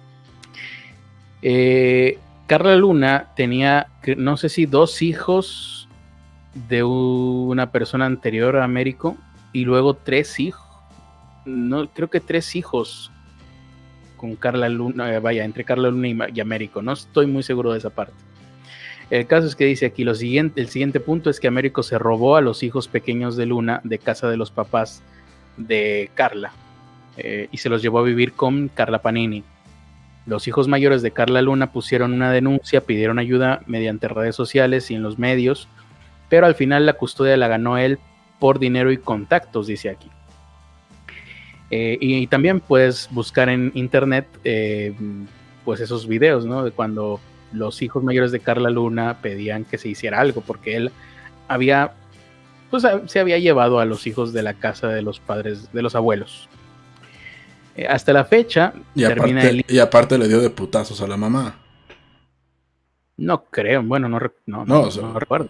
[1.42, 5.88] Eh, Carla Luna tenía, no sé si dos hijos
[6.68, 9.16] de una persona anterior a Américo
[9.52, 10.64] y luego tres hijos.
[11.44, 13.10] No, creo que tres hijos
[14.16, 16.82] con Carla Luna, eh, vaya, entre Carla Luna y, y Américo.
[16.82, 18.14] No estoy muy seguro de esa parte.
[19.10, 21.98] El caso es que dice aquí lo siguiente, el siguiente punto es que Américo se
[21.98, 25.02] robó a los hijos pequeños de Luna de casa de los papás
[25.56, 26.52] de Carla
[27.16, 29.44] eh, y se los llevó a vivir con Carla Panini.
[30.26, 34.94] Los hijos mayores de Carla Luna pusieron una denuncia, pidieron ayuda mediante redes sociales y
[34.94, 35.68] en los medios,
[36.28, 37.98] pero al final la custodia la ganó él
[38.38, 40.10] por dinero y contactos, dice aquí.
[41.70, 44.94] Eh, y, también puedes buscar en internet eh,
[45.64, 46.62] pues esos videos, ¿no?
[46.62, 47.20] De cuando
[47.52, 50.92] los hijos mayores de Carla Luna pedían que se hiciera algo, porque él
[51.48, 51.92] había,
[52.70, 55.94] pues se había llevado a los hijos de la casa de los padres, de los
[55.94, 56.48] abuelos.
[57.76, 59.64] Eh, hasta la fecha, Y termina aparte, el...
[59.68, 61.56] y aparte le dio de putazos a la mamá.
[63.18, 65.48] No creo, bueno, no, no, No, no, o sea, no recuerdo.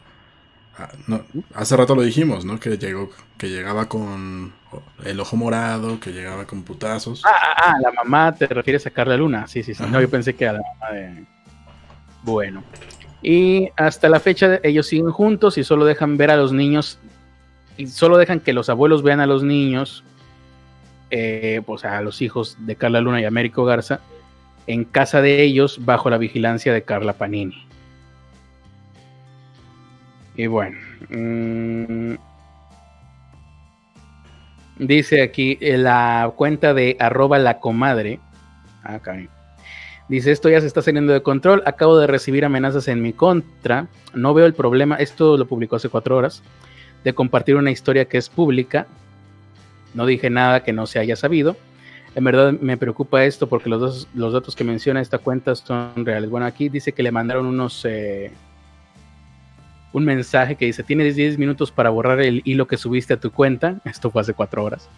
[0.78, 1.24] Ah, no,
[1.54, 2.60] hace rato lo dijimos, ¿no?
[2.60, 4.52] Que llegó, que llegaba con
[5.04, 7.22] el ojo morado, que llegaba con putazos.
[7.24, 9.46] Ah, ah, ah, la mamá te refieres a Carla Luna.
[9.46, 9.82] Sí, sí, sí.
[9.88, 11.24] No, yo pensé que a la mamá de.
[12.22, 12.62] Bueno.
[13.26, 17.00] Y hasta la fecha ellos siguen juntos y solo dejan ver a los niños.
[17.76, 20.04] Y solo dejan que los abuelos vean a los niños.
[21.10, 24.02] eh, pues a los hijos de Carla Luna y Américo Garza.
[24.66, 27.68] En casa de ellos bajo la vigilancia de Carla Panini.
[30.36, 30.78] Y bueno.
[31.08, 32.14] mm,
[34.78, 38.20] Dice aquí eh, la cuenta de arroba la comadre.
[38.82, 39.30] Ah, caray.
[40.08, 41.62] Dice, esto ya se está saliendo de control.
[41.66, 43.88] Acabo de recibir amenazas en mi contra.
[44.14, 44.96] No veo el problema.
[44.96, 46.42] Esto lo publicó hace cuatro horas.
[47.02, 48.86] De compartir una historia que es pública.
[49.94, 51.56] No dije nada que no se haya sabido.
[52.14, 55.92] En verdad me preocupa esto porque los, dos- los datos que menciona esta cuenta son
[56.06, 56.30] reales.
[56.30, 57.84] Bueno, aquí dice que le mandaron unos...
[57.84, 58.30] eh,
[59.92, 63.30] un mensaje que dice, tienes 10 minutos para borrar el hilo que subiste a tu
[63.32, 63.80] cuenta.
[63.84, 64.88] Esto fue hace cuatro horas.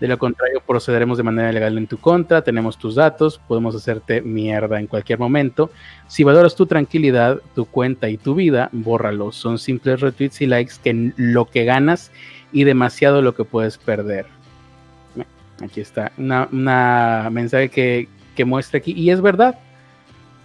[0.00, 4.22] De lo contrario, procederemos de manera legal en tu contra, tenemos tus datos, podemos hacerte
[4.22, 5.70] mierda en cualquier momento.
[6.08, 9.36] Si valoras tu tranquilidad, tu cuenta y tu vida, bórralos.
[9.36, 12.10] Son simples retweets y likes que lo que ganas
[12.52, 14.26] y demasiado lo que puedes perder.
[15.62, 19.58] Aquí está, una mensaje que, que muestra aquí, y es verdad,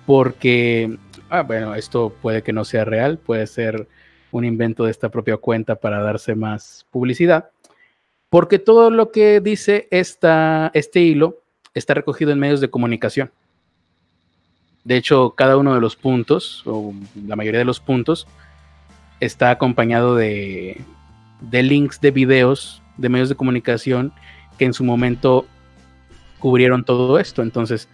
[0.06, 0.98] porque,
[1.30, 3.88] ah, bueno, esto puede que no sea real, puede ser
[4.32, 7.50] un invento de esta propia cuenta para darse más publicidad
[8.30, 11.38] porque todo lo que dice este hilo
[11.74, 13.32] está recogido en medios de comunicación.
[14.84, 16.94] De hecho, cada uno de los puntos, o
[17.26, 18.28] la mayoría de los puntos,
[19.20, 20.82] está acompañado de,
[21.42, 24.12] de links de videos de medios de comunicación
[24.58, 25.46] que en su momento
[26.40, 27.42] cubrieron todo esto.
[27.42, 27.88] Entonces,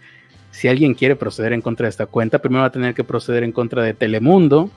[0.50, 3.42] si alguien quiere proceder en contra de esta cuenta, primero va a tener que proceder
[3.42, 4.70] en contra de Telemundo,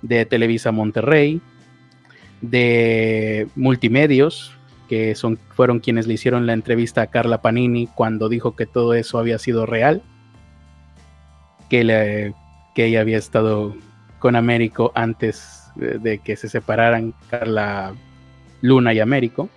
[0.00, 1.40] de Televisa Monterrey,
[2.40, 4.56] de Multimedios,
[4.92, 8.92] que son, fueron quienes le hicieron la entrevista a Carla Panini cuando dijo que todo
[8.92, 10.02] eso había sido real,
[11.70, 12.34] que, le-
[12.74, 13.74] que ella había estado
[14.18, 17.94] con Américo antes de, de que se separaran Carla
[18.60, 19.48] Luna y Américo.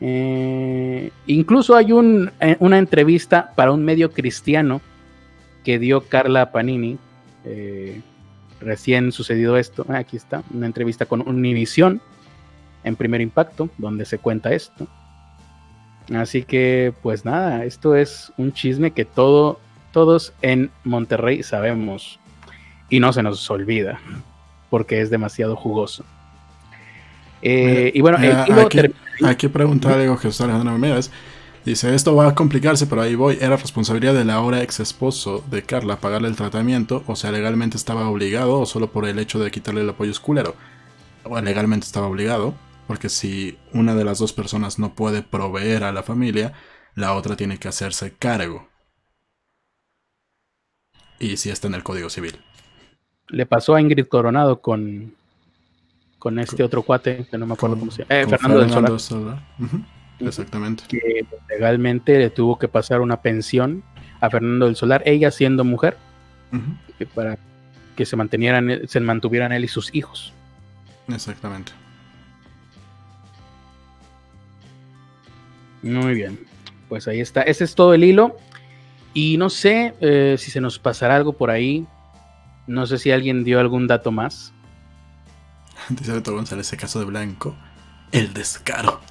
[0.00, 4.80] Eh, Incluso hay un, eh, una entrevista para un medio cristiano
[5.62, 6.98] que dio Carla Panini.
[7.44, 8.00] Eh,
[8.60, 9.86] recién sucedido esto.
[9.88, 12.00] Ah, aquí está, una entrevista con Univision
[12.84, 14.86] en primer impacto, donde se cuenta esto.
[16.14, 19.58] Así que, pues nada, esto es un chisme que todo,
[19.92, 22.20] todos en Monterrey sabemos
[22.90, 23.98] y no se nos olvida,
[24.68, 26.04] porque es demasiado jugoso.
[27.40, 28.18] Eh, y bueno,
[29.22, 31.10] hay que preguntar algo Jesús Alejandro Méndez.
[31.64, 33.38] Dice, esto va a complicarse, pero ahí voy.
[33.40, 38.06] Era responsabilidad del ahora ex esposo de Carla pagarle el tratamiento, o sea, legalmente estaba
[38.08, 40.56] obligado, o solo por el hecho de quitarle el apoyo esculero.
[41.22, 42.54] O legalmente estaba obligado,
[42.86, 46.52] porque si una de las dos personas no puede proveer a la familia,
[46.94, 48.68] la otra tiene que hacerse cargo.
[51.18, 52.38] Y si está en el Código Civil.
[53.28, 55.14] Le pasó a Ingrid Coronado con,
[56.18, 58.20] con este otro cuate, que no me acuerdo cómo se llama.
[58.20, 59.42] Eh, Fernando, del Solar.
[60.20, 60.84] Exactamente.
[60.88, 63.82] Que legalmente le tuvo que pasar una pensión
[64.20, 65.96] a Fernando del Solar, ella siendo mujer,
[67.14, 67.38] para
[67.96, 70.32] que se mantuvieran, se mantuvieran él y sus hijos.
[71.08, 71.72] Exactamente.
[75.84, 76.38] Muy bien.
[76.88, 77.42] Pues ahí está.
[77.42, 78.36] Ese es todo el hilo.
[79.12, 81.86] Y no sé eh, si se nos pasará algo por ahí.
[82.66, 84.52] No sé si alguien dio algún dato más.
[85.90, 87.54] Dice Beto González, ese caso de Blanco.
[88.10, 89.00] El descaro.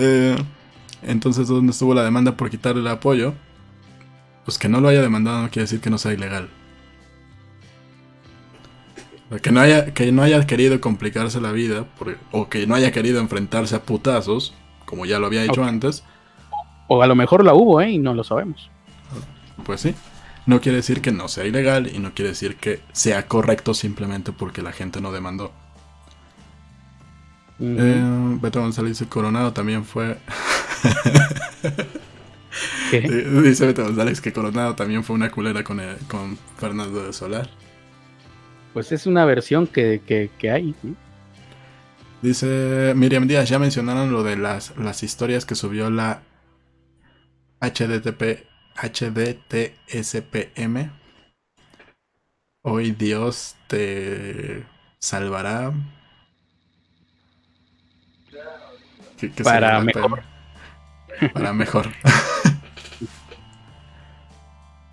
[0.00, 0.36] Eh,
[1.02, 3.34] entonces, ¿dónde estuvo la demanda por quitarle el apoyo?
[4.44, 6.48] Pues que no lo haya demandado no quiere decir que no sea ilegal.
[9.42, 11.84] Que no haya, que no haya querido complicarse la vida
[12.32, 14.54] o que no haya querido enfrentarse a putazos,
[14.86, 16.02] como ya lo había hecho antes.
[16.86, 17.90] O a lo mejor la hubo, ¿eh?
[17.90, 18.70] Y no lo sabemos.
[19.64, 19.94] Pues sí.
[20.46, 24.32] No quiere decir que no sea ilegal y no quiere decir que sea correcto simplemente
[24.32, 25.52] porque la gente no demandó.
[27.60, 30.16] Eh, Beto González dice Coronado también fue.
[32.90, 37.50] Dice Beto González que Coronado también fue una culera con, con Fernando de Solar.
[38.72, 40.00] Pues es una versión que,
[40.42, 40.74] hay.
[42.22, 46.22] Dice Miriam Díaz, ya mencionaron lo de las, las historias que subió la
[47.60, 48.46] HDTP,
[48.76, 50.20] HDTSPM.
[52.62, 54.64] Hoy Dios te
[54.98, 55.72] salvará
[59.42, 60.22] para mejor.
[61.32, 61.88] Para mejor.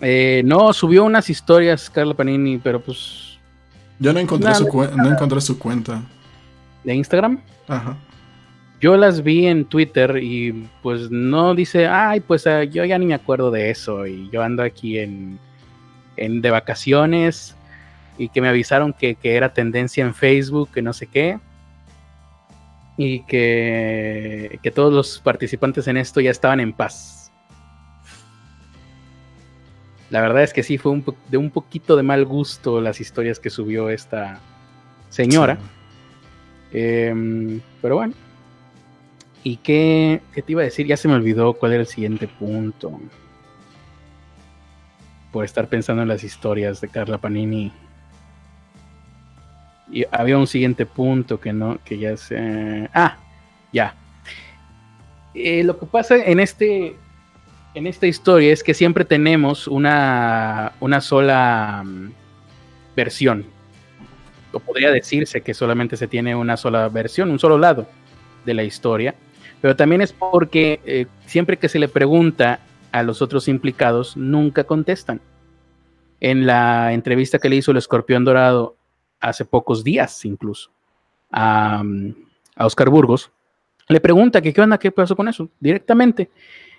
[0.02, 3.24] Eh, no, subió unas historias Carla Panini, pero pues.
[3.99, 6.01] Yo no encontré, su, no encontré su cuenta.
[6.84, 7.39] ¿De Instagram?
[7.67, 7.97] Ajá.
[8.81, 13.05] Yo las vi en Twitter y pues no dice, ay, pues ah, yo ya ni
[13.05, 15.39] me acuerdo de eso y yo ando aquí en,
[16.17, 17.55] en de vacaciones
[18.17, 21.39] y que me avisaron que, que era tendencia en Facebook, que no sé qué
[22.97, 27.14] y que, que todos los participantes en esto ya estaban en paz.
[30.15, 30.97] La verdad es que sí, fue
[31.27, 34.39] de un poquito de mal gusto las historias que subió esta
[35.09, 35.57] señora.
[36.71, 38.13] Em, pero bueno.
[39.43, 40.87] ¿Y qué, qué, te iba a decir?
[40.87, 42.97] Ya se me olvidó cuál era el siguiente punto.
[45.33, 47.73] Por estar pensando en las historias de Carla Panini
[49.91, 52.89] y había un siguiente punto que no, que ya se.
[52.93, 53.17] Ah,
[53.73, 53.95] ya.
[55.33, 56.95] Eh, lo que pasa en este.
[57.76, 62.11] En esta historia es que siempre tenemos una, una sola mm,
[62.95, 63.45] versión.
[64.53, 67.85] O podría decirse que solamente se tiene una sola versión, un solo lado
[68.45, 69.14] de la historia.
[69.60, 72.61] Pero también es porque eh, siempre que se le pregunta
[72.93, 75.19] a los otros implicados, nunca contestan.
[76.22, 78.77] En la entrevista que le hizo el escorpión dorado
[79.19, 80.72] hace pocos días incluso
[81.30, 81.84] a,
[82.57, 83.31] Oscar Burgos,
[83.89, 86.30] le pregunta que qué onda, qué pasó con eso, directamente.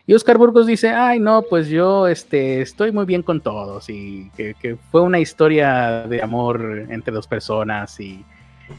[0.08, 4.30] Y Oscar Burgos dice, ay no, pues yo este, estoy muy bien con todos y
[4.36, 8.24] que, fue una historia de amor entre dos personas y,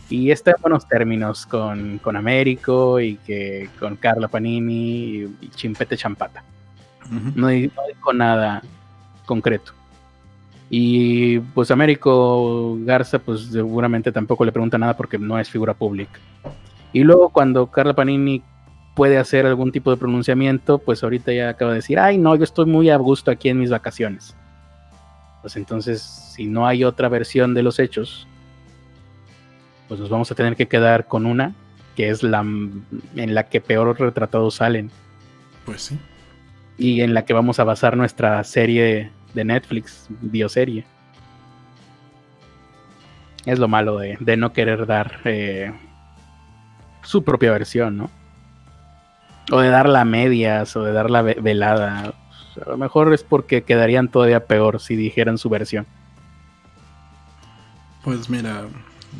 [0.10, 5.98] y está en buenos términos con, con Américo y que con Carla Panini y, Chimpete
[5.98, 6.46] Champata.
[7.36, 8.62] no, no dijo nada
[9.26, 9.74] concreto.
[10.70, 16.20] Y pues Américo Garza, pues seguramente tampoco le pregunta nada porque no es figura pública.
[16.94, 18.42] Y luego cuando Carla Panini
[18.98, 22.44] puede hacer algún tipo de pronunciamiento, pues ahorita ya acaba de decir, ay no, yo
[22.44, 24.36] estoy muy a gusto aquí en mis vacaciones.
[25.44, 28.28] Pues entonces, si no hay otra versión de los hechos,
[29.88, 31.54] pues nos vamos a tener que quedar con una,
[31.96, 34.90] que es la en la que peor retratados salen.
[35.64, 36.00] Pues sí.
[36.80, 40.86] Y en la que vamos a basar nuestra serie de Netflix, bioserie.
[43.46, 45.72] Es lo malo de, no querer dar eh,
[47.04, 48.17] su propia versión, ¿no?
[49.52, 52.14] O de dar la medias, o de dar la velada.
[52.66, 55.86] A lo mejor es porque quedarían todavía peor si dijeran su versión.
[58.04, 58.66] Pues mira,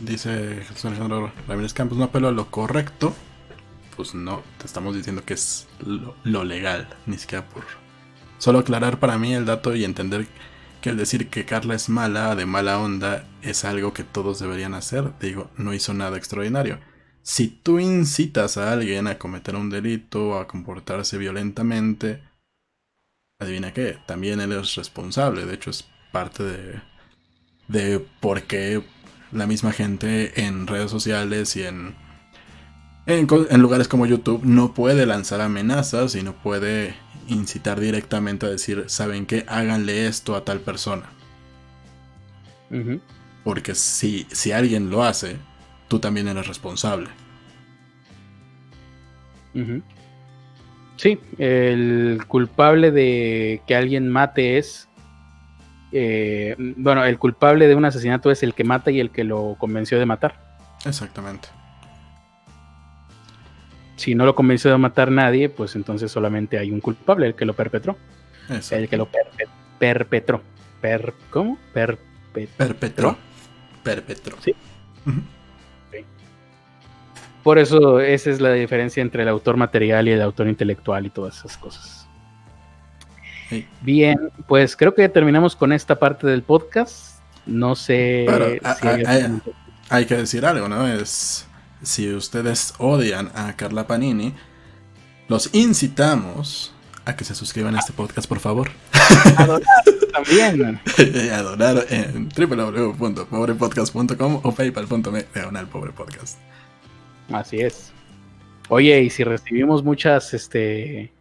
[0.02, 3.14] dice Jesús Alejandro Ramírez Campos, no apelo a lo correcto.
[3.96, 5.68] Pues no, te estamos diciendo que es
[6.24, 7.64] lo, legal, ni siquiera por...
[8.38, 10.28] Solo aclarar para mí el dato y entender
[10.82, 14.76] que el decir que Carla es mala, de mala onda, es algo que todos deberían
[14.76, 15.12] hacer.
[15.20, 16.80] Digo, no hizo nada extraordinario.
[17.28, 22.24] Si tú incitas a alguien a cometer un delito o a comportarse violentamente,
[23.38, 25.46] adivina qué, también él es responsable.
[25.46, 26.82] De hecho, es parte de,
[27.68, 28.82] de por qué
[29.34, 31.96] la misma gente en redes sociales y en,
[33.08, 33.28] en,
[33.62, 36.96] lugares como YouTube no puede lanzar amenazas y no puede
[37.28, 39.44] incitar directamente a decir, ¿saben qué?
[39.50, 41.10] Háganle esto a tal persona.
[43.44, 45.36] Porque si, si alguien lo hace,
[45.88, 47.10] tú también eres responsable.
[50.98, 54.88] Sí, el culpable de que alguien mate es.
[55.92, 59.56] Eh, bueno, el culpable de un asesinato es el que mata y el que lo
[59.58, 60.40] convenció de matar.
[60.86, 61.50] Exactamente.
[63.96, 67.46] Si no lo convenció de matar nadie, pues entonces solamente hay un culpable, el que
[67.46, 67.98] lo perpetró.
[68.72, 69.08] El que lo
[69.80, 70.42] perpetró.
[70.82, 71.58] Per ¿Cómo?
[71.74, 73.18] perpetró.
[73.84, 74.38] Perpetró.
[74.42, 74.54] Sí.
[77.48, 81.10] Por eso esa es la diferencia entre el autor material y el autor intelectual y
[81.10, 82.06] todas esas cosas.
[83.80, 84.20] Bien,
[84.50, 87.22] pues creo que terminamos con esta parte del podcast.
[87.46, 88.26] No sé
[88.82, 88.88] si
[89.88, 90.90] hay, que decir algo, ¿no?
[90.90, 91.48] Es
[91.82, 94.34] si ustedes odian a Carla Panini,
[95.30, 96.74] los incitamos
[97.06, 98.72] a que se suscriban a este podcast, por favor.
[99.38, 99.62] A donar
[100.12, 100.82] también.
[101.32, 105.24] a donar en www.pobrepodcast.com o paypal.me
[105.72, 106.40] pobrepodcast.
[107.32, 107.92] Así es.
[108.70, 111.12] Oye, y si recibimos muchas, este,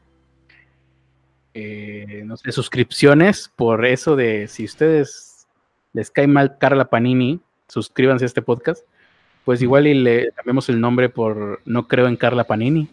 [1.55, 5.47] eh, no sé, suscripciones por eso de si ustedes
[5.93, 8.85] les cae mal Carla Panini, suscríbanse a este podcast,
[9.45, 12.89] pues igual y le cambiamos el nombre por No creo en Carla Panini.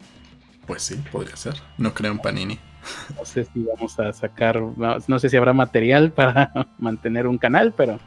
[0.68, 1.56] Pues sí, podría ser.
[1.77, 2.60] No creo en Panini.
[3.18, 7.73] No sé si vamos a sacar, no sé si habrá material para mantener un canal,
[7.76, 7.99] pero,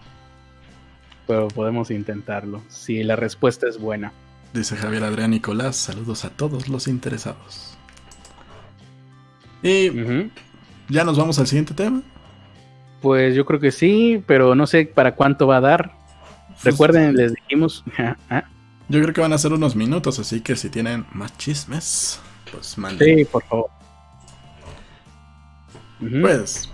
[1.26, 4.12] pero podemos intentarlo, si la respuesta es buena.
[4.56, 7.76] Dice Javier Adrián Nicolás, saludos a todos los interesados.
[9.62, 9.90] Y
[10.88, 12.00] ya nos vamos al siguiente tema.
[13.02, 15.92] Pues yo creo que sí, pero no sé para cuánto va a dar.
[16.48, 17.84] Pues, Recuerden, les dijimos.
[18.30, 18.44] Ah.
[18.88, 22.18] yo creo que van a ser unos minutos, así que si tienen más chismes,
[22.50, 23.18] pues manden.
[23.18, 23.70] Sí, por favor.
[25.98, 26.70] Pues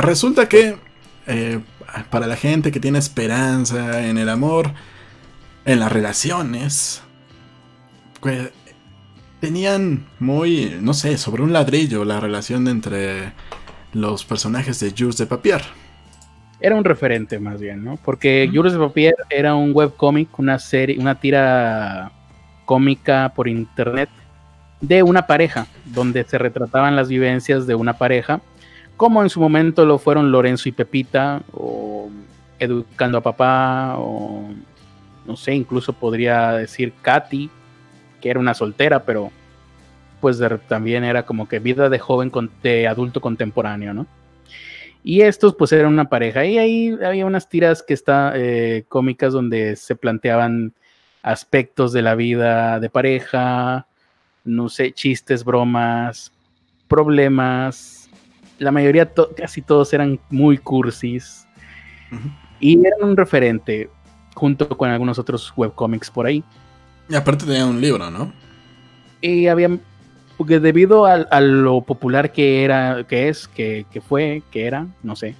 [0.00, 0.76] resulta que
[1.28, 1.60] eh,
[2.10, 4.72] para la gente que tiene esperanza en el amor,
[5.68, 7.02] en las relaciones,
[8.20, 8.50] pues,
[9.38, 13.34] tenían muy, no sé, sobre un ladrillo la relación entre
[13.92, 15.60] los personajes de Jules de Papier.
[16.60, 17.98] Era un referente más bien, ¿no?
[18.02, 22.12] Porque Jules de Papier era un webcómic, una serie, una tira
[22.64, 24.08] cómica por internet
[24.80, 28.40] de una pareja, donde se retrataban las vivencias de una pareja,
[28.96, 32.08] como en su momento lo fueron Lorenzo y Pepita, o
[32.58, 34.48] Educando a Papá, o
[35.28, 37.50] no sé, incluso podría decir Katy,
[38.20, 39.30] que era una soltera, pero
[40.20, 44.06] pues también era como que vida de joven, con, de adulto contemporáneo, ¿no?
[45.04, 49.32] Y estos pues eran una pareja y ahí había unas tiras que está eh, cómicas
[49.32, 50.72] donde se planteaban
[51.22, 53.86] aspectos de la vida de pareja,
[54.44, 56.32] no sé, chistes, bromas,
[56.88, 58.10] problemas.
[58.58, 61.46] La mayoría, casi todos eran muy cursis.
[62.60, 63.90] Y eran un referente
[64.38, 66.44] junto con algunos otros webcomics por ahí.
[67.08, 68.32] Y aparte tenía un libro, ¿no?
[69.20, 69.76] Y había,
[70.36, 75.34] porque debido a, lo popular que era, que es, que, fue, que era, no sé,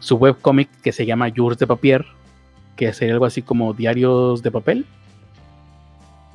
[0.00, 2.04] su webcomic que se llama Jours de Papier,
[2.76, 4.86] que sería algo así como diarios de papel,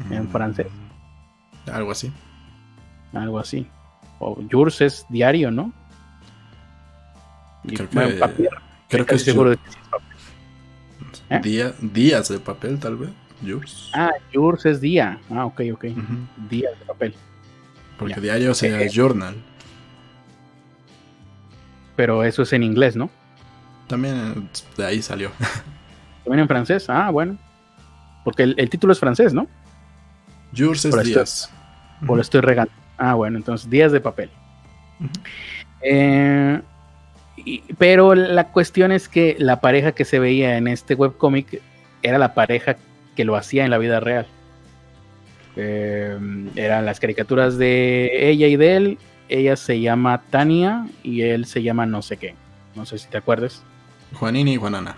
[0.09, 0.67] en mm, francés.
[1.71, 2.11] Algo así.
[3.13, 3.67] Algo así.
[4.19, 5.71] O Jours es diario, ¿no?
[7.67, 8.49] creo que,
[8.89, 9.84] creo que es seguro de que
[11.29, 11.73] ¿Eh?
[11.81, 13.09] días de papel, tal vez.
[13.41, 13.91] Yours.
[13.93, 15.19] Ah, yours es día.
[15.29, 15.85] Ah, ok, ok.
[16.49, 17.15] Días de papel.
[17.97, 19.35] Porque diario sea eh, journal.
[21.95, 23.09] Pero eso es en inglés, ¿no?
[23.87, 25.31] También de ahí salió.
[26.23, 26.89] También en francés.
[26.89, 27.37] Ah, bueno.
[28.23, 29.47] Porque el, título es francés, ¿no?
[30.51, 31.51] Yours es días.
[32.05, 32.71] Por lo estoy regando.
[32.97, 34.29] Ah, bueno, entonces días de papel.
[35.81, 36.61] eh,
[37.77, 41.61] pero la cuestión es que la pareja que se veía en este webcomic
[42.01, 42.77] era la pareja
[43.15, 44.27] que lo hacía en la vida real.
[45.55, 46.17] Eh,
[46.55, 48.97] eran las caricaturas de ella y de él.
[49.27, 52.35] Ella se llama Tania y él se llama no sé qué.
[52.75, 53.63] No sé si te acuerdas.
[54.13, 54.97] Juanini y Juanana.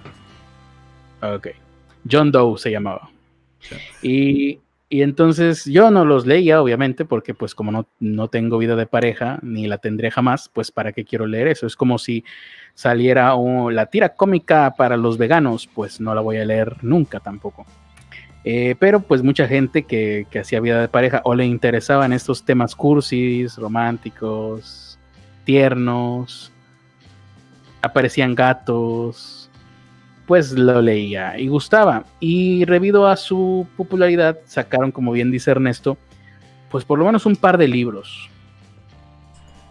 [1.22, 1.50] Ok.
[2.10, 3.10] John Doe se llamaba.
[4.02, 4.60] Y,
[4.90, 8.86] y, entonces yo no los leía, obviamente, porque pues como no, no tengo vida de
[8.86, 11.68] pareja, ni la tendré jamás, pues para qué quiero leer eso.
[11.68, 12.24] Es como si
[12.74, 13.36] saliera
[13.72, 17.66] la tira cómica para los veganos, pues no la voy a leer nunca tampoco.
[18.44, 22.46] Eh, pero pues mucha gente que, que hacía vida de pareja o le interesaban estos
[22.46, 24.98] temas cursis, románticos,
[25.44, 26.54] tiernos,
[27.82, 29.37] aparecían gatos,
[30.28, 32.04] pues lo leía y gustaba.
[32.20, 35.98] Y debido a su popularidad, sacaron, como bien dice Ernesto,
[36.70, 38.30] pues por lo menos un par de libros,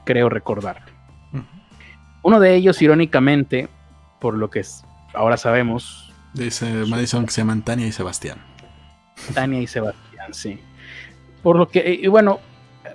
[0.05, 0.83] creo recordar.
[2.23, 3.69] Uno de ellos, irónicamente,
[4.21, 4.65] por lo que
[5.15, 6.13] ahora sabemos.
[6.35, 8.39] Dice Madison que se llaman Tania y Sebastián.
[9.35, 10.59] Tania y Sebastián, sí.
[11.43, 12.41] Por lo que, y bueno,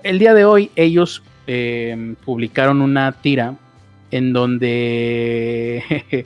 [0.03, 3.55] el día de hoy ellos eh, publicaron una tira
[4.11, 5.83] en donde,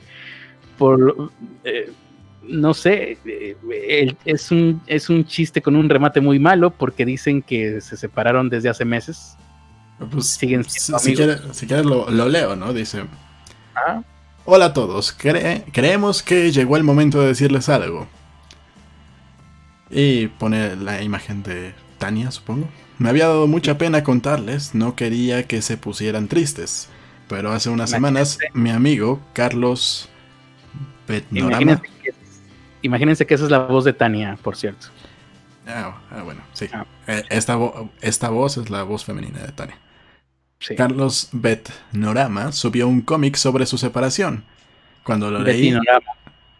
[0.78, 1.30] por,
[1.64, 1.90] eh,
[2.42, 7.42] no sé, eh, es, un, es un chiste con un remate muy malo porque dicen
[7.42, 9.36] que se separaron desde hace meses.
[10.10, 12.72] Pues, Siguen si, quieres, lo, leo, ¿no?
[12.72, 13.04] Dice...
[13.74, 14.02] ¿Ah?
[14.48, 18.06] Hola a todos, creemos que llegó el momento de decirles algo.
[19.90, 22.68] Y pone la imagen de Tania, supongo.
[22.98, 26.88] Me había dado mucha pena contarles, no quería que se pusieran tristes.
[27.28, 30.08] Pero hace unas semanas, mi amigo Carlos
[31.06, 31.82] Betnorama.
[32.82, 34.88] Imagínense que, esa es la voz de Tania, por cierto.
[35.66, 36.68] Ah, ah bueno, sí.
[36.72, 36.86] Ah.
[37.06, 37.58] Eh, esta,
[38.00, 39.78] esta voz es la voz femenina de Tania.
[40.76, 44.44] Carlos Betnorama subió un cómic sobre su separación.
[45.04, 45.76] Cuando lo leí.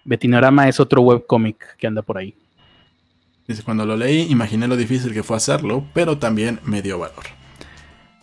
[0.05, 2.35] Betinorama es otro webcómic que anda por ahí.
[3.49, 7.25] Dice, cuando lo leí, imaginé lo difícil que fue hacerlo, pero también me dio valor.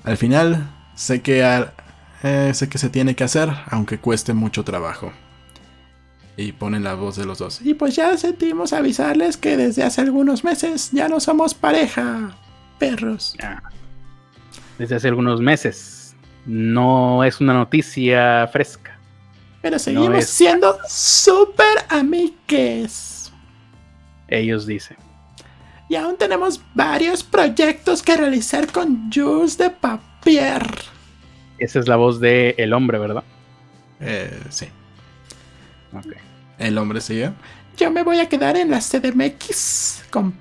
[0.03, 1.73] Al final, sé que al,
[2.23, 5.11] eh, sé que se tiene que hacer, aunque cueste mucho trabajo.
[6.35, 7.61] Y ponen la voz de los dos.
[7.61, 12.35] Y pues ya sentimos avisarles que desde hace algunos meses ya no somos pareja.
[12.80, 13.35] Perros.
[14.80, 16.15] Desde hace algunos meses.
[16.45, 18.97] No es una noticia fresca.
[19.61, 23.31] Pero seguimos siendo súper amigues.
[24.27, 24.97] Ellos dicen.
[25.88, 30.64] Y aún tenemos varios proyectos que realizar con Jules de Papier.
[31.60, 33.23] Esa es la voz de el hombre, ¿verdad?
[33.99, 34.68] Eh, sí.
[36.57, 37.31] El hombre sigue.
[37.77, 40.34] Yo me voy a quedar en la CDMX con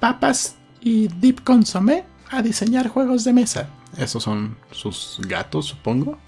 [0.00, 3.68] papas y Deep Consomé a diseñar juegos de mesa.
[3.96, 6.18] Esos son sus gatos, supongo.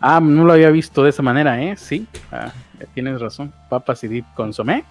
[0.00, 1.76] Ah, no lo había visto de esa manera, ¿eh?
[1.76, 2.52] Sí, ah,
[2.94, 3.52] tienes razón.
[3.68, 4.84] Papas y Deep Consomé.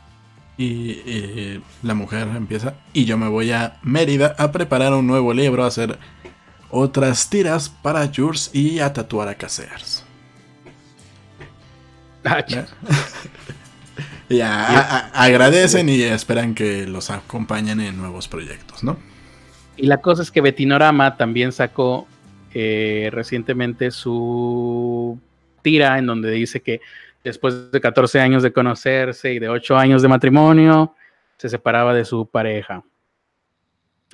[0.57, 2.73] y, la mujer empieza.
[2.93, 5.97] Y yo me voy a Mérida a preparar un nuevo libro, a hacer
[6.69, 10.06] otras tiras para Jules y a tatuar a Casears.
[12.29, 12.45] Ah,
[14.29, 18.97] ya, agradecen y esperan que los acompañen en nuevos proyectos, ¿no?
[19.77, 22.07] Y la cosa es que Betinorama también sacó
[22.53, 25.19] eh, recientemente su
[25.61, 26.81] tira en donde dice que
[27.23, 30.95] después de 14 años de conocerse y de 8 años de matrimonio,
[31.37, 32.83] se separaba de su pareja.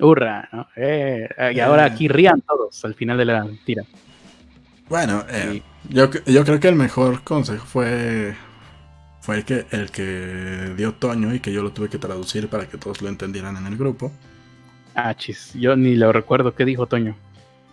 [0.00, 0.68] Hurra, ¿no?
[0.76, 1.90] Eh, y ahora eh.
[1.90, 3.84] aquí rían todos al final de la tira.
[4.94, 8.36] Bueno, eh, yo, creo que el mejor consejo fue
[9.22, 12.68] fue el que, el que dio Toño y que yo lo tuve que traducir para
[12.68, 14.12] que todos lo entendieran en el grupo.
[14.94, 16.54] Ah, chis, yo ni lo recuerdo.
[16.54, 17.16] ¿Qué dijo Toño?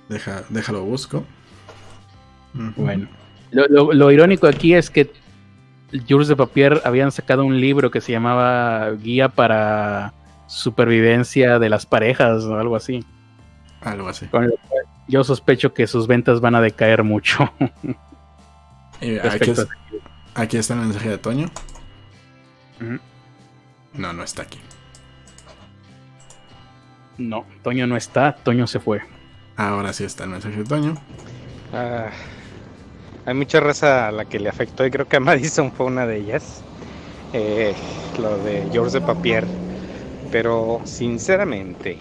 [0.09, 1.23] Deja, déjalo busco.
[2.75, 3.07] Bueno,
[3.51, 5.11] lo, lo, irónico aquí es que
[6.09, 10.11] Jules de Papier habían sacado un libro que se llamaba Guía para
[10.47, 13.05] supervivencia de las parejas o algo así.
[13.81, 14.25] Algo así.
[15.11, 17.51] Yo sospecho que sus ventas van a decaer mucho.
[20.33, 21.51] aquí, está el mensaje de Toño.
[23.93, 24.59] No, no está aquí.
[27.17, 29.01] No, Toño no está, Toño se fue.
[29.57, 30.95] Ahora sí está el mensaje de Toño.
[31.73, 32.09] Ah,
[33.25, 36.05] hay mucha raza a la que le afectó y creo que a Madison fue una
[36.05, 36.63] de ellas.
[37.33, 37.75] Eh,
[38.17, 39.45] lo de George de Papier
[40.31, 41.97] pero sinceramente,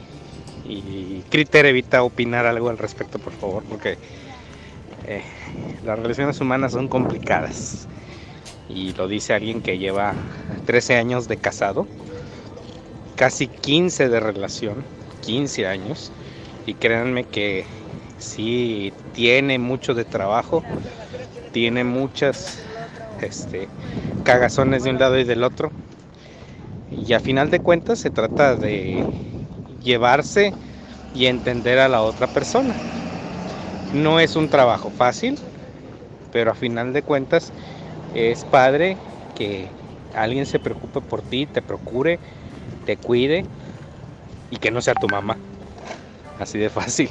[0.70, 3.98] y Critter evita opinar algo al respecto, por favor, porque
[5.06, 5.22] eh,
[5.84, 7.88] las relaciones humanas son complicadas.
[8.68, 10.14] Y lo dice alguien que lleva
[10.66, 11.88] 13 años de casado,
[13.16, 14.84] casi 15 de relación,
[15.22, 16.12] 15 años.
[16.66, 17.64] Y créanme que
[18.18, 20.62] sí tiene mucho de trabajo,
[21.52, 22.62] tiene muchas
[23.20, 23.68] este,
[24.24, 25.72] cagazones de un lado y del otro,
[26.90, 29.04] y a final de cuentas se trata de
[29.82, 30.52] llevarse
[31.14, 32.74] y entender a la otra persona.
[33.94, 35.38] No es un trabajo fácil,
[36.32, 37.52] pero a final de cuentas
[38.14, 38.96] es padre
[39.34, 39.68] que
[40.14, 42.18] alguien se preocupe por ti, te procure,
[42.86, 43.44] te cuide
[44.50, 45.36] y que no sea tu mamá.
[46.38, 47.10] Así de fácil.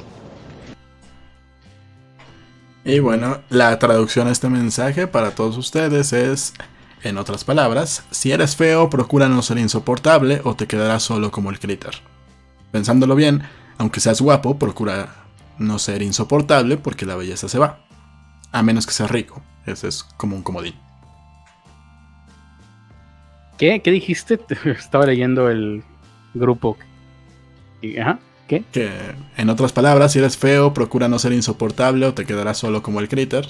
[2.84, 6.54] Y bueno, la traducción a este mensaje para todos ustedes es,
[7.02, 11.50] en otras palabras, si eres feo, procura no ser insoportable o te quedarás solo como
[11.50, 12.00] el critter.
[12.70, 13.42] Pensándolo bien,
[13.78, 15.14] aunque seas guapo, procura
[15.58, 17.80] no ser insoportable porque la belleza se va.
[18.52, 19.42] A menos que seas rico.
[19.66, 20.74] Ese es como un comodín.
[23.58, 23.80] ¿Qué?
[23.82, 24.40] ¿Qué dijiste?
[24.64, 25.84] Estaba leyendo el
[26.34, 26.76] grupo.
[28.00, 28.18] Ajá.
[28.48, 28.64] ¿Qué?
[28.72, 28.90] Que,
[29.36, 33.00] en otras palabras, si eres feo, procura no ser insoportable o te quedarás solo como
[33.00, 33.46] el critter.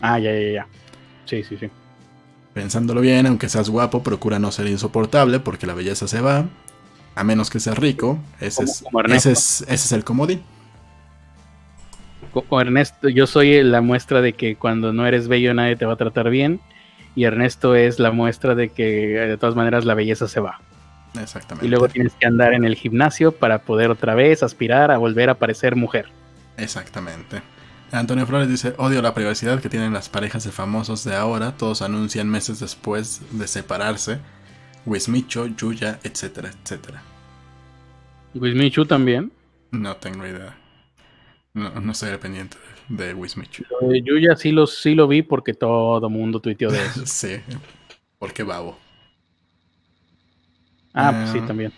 [0.00, 0.66] Ah, ya, ya, ya.
[1.26, 1.68] Sí, sí, sí.
[2.54, 6.46] Pensándolo bien, aunque seas guapo, procura no ser insoportable porque la belleza se va.
[7.14, 8.18] A menos que seas rico.
[8.40, 10.42] Ese, es, ese, es, ese es el comodín.
[12.32, 15.92] Como Ernesto, yo soy la muestra de que cuando no eres bello nadie te va
[15.94, 16.60] a tratar bien.
[17.14, 20.60] Y Ernesto es la muestra de que de todas maneras la belleza se va.
[21.20, 21.66] Exactamente.
[21.66, 25.30] Y luego tienes que andar en el gimnasio para poder otra vez aspirar a volver
[25.30, 26.06] a parecer mujer.
[26.56, 27.42] Exactamente.
[27.92, 31.52] Antonio Flores dice, odio la privacidad que tienen las parejas de famosos de ahora.
[31.56, 34.18] Todos anuncian meses después de separarse.
[34.86, 37.02] Wismicho, Yuya, etcétera, etcétera.
[38.34, 39.32] ¿Wismichu también?
[39.70, 40.56] No tengo idea.
[41.54, 42.56] No, no estoy dependiente
[42.88, 43.64] de, de Wismichu.
[44.04, 47.04] Yuya sí lo, sí lo vi porque todo mundo tuiteó de eso.
[47.04, 47.40] sí,
[48.18, 48.78] porque babo.
[50.92, 51.72] Ah, pues sí, también.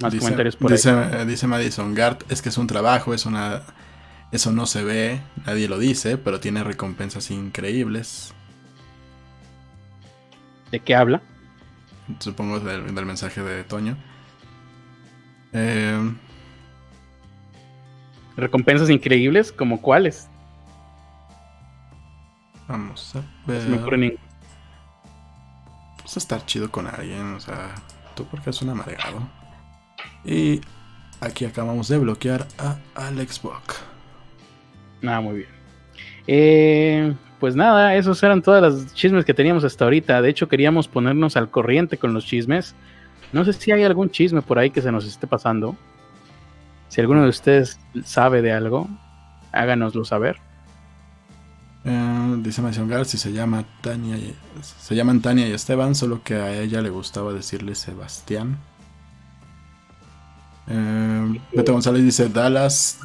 [0.00, 1.26] Más dice, comentarios por dice, ahí.
[1.26, 3.62] Dice Madison Gart, es que es un trabajo, es una...
[4.32, 8.34] Eso no se ve, nadie lo dice, pero tiene recompensas increíbles.
[10.74, 11.22] ¿De qué habla?
[12.18, 13.96] Supongo del, del mensaje de Toño.
[15.52, 16.12] Eh,
[18.36, 19.52] ¿Recompensas increíbles?
[19.52, 20.28] ¿Como cuáles?
[22.66, 23.62] Vamos a ver.
[23.62, 24.18] Se me ocurre
[26.02, 27.72] pues estar chido con alguien, o sea,
[28.16, 29.20] tú porque es un amargado.
[30.24, 30.60] Y
[31.20, 33.76] aquí acabamos de bloquear a Alex Bock.
[35.06, 35.50] Ah, muy bien.
[36.26, 37.14] Eh,
[37.44, 40.22] pues nada, esos eran todas las chismes que teníamos hasta ahorita.
[40.22, 42.74] De hecho, queríamos ponernos al corriente con los chismes.
[43.34, 45.76] No sé si hay algún chisme por ahí que se nos esté pasando.
[46.88, 48.88] Si alguno de ustedes sabe de algo,
[49.52, 50.38] háganoslo saber.
[51.84, 54.16] Eh, dice Mason Garci se llama Tania
[54.62, 58.56] se llaman Tania y Esteban, solo que a ella le gustaba decirle Sebastián.
[60.66, 63.00] Eh, González dice Dallas,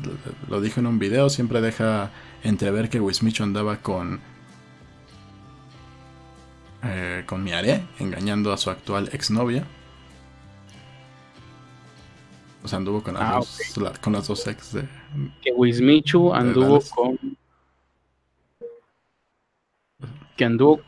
[0.48, 2.10] lo dijo en un video, siempre deja
[2.42, 4.22] entrever que Wismicho andaba con
[6.84, 9.66] eh, con Miare, engañando a su actual exnovia.
[12.64, 14.88] O sea, anduvo con, las Ah, dos, la- con las dos ex de,
[15.42, 17.18] Que Wismichu anduvo con.
[20.36, 20.82] Que anduvo.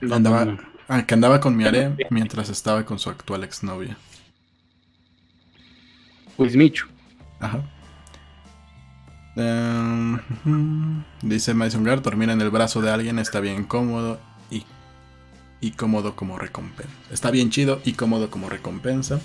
[0.00, 0.58] No, Andaba- no, no.
[0.88, 3.96] ah, que andaba con Miare mientras estaba con su actual exnovia.
[6.38, 6.86] Wismichu.
[7.40, 7.62] Ajá.
[9.36, 10.18] Em,
[11.22, 14.18] dice Mason Gard, dormir en el brazo de alguien está bien cómodo
[15.62, 16.92] y, cómodo como recompensa.
[17.10, 19.20] Está bien chido y cómodo como recompensa.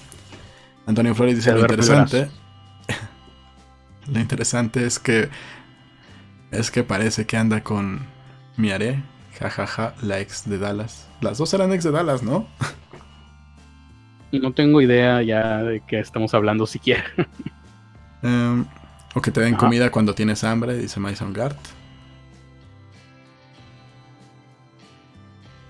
[0.85, 2.29] Antonio Flores dice, lo interesante...
[4.07, 5.29] lo interesante es que...
[6.51, 8.05] Es que parece que anda con
[8.55, 9.03] Miare.
[9.37, 11.07] Jajaja, la ex de Dallas.
[11.19, 12.47] Las dos eran ex de Dallas, ¿no?
[14.31, 17.03] No tengo idea ya de qué estamos hablando siquiera.
[18.23, 18.65] Em,
[19.13, 19.59] o que te den Ajá.
[19.59, 21.57] comida cuando tienes hambre, dice Mason Gart.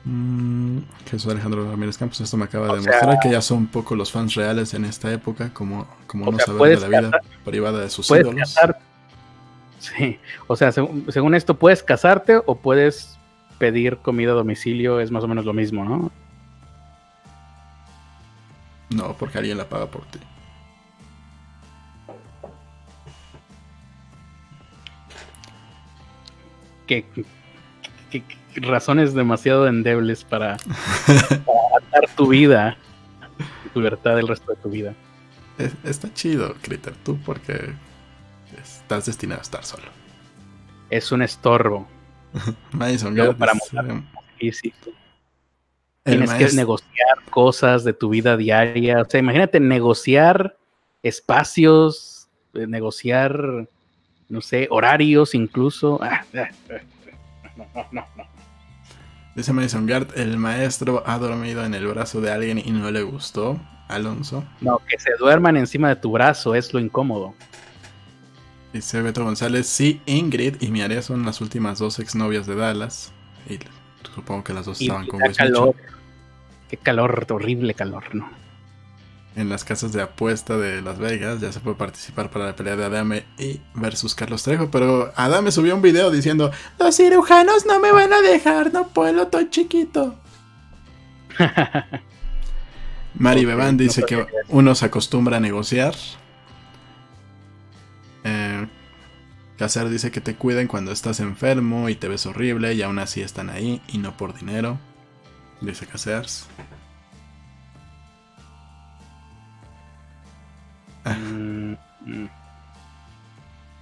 [0.10, 0.78] Mm,
[1.10, 3.94] Jesús Alejandro Ramírez Campos, esto me acaba O de sea- mostrar que ya son poco
[3.94, 7.22] los fans reales en esta época, como, como no sea, saber de la vida casar-
[7.44, 8.36] privada de sus ídolos.
[8.36, 8.80] casar.
[9.80, 10.18] Sí.
[10.48, 13.20] O sea, según, según esto, puedes casarte o puedes
[13.58, 15.00] pedir comida a domicilio.
[15.02, 16.10] Es más o menos lo mismo, ¿no?
[18.90, 20.20] No, porque alguien la paga por ti.
[26.86, 27.06] Que,
[28.10, 30.58] que- que razones demasiado endebles para,
[31.46, 32.78] para atar tu vida,
[33.74, 34.94] tu libertad el resto de tu vida.
[35.58, 37.74] Es- está chido, Critter, tú, porque
[38.62, 39.86] estás destinado a estar solo.
[40.90, 41.88] Es un estorbo.
[42.72, 43.60] Mason Luego para el
[46.04, 49.02] tienes que negociar cosas de tu vida diaria.
[49.02, 50.56] O sea, imagínate negociar
[51.04, 53.68] espacios, eh, negociar,
[54.30, 56.00] no sé, horarios incluso.
[56.02, 56.74] Ah, ah, ah,
[57.58, 58.24] no, no, no, no.
[59.36, 63.04] Dice Madison Gart, el maestro ha dormido en el brazo de alguien y no le
[63.04, 63.60] gustó.
[63.88, 64.44] Alonso.
[64.62, 67.34] No, que se duerman encima de tu brazo es lo incómodo.
[68.74, 73.14] Dice Beto González, sí, Ingrid y Miaria son las últimas dos exnovias de Dallas.
[73.50, 73.60] Y
[74.14, 75.76] supongo que las dos estaban con Wes calor.
[76.70, 78.30] Qué calor, horrible calor, ¿no?
[79.38, 82.76] En las casas de apuesta de Las Vegas ya se puede participar para la pelea
[82.76, 87.80] de Adame y versus Carlos Trejo, pero Adame subió un video diciendo, los cirujanos no
[87.80, 90.16] me van a dejar, no puedo, estoy chiquito.
[93.14, 95.94] Mari Beban dice que uno se acostumbra a negociar.
[98.24, 98.68] Eh,
[99.92, 103.52] dice que te cuiden cuando estás enfermo y te ves horrible y aún así están
[103.52, 104.80] ahí y no por dinero.
[105.62, 106.48] Dice Caceres.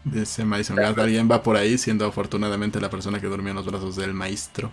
[0.03, 3.65] Dice Madison Gard, alguien va por ahí siendo afortunadamente la persona que durmió en los
[3.65, 4.71] brazos del maestro.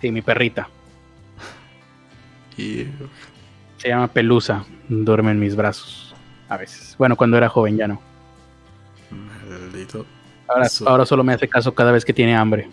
[0.00, 0.68] Sí, mi perrita.
[2.58, 2.86] Y...
[3.78, 6.14] Se llama Pelusa, duerme en mis brazos.
[6.48, 6.94] A veces.
[6.98, 8.00] Bueno, cuando era joven ya no.
[9.10, 10.04] Maldito.
[10.46, 12.68] Ahora, ahora solo me hace caso cada vez que tiene hambre.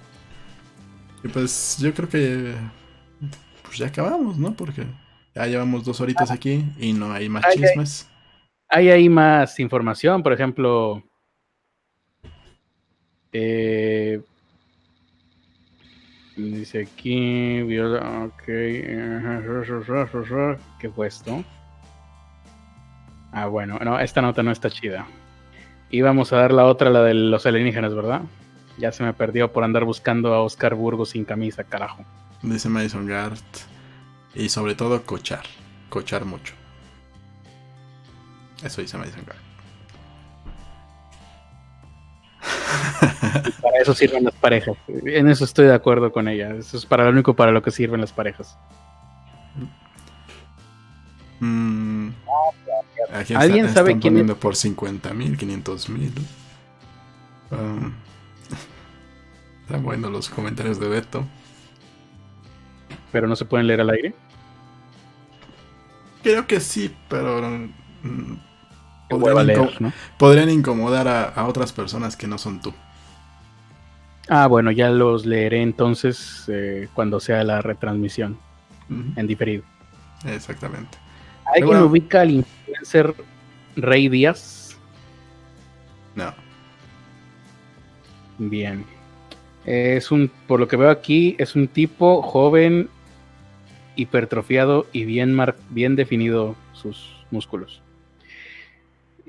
[1.24, 2.54] y pues yo creo que
[3.64, 4.52] pues ya acabamos, ¿no?
[4.52, 4.84] Porque
[5.34, 8.08] ya llevamos dos horitas aquí y no hay más chismes.
[8.68, 11.02] Hay, ahí más información, por ejemplo.
[13.32, 14.20] Eh,
[16.36, 18.42] dice aquí, ok,
[20.78, 21.44] ¿qué fue esto?
[23.32, 25.06] Ah, bueno, no, esta nota no está chida.
[25.90, 28.22] Íbamos a dar la otra, la de los alienígenas, ¿verdad?
[28.78, 32.04] Ya se me perdió por andar buscando a Oscar Burgos sin camisa, carajo.
[32.42, 33.69] Dice Madison Gart.
[34.34, 35.44] Y sobre todo cochar.
[35.88, 36.54] Cochar mucho.
[38.62, 39.38] Eso dice Madison Gart.
[43.62, 44.76] para eso sirven las parejas.
[44.88, 46.54] En eso estoy de acuerdo con ella.
[46.54, 48.56] Eso es para lo único para lo que sirven las parejas.
[51.40, 52.10] Mm.
[53.34, 54.36] ¿Alguien sabe quién es?
[54.36, 56.12] por 50 mil, 500 mil.
[57.50, 57.92] Um,
[59.62, 61.24] están buenos los comentarios de Beto.
[63.12, 64.14] ¿Pero no se pueden leer al aire?
[66.22, 67.40] Creo que sí, pero...
[68.02, 68.34] Mm,
[70.18, 72.72] podrían, incomodar a, otras personas que no son tú.
[74.28, 78.38] Ah, bueno, ya los leeré entonces eh, cuando sea la retransmisión
[79.16, 79.64] en diferido.
[80.24, 80.98] Exactamente.
[81.54, 83.14] ¿Alguien ubica al influencer
[83.76, 84.76] Rey Díaz?
[86.14, 86.32] No.
[88.38, 88.84] Bien.
[89.64, 92.88] Es un, por lo que veo aquí, es un tipo joven,
[93.96, 95.36] hipertrofiado y bien,
[95.70, 97.82] bien definido sus músculos.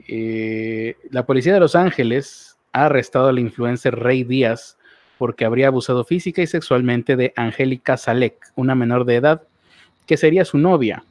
[0.07, 4.77] Eh, la policía de Los Ángeles ha arrestado al influencer Rey Díaz
[5.17, 9.43] porque habría abusado física y sexualmente de Angélica Salek, una menor de edad,
[10.07, 11.03] que sería su novia.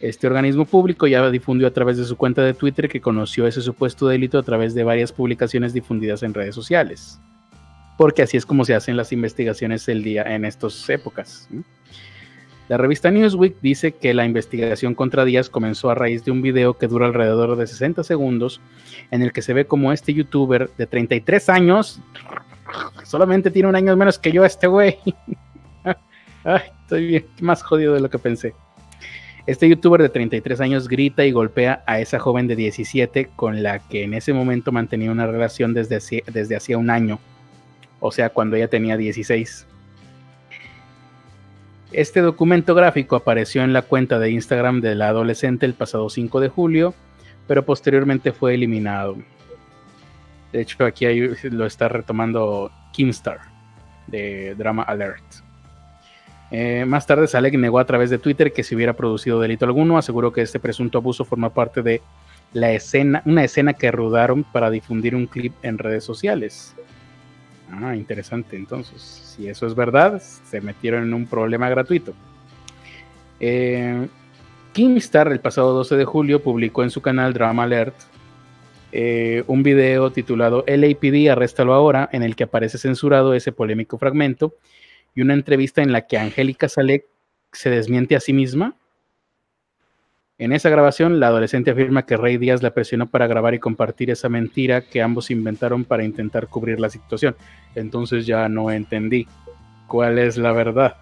[0.00, 3.60] Este organismo público ya difundió a través de su cuenta de Twitter que conoció ese
[3.60, 7.20] supuesto delito a través de varias publicaciones difundidas en redes sociales
[7.96, 11.48] porque así es como se hacen las investigaciones el día en estas épocas.
[12.68, 16.74] La revista Newsweek dice que la investigación contra Díaz comenzó a raíz de un video
[16.74, 18.60] que dura alrededor de 60 segundos,
[19.10, 22.00] en el que se ve como este youtuber de 33 años,
[23.04, 24.98] solamente tiene un año menos que yo este güey.
[26.82, 28.54] Estoy bien, más jodido de lo que pensé.
[29.46, 33.78] Este youtuber de 33 años grita y golpea a esa joven de 17 con la
[33.78, 37.18] que en ese momento mantenía una relación desde, desde hacía un año
[38.06, 39.66] o sea, cuando ella tenía 16.
[41.96, 46.40] Este documento gráfico apareció en la cuenta de Instagram de la adolescente el pasado 5
[46.40, 46.92] de julio,
[47.46, 49.16] pero posteriormente fue eliminado.
[50.52, 51.06] De hecho, aquí
[51.50, 53.38] lo está retomando Kimstar
[54.08, 55.22] de Drama Alert.
[56.50, 59.96] Eh, más tarde, Salek negó a través de Twitter que si hubiera producido delito alguno.
[59.96, 62.02] Aseguró que este presunto abuso forma parte de
[62.52, 66.74] la escena, una escena que rodaron para difundir un clip en redes sociales.
[67.70, 68.56] Ah, interesante.
[68.56, 72.14] Entonces, si eso es verdad, se metieron en un problema gratuito.
[73.40, 74.06] Eh,
[74.72, 77.94] Kingstar, el pasado 12 de julio, publicó en su canal Drama Alert
[78.96, 84.54] eh, un video titulado LAPD, arréstalo ahora, en el que aparece censurado ese polémico fragmento
[85.14, 87.04] y una entrevista en la que Angélica Salek
[87.52, 88.76] se desmiente a sí misma
[90.36, 94.10] en esa grabación, la adolescente afirma que Rey Díaz la presionó para grabar y compartir
[94.10, 97.36] esa mentira que ambos inventaron para intentar cubrir la situación.
[97.76, 99.28] Entonces ya no entendí
[99.86, 100.96] cuál es la verdad.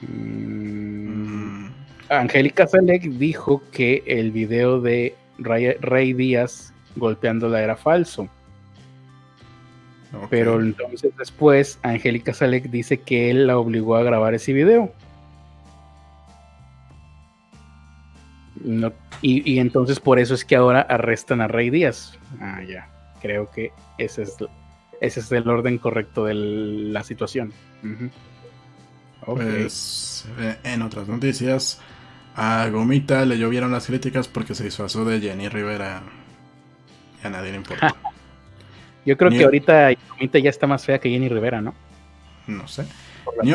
[0.00, 1.66] Mm.
[2.08, 8.28] Angélica Salek dijo que el video de Rey, Díaz golpeándola era falso.
[10.28, 14.92] Pero entonces después Angélica Salek dice que él la obligó a grabar ese video.
[18.64, 22.18] No- y, y entonces por eso es que ahora arrestan a Rey Díaz.
[22.40, 22.88] Ah, ya.
[23.20, 24.36] Creo que ese es,
[25.00, 27.52] ese es el orden correcto de la situación.
[27.82, 28.10] Ujú.
[29.26, 29.40] Ok.
[29.40, 30.26] Pues
[30.64, 31.80] en otras noticias,
[32.34, 36.02] a Gomita le llovieron las críticas porque se disfrazó de Jenny Rivera.
[37.22, 37.94] Y a nadie le importa.
[39.04, 41.74] Yo creo que ahorita Yomita ya está más fea que Jenny Rivera, ¿no?
[42.46, 42.84] No sé.
[43.36, 43.46] Las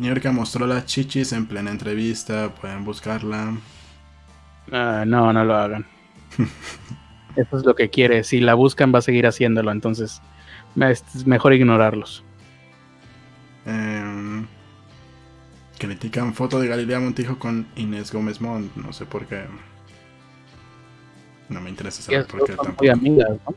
[0.00, 2.48] Niorca mostró las chichis en plena entrevista.
[2.54, 3.54] Pueden buscarla.
[4.72, 5.86] Ah, no, no lo hagan.
[7.36, 8.24] Eso es lo que quiere.
[8.24, 9.70] Si la buscan, va a seguir haciéndolo.
[9.70, 10.22] Entonces,
[10.74, 12.24] es mejor ignorarlos.
[13.66, 14.46] Em,
[15.78, 18.74] critican foto de Galilea Montijo con Inés Gómez Montt.
[18.76, 19.44] No sé por qué.
[21.50, 22.90] No me interesa saber por qué tampoco.
[22.90, 23.54] amigas, ¿no?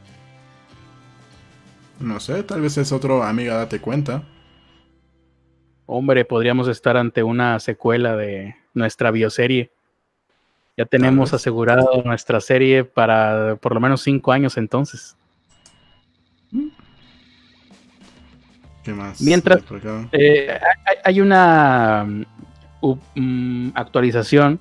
[2.00, 4.24] No sé, tal vez es otro amiga, date cuenta.
[5.86, 9.72] Hombre, podríamos estar ante una secuela de nuestra bioserie.
[10.78, 15.16] Ya tenemos asegurado nuestra serie para por lo menos cinco años entonces.
[18.84, 19.22] ¿Qué más?
[19.22, 19.64] Mientras-?
[20.12, 20.60] Eh,
[21.04, 24.60] hay, una mm, mm, actualización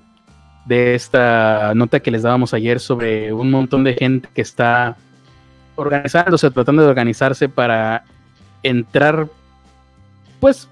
[0.67, 4.97] de esta nota que les dábamos ayer sobre un montón de gente que está
[5.75, 8.05] organizándose, tratando de organizarse para
[8.63, 9.29] entrar,
[10.41, 10.69] pues,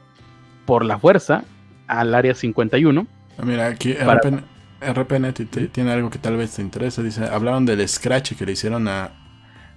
[0.70, 1.42] por la fuerza
[1.88, 3.04] al área 51.
[3.36, 4.44] Ah, Mira, aquí Para-
[4.80, 5.32] RPN
[5.72, 7.02] tiene algo que tal vez te interese.
[7.02, 9.10] Dice, hablaron del scratch que le hicieron a,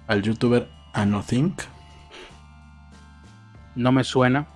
[0.06, 1.62] al youtuber Anothink.
[3.74, 4.46] No me suena.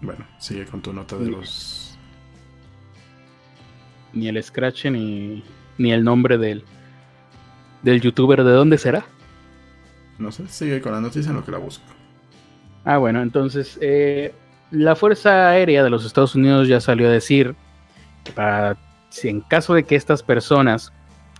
[0.00, 1.98] Bueno, sigue con tu nota de los...
[4.14, 5.44] Ni el scratch ni,
[5.76, 6.64] ni el nombre del,
[7.82, 8.42] del youtuber.
[8.42, 9.04] ¿De dónde será?
[10.18, 11.84] No sé, sigue con la noticia en lo que la busco.
[12.86, 14.32] Ah, bueno, entonces eh,
[14.70, 17.54] la Fuerza Aérea de los Estados Unidos ya salió a decir
[18.24, 18.76] que para,
[19.10, 20.92] si en caso de que estas personas,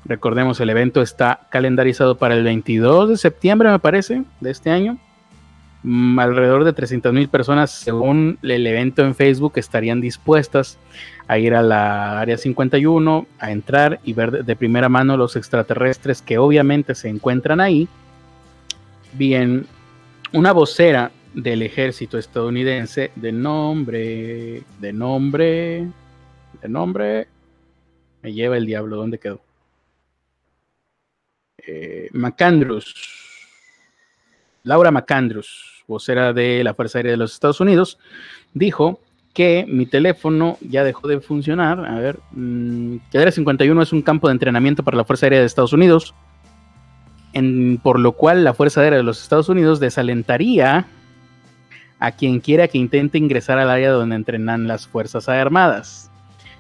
[0.05, 4.99] recordemos, el evento está calendarizado para el 22 de septiembre, me parece, de este año,
[5.83, 10.79] mm, alrededor de 300 mil personas, según el evento en Facebook, estarían dispuestas
[11.29, 15.35] a ir a la Área 51, a entrar y ver de- de primera mano los
[15.35, 17.89] extraterrestres que obviamente se encuentran ahí.
[19.15, 19.67] Bien,
[20.33, 25.87] una vocera del ejército estadounidense de nombre, de nombre,
[26.63, 27.29] de nombre,
[28.23, 29.41] me lleva el diablo, ¿dónde quedó?
[31.59, 32.95] Eh, McAndrews,
[34.63, 37.99] Laura McAndrews, vocera de la Fuerza Aérea de los Estados Unidos,
[38.55, 39.01] dijo
[39.35, 41.85] que mi teléfono ya dejó de funcionar.
[41.85, 45.47] A ver, mm, Área 51 es un campo de entrenamiento para la Fuerza Aérea de
[45.47, 46.15] Estados Unidos,
[47.83, 50.87] por lo cual la Fuerza Aérea de los Estados Unidos desalentaría
[51.99, 56.11] a quien quiera que intente ingresar al área donde entrenan las Fuerzas Armadas.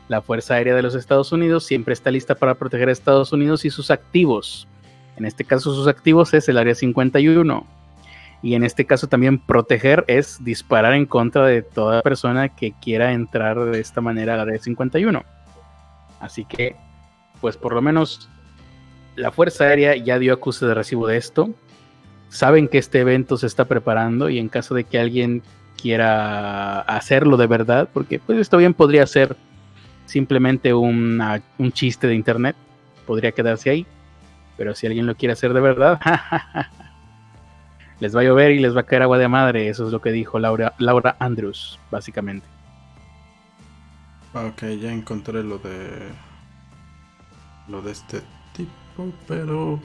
[0.09, 3.65] La Fuerza Aérea de los Estados Unidos siempre está lista para proteger a Estados Unidos
[3.65, 4.69] y sus activos.
[5.17, 7.67] En este caso sus activos es el Área 51.
[8.43, 13.13] Y en este caso también proteger es disparar en contra de toda persona que quiera
[13.13, 15.25] entrar de esta manera al Área 51.
[16.21, 16.77] Así que,
[17.41, 18.29] pues por lo menos
[19.17, 21.51] la Fuerza Aérea ya dio acuse de recibo de esto.
[22.37, 25.43] Saben que este evento se está preparando y en caso de que alguien
[25.81, 29.39] quiera hacerlo de verdad, porque pues esto bien podría ser
[30.05, 31.19] simplemente un
[31.73, 32.55] chiste de internet,
[33.07, 33.87] podría quedarse ahí,
[34.59, 35.99] pero si alguien lo quiere hacer de verdad,
[38.01, 40.03] les va a llover y les va a caer agua de madre, eso es lo
[40.03, 42.47] que dijo Laura, Laura Andrews, básicamente.
[44.35, 46.11] Ok, ya encontré lo de...
[47.69, 48.21] Lo de este
[48.53, 49.81] tipo, pero...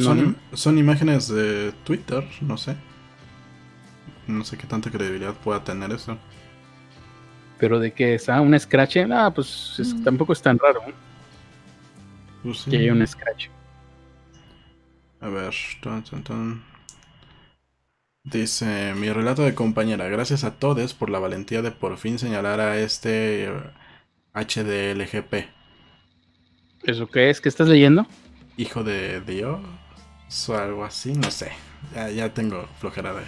[0.00, 2.76] Son, im- son imágenes de Twitter, no sé.
[4.26, 6.18] No sé qué tanta credibilidad pueda tener eso.
[7.58, 10.04] Pero de que es ah, un scratch, ah, pues es- Mm.
[10.04, 10.94] tampoco es tan raro ¿eh?
[12.42, 12.70] Pues sí.
[12.70, 13.46] que haya un scratch.
[15.20, 15.54] A ver.
[15.80, 16.62] tun, tun, tun.
[18.24, 22.58] Dice, mi relato de compañera, gracias a todos por la valentía de por fin señalar
[22.60, 23.52] a este eh,
[24.34, 25.48] HDLGP,
[26.82, 27.40] ¿Eso qué es?
[27.40, 28.06] ¿Qué estás leyendo?
[28.56, 29.60] hijo de Dios,
[30.48, 31.52] o algo así, no sé.
[31.94, 33.22] Ya, ya tengo flojera de...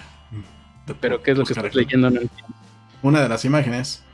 [0.87, 2.11] de ¿Pero qué es lo que estás leyendo?
[2.11, 2.55] No entiendo.
[3.03, 4.05] Una de las imágenes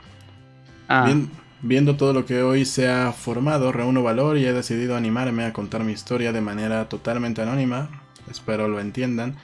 [0.87, 1.31] Ah, Bien-
[1.61, 5.53] viendo todo lo que hoy se ha formado, reúno valor y he decidido animarme a
[5.53, 7.89] contar mi historia de manera totalmente anónima.
[8.29, 9.35] Espero lo entiendan.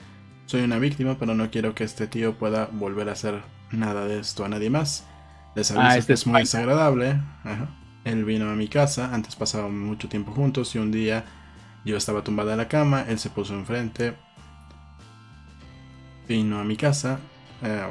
[0.46, 4.20] Soy una víctima, pero no quiero que este tío pueda volver a hacer nada de
[4.20, 5.06] esto a nadie más.
[5.56, 7.20] Les aviso Ah, este es es muy desagradable.
[7.44, 7.70] Ajá.
[8.04, 11.26] Él vino a mi casa, antes pasábamos mucho tiempo juntos y un día
[11.86, 14.16] yo estaba tumbada en la cama, él se puso enfrente
[16.32, 17.20] vino a mi casa.
[17.62, 17.84] Eh,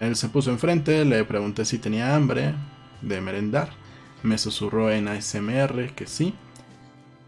[0.00, 2.54] él se puso enfrente, le pregunté si tenía hambre
[3.02, 3.70] de merendar.
[4.22, 6.34] Me susurró en ASMR que sí.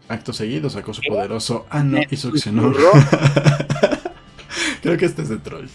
[0.09, 2.73] Acto seguido sacó su poderoso ano y succionó.
[4.81, 5.67] Creo que este es de troll.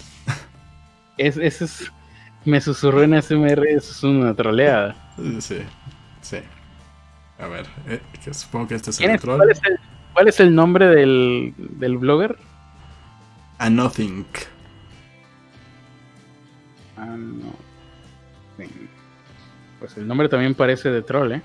[1.17, 1.91] Es, es,
[2.45, 4.95] me susurró en ASMR, eso es una troleada.
[5.41, 5.59] Sí,
[6.21, 6.39] sí.
[7.39, 8.01] A ver, eh,
[8.33, 9.39] supongo que este es el troll.
[10.15, 12.39] ¿cuál, es el, nombre del, del blogger?
[13.59, 14.27] A Nothing.
[16.97, 17.55] Ah, no.
[19.79, 21.43] Pues el nombre también parece de troll, ¿eh?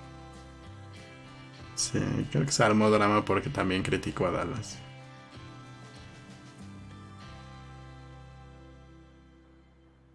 [1.76, 2.00] Sí,
[2.32, 4.80] creo que se armó drama porque también criticó a Dallas.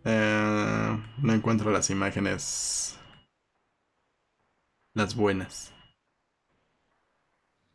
[0.05, 2.97] Eh, no encuentro las imágenes.
[4.97, 5.75] Las buenas.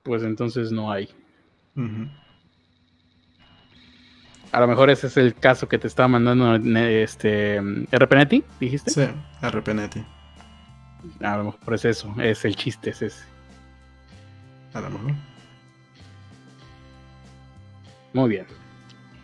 [0.02, 1.08] Pues entonces no hay.
[4.52, 7.62] A lo mejor ese es el caso que te estaba mandando este
[7.92, 8.90] RPNeti, dijiste.
[8.90, 9.04] Sí,
[9.40, 10.04] RPNeti.
[11.22, 13.24] A lo mejor es eso, es el chiste, es ese.
[14.74, 15.12] A lo mejor.
[18.14, 18.48] Muy bien.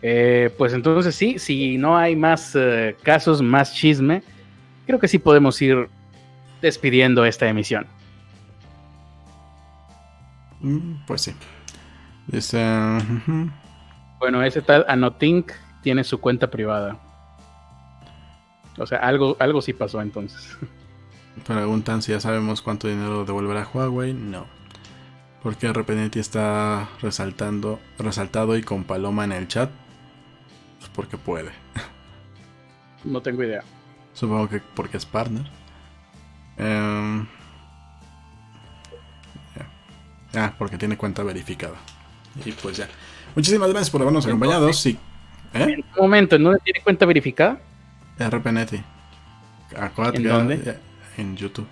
[0.02, 4.22] Eh, pues entonces sí, si no hay más eh, casos, más chisme,
[4.86, 5.88] creo que sí podemos ir
[6.60, 7.86] despidiendo esta emisión.
[10.60, 11.34] Mm, pues sí.
[14.18, 15.52] Bueno, ese tal Anotink
[15.82, 16.98] tiene su cuenta privada.
[18.76, 20.56] O sea, algo, algo sí pasó entonces.
[21.46, 24.12] Preguntan si ya sabemos cuánto dinero devolverá Huawei.
[24.12, 24.46] No.
[25.42, 29.70] Porque Repenetti está resaltando, resaltado y con Paloma en el chat.
[30.78, 31.50] Pues porque puede.
[33.04, 33.62] No tengo idea.
[34.12, 35.48] Supongo que porque es partner.
[36.58, 37.26] Eh,
[40.34, 41.76] Ah, porque tiene cuenta verificada.
[42.44, 42.88] Y pues ya.
[43.34, 44.70] Muchísimas gracias por habernos acompañado.
[44.70, 44.96] ¿Eh?
[45.54, 47.60] Un momento, ¿en dónde tiene cuenta verificada?
[48.18, 48.74] RPNet.
[50.14, 50.78] ¿En dónde?
[51.16, 51.66] En YouTube.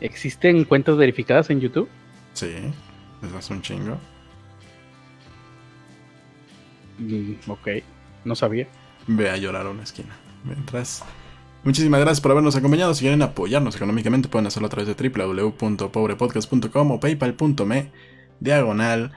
[0.00, 1.88] ¿Existen cuentas verificadas en YouTube?
[2.34, 2.54] Sí,
[3.36, 3.98] es un chingo.
[6.98, 7.68] Mm, ok,
[8.24, 8.68] no sabía.
[9.06, 10.14] Ve a llorar a una esquina.
[10.44, 11.04] Mientras
[11.64, 12.94] Muchísimas gracias por habernos acompañado.
[12.94, 17.90] Si quieren apoyarnos económicamente pueden hacerlo a través de www.pobrepodcast.com o paypal.me
[18.40, 19.12] diagonal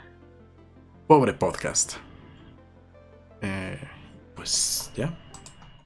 [1.07, 1.93] pobrepodcast.
[3.41, 3.79] Eh,
[4.35, 5.13] pues ya.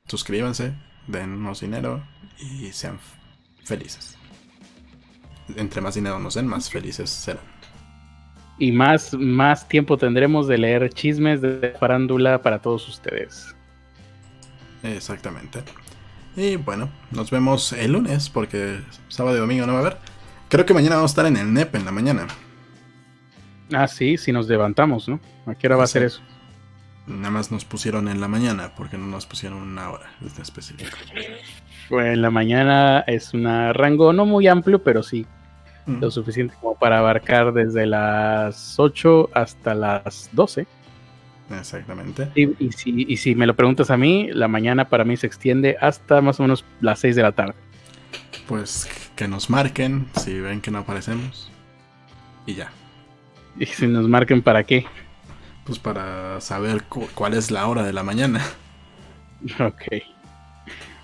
[0.08, 0.74] Suscríbanse,
[1.08, 2.04] denos dinero
[2.40, 3.00] y sean
[3.64, 4.18] felices.
[5.56, 7.44] Entre más dinero nos den, más felices serán.
[8.58, 13.54] Y más, más tiempo tendremos de leer chismes de farándula para todos ustedes.
[14.84, 15.64] Exactamente.
[16.36, 19.98] Y bueno, nos vemos el lunes porque sábado y domingo no va a haber.
[20.50, 22.28] Creo que mañana vamos a estar en el NEP en la mañana.
[23.74, 25.20] Ah, sí, si nos levantamos, ¿no?
[25.46, 26.22] ¿A qué hora va a ser eso?
[27.08, 30.98] Nada más nos pusieron en la mañana porque no nos pusieron una hora específica.
[31.90, 35.26] Bueno, en la mañana es un rango no muy amplio, pero sí
[35.88, 40.66] lo suficiente como para abarcar desde las 8 hasta las 12.
[41.50, 42.30] Exactamente.
[42.36, 46.40] Y, si, me lo preguntas a mí, la mañana para mí se extiende hasta más
[46.40, 47.54] o menos las 6 de la tarde.
[48.48, 51.52] Pues que nos marquen si ven que no aparecemos.
[52.46, 52.72] Y ya.
[53.60, 54.86] ¿Y si nos marquen para qué?
[55.66, 58.42] Pues para saber cuál es la hora de la mañana.
[59.60, 59.84] Ok.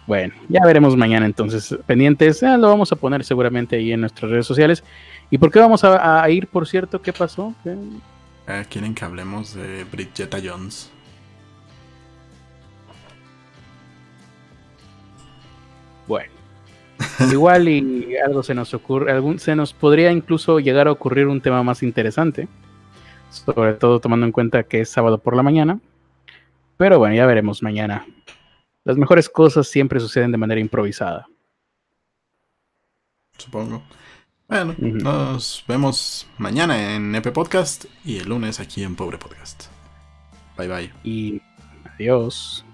[0.08, 1.78] Bueno, ya veremos mañana entonces.
[1.86, 4.84] Pendientes, lo vamos a poner seguramente ahí en nuestras redes sociales.
[5.30, 7.02] ¿Y por qué vamos a, ir, por cierto?
[7.02, 7.54] ¿Qué pasó?
[7.64, 7.76] ¿Qué?
[8.48, 10.92] Eh, ¿Quieren que hablemos de Bridgetta Jones?
[16.08, 16.32] Bueno.
[17.32, 21.42] Igual y algo se nos ocurre, algún, se nos podría incluso llegar a ocurrir un
[21.42, 22.48] tema más interesante,
[23.30, 25.80] sobre todo tomando en cuenta que es sábado por la mañana.
[26.78, 28.06] Pero bueno, ya veremos mañana.
[28.84, 31.28] Las mejores cosas siempre suceden de manera improvisada.
[33.38, 33.84] Supongo.
[34.52, 39.68] Bueno, nos vemos mañana en EP Podcast y el lunes aquí en Pobre Podcast.
[40.58, 40.92] Bye bye.
[41.06, 41.42] Y
[41.96, 42.66] adiós.